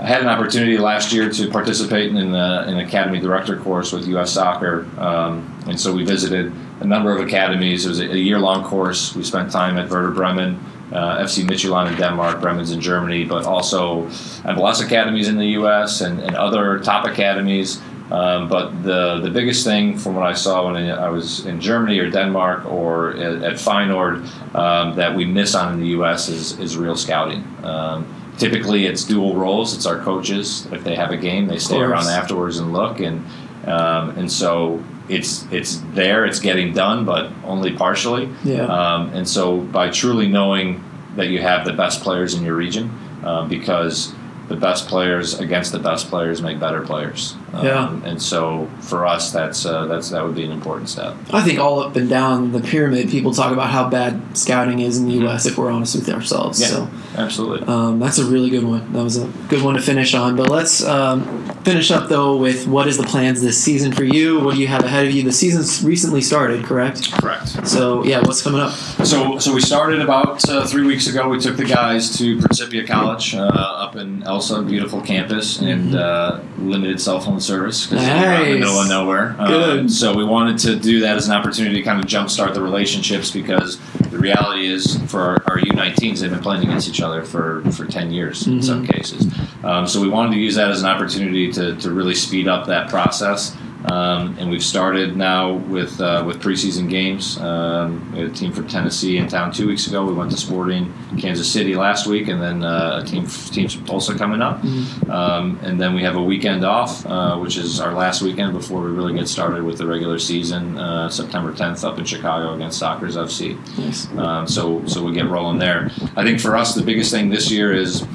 I 0.02 0.08
had 0.08 0.24
an 0.24 0.30
opportunity 0.30 0.80
last 0.80 1.14
year 1.14 1.30
to 1.30 1.48
participate 1.52 2.10
in 2.10 2.34
uh, 2.34 2.64
an 2.66 2.80
academy 2.80 3.20
director 3.20 3.56
course 3.56 3.94
with 3.94 4.08
U.S. 4.08 4.32
Soccer, 4.32 4.88
um, 4.98 5.56
and 5.68 5.80
so 5.80 5.94
we 5.94 6.04
visited 6.04 6.52
a 6.80 6.86
number 6.86 7.16
of 7.16 7.24
academies. 7.24 7.86
It 7.86 7.90
was 7.90 8.00
a, 8.00 8.12
a 8.12 8.16
year-long 8.16 8.64
course. 8.64 9.16
We 9.16 9.24
spent 9.24 9.52
time 9.52 9.78
at 9.78 9.92
Werder 9.92 10.10
Bremen, 10.10 10.60
uh, 10.92 11.20
FC 11.20 11.44
Midtjylland 11.44 11.92
in 11.92 11.98
Denmark, 12.00 12.42
Bremen's 12.42 12.72
in 12.72 12.82
Germany, 12.82 13.26
but 13.26 13.46
also 13.46 14.08
MLS 14.44 14.84
academies 14.84 15.28
in 15.28 15.38
the 15.38 15.50
U.S. 15.50 16.02
and, 16.02 16.20
and 16.20 16.36
other 16.36 16.80
top 16.80 17.06
academies. 17.06 17.80
Um, 18.10 18.50
but 18.50 18.82
the 18.82 19.20
the 19.20 19.30
biggest 19.30 19.64
thing 19.64 20.00
from 20.00 20.16
what 20.16 20.26
I 20.26 20.34
saw 20.34 20.66
when 20.66 20.90
I 20.90 21.10
was 21.10 21.46
in 21.46 21.62
Germany 21.62 22.00
or 22.00 22.10
Denmark 22.10 22.66
or 22.66 23.12
at, 23.12 23.44
at 23.44 23.54
Feyenoord 23.54 24.26
um, 24.56 24.96
that 24.96 25.16
we 25.16 25.26
miss 25.26 25.54
on 25.54 25.74
in 25.74 25.80
the 25.80 25.90
U.S. 25.90 26.28
is 26.28 26.60
is 26.60 26.76
real 26.76 26.98
scouting. 26.98 27.46
Um, 27.64 28.21
typically, 28.42 28.88
it's 28.88 29.04
dual 29.04 29.36
roles. 29.36 29.76
It's 29.76 29.86
our 29.86 30.00
coaches. 30.00 30.68
If 30.72 30.84
they 30.84 30.96
have 30.96 31.12
a 31.12 31.18
game, 31.18 31.46
they 31.48 31.60
stay 31.60 31.78
around 31.78 32.08
afterwards 32.08 32.58
and 32.58 32.74
look, 32.74 33.00
and 33.00 33.24
um, 33.66 34.10
and 34.18 34.30
so 34.32 34.84
it's 35.08 35.46
it's 35.52 35.78
there. 35.94 36.26
It's 36.26 36.40
getting 36.40 36.74
done, 36.74 37.06
but 37.06 37.32
only 37.46 37.72
partially. 37.74 38.30
Yeah. 38.44 38.66
Um, 38.66 39.10
and 39.14 39.28
so 39.28 39.60
by 39.60 39.92
truly 39.92 40.28
knowing 40.28 40.84
that 41.16 41.28
you 41.28 41.40
have 41.40 41.66
the 41.66 41.74
best 41.74 42.02
players 42.02 42.34
in 42.34 42.44
your 42.44 42.56
region, 42.56 42.90
uh, 43.24 43.48
because 43.48 44.12
the 44.48 44.56
best 44.56 44.88
players 44.88 45.40
against 45.40 45.72
the 45.72 45.80
best 45.80 46.10
players 46.10 46.42
make 46.42 46.60
better 46.60 46.82
players. 46.82 47.36
Um, 47.54 47.66
Yeah. 47.66 48.00
And 48.06 48.22
so 48.22 48.68
for 48.80 49.06
us, 49.06 49.32
that's 49.32 49.66
uh, 49.66 49.86
that's 49.88 50.10
that 50.10 50.24
would 50.24 50.36
be 50.36 50.44
an 50.46 50.52
important 50.52 50.90
step. 50.90 51.16
I 51.34 51.42
think 51.42 51.60
all 51.60 51.80
up 51.82 51.96
and 51.96 52.10
down 52.10 52.52
the 52.52 52.62
pyramid, 52.62 53.10
people 53.10 53.34
talk 53.34 53.52
about 53.52 53.70
how 53.70 53.90
bad 53.90 54.22
scouting 54.38 54.80
is 54.80 54.98
in 54.98 55.06
the 55.08 55.12
Mm-hmm. 55.12 55.24
U.S. 55.24 55.46
If 55.46 55.58
we're 55.58 55.70
honest 55.72 55.96
with 55.96 56.10
ourselves, 56.10 56.62
Yeah, 56.62 56.68
so 56.68 56.90
absolutely. 57.18 57.68
um, 57.68 58.00
that's 58.00 58.18
a 58.18 58.26
really 58.26 58.50
good 58.50 58.64
one. 58.64 58.92
That 58.94 59.04
was 59.04 59.18
a 59.18 59.28
good 59.50 59.62
one 59.62 59.76
to 59.76 59.82
finish 59.82 60.14
on. 60.14 60.36
But 60.38 60.50
let's 60.50 60.82
um, 60.86 61.22
finish 61.64 61.92
up 61.92 62.08
though 62.08 62.38
with 62.38 62.66
what 62.68 62.88
is 62.88 62.98
the 62.98 63.04
plans 63.04 63.42
this 63.42 63.62
season 63.62 63.92
for 63.92 64.06
you? 64.06 64.40
What 64.40 64.56
do 64.56 64.62
you 64.62 64.68
have 64.68 64.84
ahead 64.86 65.06
of 65.06 65.12
you? 65.12 65.22
The 65.24 65.34
season's 65.34 65.84
recently 65.84 66.22
started, 66.22 66.64
correct? 66.64 67.12
Correct. 67.12 67.68
So 67.68 68.04
yeah, 68.06 68.20
what's 68.22 68.42
coming 68.42 68.62
up? 68.62 68.72
So, 69.06 69.38
so 69.40 69.54
we 69.54 69.60
started 69.62 70.00
about 70.02 70.48
uh, 70.50 70.66
three 70.66 70.86
weeks 70.88 71.08
ago. 71.08 71.28
We 71.28 71.40
took 71.40 71.58
the 71.58 71.66
guys 71.66 72.18
to 72.20 72.40
Principia 72.40 72.88
College 72.88 73.36
uh, 73.36 73.40
up 73.86 73.98
in 73.98 74.24
Elsah, 74.24 74.64
beautiful 74.66 75.02
campus, 75.02 75.60
and 75.60 75.96
uh, 75.96 76.40
limited 76.58 77.02
cell 77.02 77.20
phone 77.20 77.41
service 77.42 77.86
because 77.88 78.06
we're 78.06 78.14
out 78.14 78.42
in 78.42 78.54
the 78.54 78.60
Nice. 78.60 78.60
middle 78.60 78.80
of 78.80 78.88
nowhere. 78.90 79.36
Good. 79.48 79.80
Um, 79.82 79.90
so 79.90 80.16
we 80.16 80.24
wanted 80.24 80.58
to 80.60 80.76
do 80.78 81.00
that 81.02 81.18
as 81.18 81.28
an 81.28 81.34
opportunity 81.34 81.76
to 81.78 81.82
kind 81.84 82.00
of 82.00 82.06
jumpstart 82.06 82.54
the 82.54 82.62
relationships 82.62 83.32
because 83.32 83.80
the 84.10 84.18
reality 84.18 84.68
is 84.68 84.98
for 85.10 85.20
our, 85.22 85.44
our 85.48 85.58
U19s, 85.60 86.20
they've 86.20 86.30
been 86.32 86.40
playing 86.42 86.64
against 86.64 86.88
each 86.90 87.02
other 87.02 87.24
for, 87.24 87.64
for 87.72 87.86
10 87.86 88.12
years 88.12 88.48
in 88.48 88.62
some 88.62 88.86
cases. 88.86 89.26
Um, 89.64 89.88
so 89.88 90.02
we 90.02 90.10
wanted 90.10 90.32
to 90.36 90.40
use 90.40 90.56
that 90.56 90.70
as 90.72 90.82
an 90.82 90.90
opportunity 90.90 91.52
to, 91.54 91.76
to 91.78 91.92
really 91.92 92.16
speed 92.16 92.48
up 92.48 92.68
that 92.68 92.90
process. 92.90 93.56
Um, 93.86 94.38
and 94.38 94.50
we've 94.50 94.64
started 94.64 95.18
now 95.18 95.54
with 95.54 96.00
uh, 96.00 96.24
with 96.26 96.40
preseason 96.40 96.90
games. 96.90 97.38
Um, 97.40 98.12
we 98.12 98.20
had 98.20 98.30
a 98.30 98.34
team 98.34 98.52
from 98.52 98.68
Tennessee 98.68 99.18
in 99.18 99.28
town 99.28 99.52
two 99.52 99.68
weeks 99.68 99.88
ago. 99.88 100.06
We 100.06 100.14
went 100.14 100.32
to 100.32 100.38
Sporting 100.38 100.94
Kansas 101.18 101.52
City 101.52 101.76
last 101.76 102.06
week, 102.06 102.28
and 102.28 102.42
then 102.42 102.64
uh, 102.64 103.02
a 103.04 103.08
team 103.08 103.26
teams 103.26 103.74
from 103.74 103.86
Tulsa 103.86 104.18
coming 104.18 104.42
up. 104.42 104.64
Um, 105.10 105.60
and 105.64 105.82
then 105.82 105.96
we 105.96 106.04
have 106.04 106.16
a 106.16 106.22
weekend 106.22 106.64
off, 106.64 107.06
uh, 107.06 107.38
which 107.38 107.58
is 107.58 107.80
our 107.80 107.94
last 107.94 108.22
weekend 108.22 108.54
before 108.54 108.82
we 108.82 108.92
really 108.92 109.14
get 109.14 109.28
started 109.28 109.64
with 109.64 109.78
the 109.78 109.88
regular 109.88 110.20
season. 110.20 110.78
Uh, 110.78 111.10
September 111.10 111.52
10th 111.52 111.84
up 111.84 111.98
in 111.98 112.06
Chicago 112.06 112.54
against 112.54 112.82
Sockers 112.82 113.16
FC. 113.16 113.58
Nice. 113.78 114.08
Um, 114.18 114.48
so 114.48 114.86
so 114.86 115.04
we 115.04 115.14
get 115.14 115.28
rolling 115.28 115.58
there. 115.58 115.90
I 116.16 116.24
think 116.24 116.40
for 116.40 116.56
us 116.56 116.76
the 116.76 116.84
biggest 116.84 117.12
thing 117.12 117.30
this 117.30 117.52
year 117.52 117.74
is, 117.74 118.06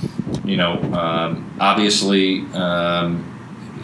you 0.45 0.57
know, 0.57 0.81
um, 0.93 1.53
obviously 1.61 2.43
um, 2.53 3.36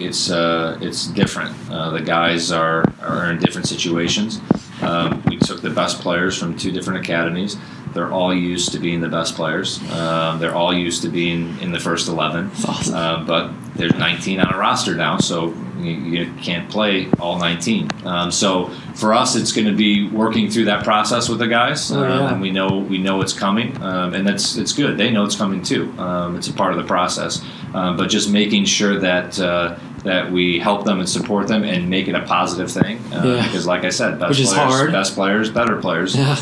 it's 0.05 0.30
uh, 0.30 0.78
it's 0.80 1.07
different. 1.09 1.55
Uh, 1.70 1.90
the 1.90 2.00
guys 2.03 2.50
are 2.53 2.84
are 3.00 3.30
in 3.30 3.38
different 3.38 3.66
situations. 3.68 4.40
Um, 4.82 5.22
we 5.28 5.36
took 5.38 5.62
the 5.62 5.70
best 5.70 6.00
players 6.00 6.36
from 6.38 6.57
two 6.57 6.72
different 6.72 7.00
academies. 7.05 7.57
They're 7.94 8.11
all 8.11 8.34
used 8.34 8.72
to 8.72 8.78
being 8.78 9.00
the 9.00 9.09
best 9.09 9.34
players. 9.34 9.78
Um, 9.92 10.38
they're 10.40 10.55
all 10.55 10.72
used 10.74 11.03
to 11.03 11.09
being 11.09 11.59
in 11.61 11.72
the 11.72 11.78
first 11.80 12.09
eleven. 12.09 12.50
awesome. 12.66 12.94
Um, 12.94 13.26
but 13.26 13.53
there's 13.74 13.94
19 13.94 14.38
on 14.40 14.53
a 14.53 14.59
roster 14.59 14.94
now, 14.94 15.16
so 15.16 15.55
you, 15.78 15.92
you 15.92 16.32
can't 16.42 16.68
play 16.70 17.09
all 17.18 17.38
19. 17.38 17.88
Um, 18.05 18.30
so 18.30 18.68
for 18.94 19.14
us, 19.14 19.34
it's 19.34 19.50
going 19.50 19.66
to 19.66 19.72
be 19.74 20.07
working 20.09 20.50
through 20.50 20.66
that 20.66 20.84
process 20.84 21.26
with 21.30 21.38
the 21.38 21.46
guys, 21.48 21.90
Oh, 21.90 21.96
um, 22.03 22.11
yeah. 22.11 22.32
and 22.32 22.40
we 22.42 22.50
know 22.50 22.78
we 22.78 22.98
know 22.98 23.20
it's 23.22 23.32
coming, 23.32 23.80
um, 23.82 24.12
and 24.14 24.26
that's 24.26 24.57
it's 24.57 24.72
good. 24.72 24.96
They 24.98 25.11
know 25.11 25.24
it's 25.24 25.36
coming 25.36 25.62
too. 25.62 25.90
Um, 25.98 26.36
it's 26.36 26.48
a 26.48 26.53
part 26.53 26.72
of 26.72 26.78
the 26.78 26.86
process, 26.86 27.42
um, 27.74 27.96
but 27.96 28.09
just 28.09 28.30
making 28.30 28.64
sure 28.64 28.98
that. 28.98 29.38
Uh, 29.38 29.78
that 30.05 30.30
we 30.32 30.59
help 30.59 30.84
them 30.84 30.98
and 30.98 31.09
support 31.09 31.46
them 31.48 31.62
and 31.62 31.88
make 31.88 32.09
it 32.09 32.14
a 32.14 32.22
positive 32.22 32.70
thing, 32.70 32.98
uh, 33.12 33.22
Yeah. 33.24 33.42
because, 33.46 33.66
like 33.66 33.84
I 33.84 33.90
said, 33.90 34.18
best 34.18 34.38
Which 34.38 34.48
players, 34.48 34.92
best 34.92 35.14
players, 35.14 35.50
better 35.50 35.76
players. 35.76 36.16
Yeah. 36.16 36.36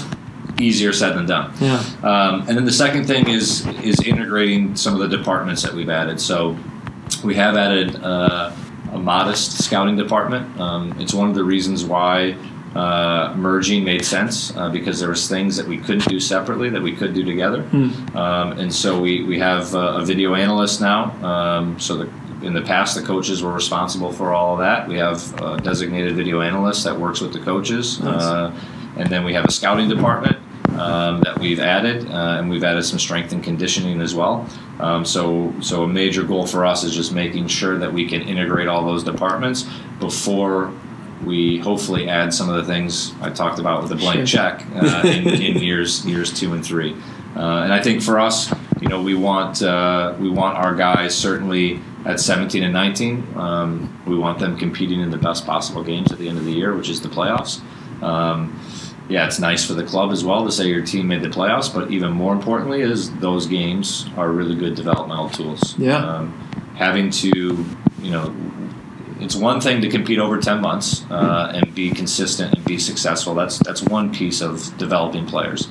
Easier 0.59 0.93
said 0.93 1.15
than 1.17 1.27
done. 1.27 1.53
Yeah. 1.61 1.83
Um, 2.03 2.45
and 2.47 2.57
then 2.57 2.65
the 2.67 2.73
second 2.73 3.05
thing 3.07 3.29
is 3.29 3.67
is 3.83 3.99
integrating 4.01 4.77
some 4.77 4.93
of 4.93 5.01
the 5.01 5.09
departments 5.17 5.63
that 5.63 5.73
we've 5.73 5.89
added. 5.89 6.21
So 6.21 6.59
we 7.25 7.35
have 7.37 7.57
added 7.57 7.97
uh, 8.03 8.51
a 8.93 8.99
modest 8.99 9.63
scouting 9.65 9.97
department. 9.97 10.61
Um, 10.61 10.95
it's 10.99 11.15
one 11.15 11.31
of 11.31 11.35
the 11.35 11.45
reasons 11.45 11.85
why 11.85 12.37
uh, 12.75 13.33
merging 13.37 13.85
made 13.85 14.05
sense 14.05 14.55
uh, 14.57 14.69
because 14.69 15.01
there 15.01 15.09
was 15.09 15.29
things 15.29 15.57
that 15.57 15.67
we 15.67 15.79
couldn't 15.79 16.07
do 16.09 16.21
separately 16.21 16.69
that 16.71 16.83
we 16.83 16.93
could 16.95 17.15
do 17.15 17.25
together. 17.25 17.65
Um, 17.73 18.53
and 18.59 18.73
so 18.73 19.01
we, 19.01 19.25
we 19.25 19.39
have 19.39 19.75
uh, 19.75 19.95
a 20.01 20.05
video 20.05 20.35
analyst 20.35 20.81
now. 20.81 21.11
Um, 21.25 21.81
so 21.81 21.97
the, 21.97 22.11
in 22.43 22.53
the 22.55 22.63
past, 22.63 22.95
the 22.95 23.03
coaches 23.03 23.43
were 23.43 23.53
responsible 23.53 24.13
for 24.13 24.33
all 24.33 24.55
of 24.55 24.61
that. 24.61 24.89
We 24.89 24.97
have 24.97 25.41
a 25.41 25.59
designated 25.61 26.15
video 26.17 26.41
analyst 26.41 26.85
that 26.85 26.99
works 26.99 27.21
with 27.21 27.33
the 27.33 27.41
coaches. 27.41 28.01
Nice. 28.01 28.23
Uh, 28.23 28.61
and 28.97 29.09
then 29.09 29.25
we 29.25 29.35
have 29.35 29.45
a 29.45 29.51
scouting 29.53 29.89
department 29.89 30.37
um, 30.79 31.21
that 31.21 31.39
we've 31.39 31.61
added, 31.61 32.07
uh, 32.11 32.37
and 32.39 32.49
we've 32.51 32.65
added 32.65 32.85
some 32.85 32.99
strength 32.99 33.33
and 33.33 33.43
conditioning 33.45 34.01
as 34.01 34.15
well. 34.15 34.47
Um, 34.79 35.05
so, 35.05 35.53
so 35.61 35.85
a 35.85 35.89
major 35.89 36.23
goal 36.25 36.47
for 36.47 36.65
us 36.65 36.85
is 36.85 36.95
just 36.95 37.13
making 37.13 37.49
sure 37.49 37.79
that 37.79 37.93
we 37.93 38.09
can 38.09 38.23
integrate 38.23 38.69
all 38.69 38.85
those 38.85 39.05
departments 39.05 39.67
before 40.01 40.73
we 41.25 41.59
hopefully 41.59 42.09
add 42.09 42.33
some 42.33 42.49
of 42.49 42.57
the 42.57 42.65
things 42.65 43.13
I 43.21 43.29
talked 43.31 43.59
about 43.59 43.83
with 43.83 43.91
the 43.91 43.97
blank 43.97 44.27
Sure. 44.27 44.39
check 44.39 44.65
uh, 44.75 45.03
in, 45.05 45.29
in 45.29 45.63
years 45.63 46.07
years 46.07 46.33
two 46.33 46.55
and 46.55 46.65
three. 46.65 46.95
Uh, 47.37 47.63
and 47.63 47.73
I 47.73 47.83
think 47.83 48.03
for 48.03 48.19
us, 48.19 48.51
you 48.81 48.89
know, 48.89 49.03
we 49.03 49.15
want 49.15 49.63
uh, 49.63 50.15
we 50.19 50.31
want 50.31 50.57
our 50.57 50.75
guys 50.75 51.17
certainly 51.17 51.81
at 52.07 52.19
17 52.19 52.63
and 52.63 52.73
19. 52.73 53.37
Um, 53.37 54.03
we 54.07 54.17
want 54.17 54.39
them 54.39 54.57
competing 54.57 55.01
in 55.01 55.11
the 55.11 55.19
best 55.19 55.45
possible 55.47 55.85
games 55.85 56.11
at 56.13 56.19
the 56.19 56.29
end 56.29 56.39
of 56.39 56.45
the 56.45 56.53
year, 56.53 56.75
which 56.75 56.89
is 56.89 57.01
the 57.01 57.09
playoffs. 57.09 57.61
Um, 58.03 58.59
yeah, 59.09 59.27
it's 59.27 59.39
nice 59.41 59.67
for 59.67 59.75
the 59.75 59.85
club 59.85 60.13
as 60.13 60.25
well 60.25 60.45
to 60.45 60.53
say 60.53 60.69
your 60.69 60.85
team 60.85 61.09
made 61.09 61.23
the 61.23 61.29
playoffs, 61.29 61.73
but 61.73 61.91
even 61.91 62.13
more 62.13 62.33
importantly 62.33 62.81
is 62.81 63.13
those 63.17 63.47
games 63.47 64.07
are 64.17 64.31
really 64.31 64.55
good 64.55 64.77
developmental 64.77 65.29
tools. 65.29 65.77
Yeah. 65.79 65.97
Um, 65.97 66.33
having 66.77 67.11
to, 67.11 67.29
you 68.01 68.11
know, 68.11 68.35
it's 69.19 69.35
one 69.35 69.61
thing 69.61 69.83
to 69.83 69.91
compete 69.91 70.19
over 70.19 70.39
10 70.41 70.61
months 70.61 71.05
uh, 71.11 71.53
and 71.55 71.75
be 71.75 71.91
consistent 71.91 72.55
and 72.55 72.65
be 72.65 72.79
successful. 72.79 73.35
That's 73.35 73.59
that's 73.59 73.83
one 73.83 74.15
piece 74.15 74.41
of 74.41 74.77
developing 74.79 75.27
players. 75.27 75.69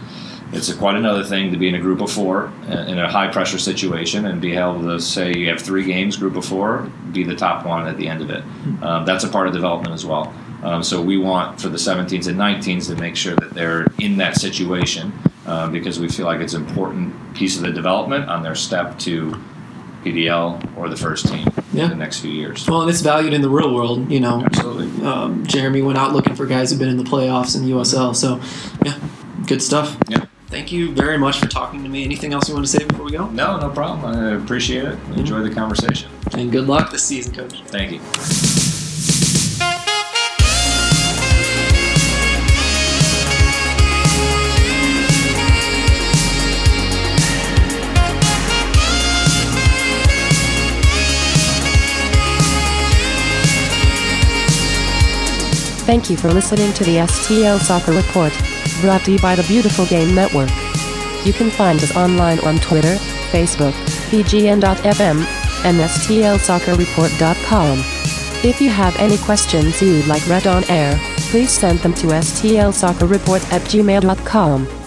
It's 0.51 0.69
a, 0.69 0.75
quite 0.75 0.95
another 0.95 1.23
thing 1.23 1.51
to 1.51 1.57
be 1.57 1.67
in 1.67 1.75
a 1.75 1.79
group 1.79 2.01
of 2.01 2.11
four 2.11 2.51
uh, 2.69 2.85
in 2.87 2.97
a 2.97 3.09
high 3.09 3.27
pressure 3.27 3.59
situation 3.59 4.25
and 4.25 4.41
be 4.41 4.53
able 4.55 4.81
to 4.81 4.99
say 4.99 5.31
you 5.33 5.47
have 5.49 5.61
three 5.61 5.83
games, 5.83 6.17
group 6.17 6.35
of 6.35 6.45
four, 6.45 6.89
be 7.11 7.23
the 7.23 7.35
top 7.35 7.65
one 7.65 7.87
at 7.87 7.97
the 7.97 8.07
end 8.07 8.21
of 8.21 8.29
it. 8.31 8.43
Um, 8.83 9.05
that's 9.05 9.23
a 9.23 9.29
part 9.29 9.47
of 9.47 9.53
development 9.53 9.93
as 9.93 10.05
well. 10.05 10.33
Um, 10.63 10.81
so 10.83 11.01
we 11.01 11.17
want 11.17 11.61
for 11.61 11.69
the 11.69 11.77
17s 11.77 12.27
and 12.27 12.37
19s 12.37 12.87
to 12.87 12.95
make 12.95 13.15
sure 13.15 13.35
that 13.35 13.51
they're 13.53 13.85
in 13.99 14.17
that 14.17 14.35
situation 14.37 15.13
uh, 15.45 15.69
because 15.69 15.99
we 15.99 16.09
feel 16.09 16.25
like 16.25 16.41
it's 16.41 16.53
an 16.53 16.65
important 16.65 17.13
piece 17.35 17.55
of 17.55 17.61
the 17.61 17.71
development 17.71 18.27
on 18.27 18.41
their 18.43 18.55
step 18.55 18.97
to 18.99 19.35
PDL 20.03 20.77
or 20.77 20.89
the 20.89 20.95
first 20.97 21.27
team 21.27 21.47
Yeah. 21.73 21.83
in 21.85 21.89
the 21.91 21.95
next 21.95 22.19
few 22.21 22.31
years. 22.31 22.67
Well, 22.67 22.81
and 22.81 22.89
it's 22.89 23.01
valued 23.01 23.33
in 23.33 23.41
the 23.41 23.49
real 23.49 23.73
world. 23.73 24.09
You 24.11 24.19
know, 24.19 24.41
Absolutely. 24.45 25.05
um, 25.05 25.45
Jeremy 25.45 25.81
went 25.81 25.97
out 25.97 26.13
looking 26.13 26.35
for 26.35 26.45
guys 26.45 26.71
who've 26.71 26.79
been 26.79 26.89
in 26.89 26.97
the 26.97 27.03
playoffs 27.03 27.55
in 27.55 27.63
the 27.65 27.71
USL. 27.71 28.15
So, 28.15 28.39
yeah, 28.85 28.97
good 29.45 29.61
stuff. 29.61 29.97
Yeah. 30.07 30.25
Thank 30.49 30.71
you 30.71 30.91
very 30.93 31.19
much 31.19 31.39
for 31.39 31.47
talking 31.47 31.83
to 31.83 31.89
me. 31.89 32.03
Anything 32.03 32.33
else 32.33 32.49
you 32.49 32.55
want 32.55 32.65
to 32.65 32.71
say 32.71 32.83
before 32.83 33.05
we 33.05 33.11
go? 33.11 33.27
No, 33.29 33.59
no 33.59 33.69
problem. 33.69 34.15
I 34.15 34.31
appreciate 34.33 34.83
it. 34.83 34.95
Mm-hmm. 34.95 35.19
Enjoy 35.19 35.41
the 35.41 35.53
conversation. 35.53 36.09
And 36.33 36.51
good 36.51 36.65
luck 36.65 36.91
this 36.91 37.03
season, 37.03 37.35
coach. 37.35 37.61
Thank 37.67 37.91
you. 37.91 37.99
Thank 55.85 56.09
you 56.09 56.17
for 56.17 56.31
listening 56.31 56.71
to 56.73 56.83
the 56.83 56.97
STL 56.97 57.59
Soccer 57.59 57.91
Report, 57.93 58.31
brought 58.79 59.03
to 59.05 59.11
you 59.11 59.19
by 59.19 59.35
the 59.35 59.43
Beautiful 59.43 59.85
Game 59.85 60.15
Network. 60.15 60.49
You 61.25 61.33
can 61.33 61.49
find 61.49 61.83
us 61.83 61.93
online 61.95 62.39
on 62.39 62.57
Twitter, 62.59 62.95
Facebook, 63.31 63.73
bgn.fm, 64.09 65.25
and 65.65 65.77
stlsoccerreport.com. 65.77 67.83
If 68.41 68.61
you 68.61 68.69
have 68.69 68.95
any 68.97 69.17
questions 69.17 69.81
you'd 69.81 70.07
like 70.07 70.25
read 70.27 70.47
on 70.47 70.63
air, 70.69 70.97
please 71.29 71.51
send 71.51 71.79
them 71.79 71.93
to 71.95 72.07
stlsoccerreport 72.07 73.51
at 73.51 73.61
gmail.com. 73.63 74.78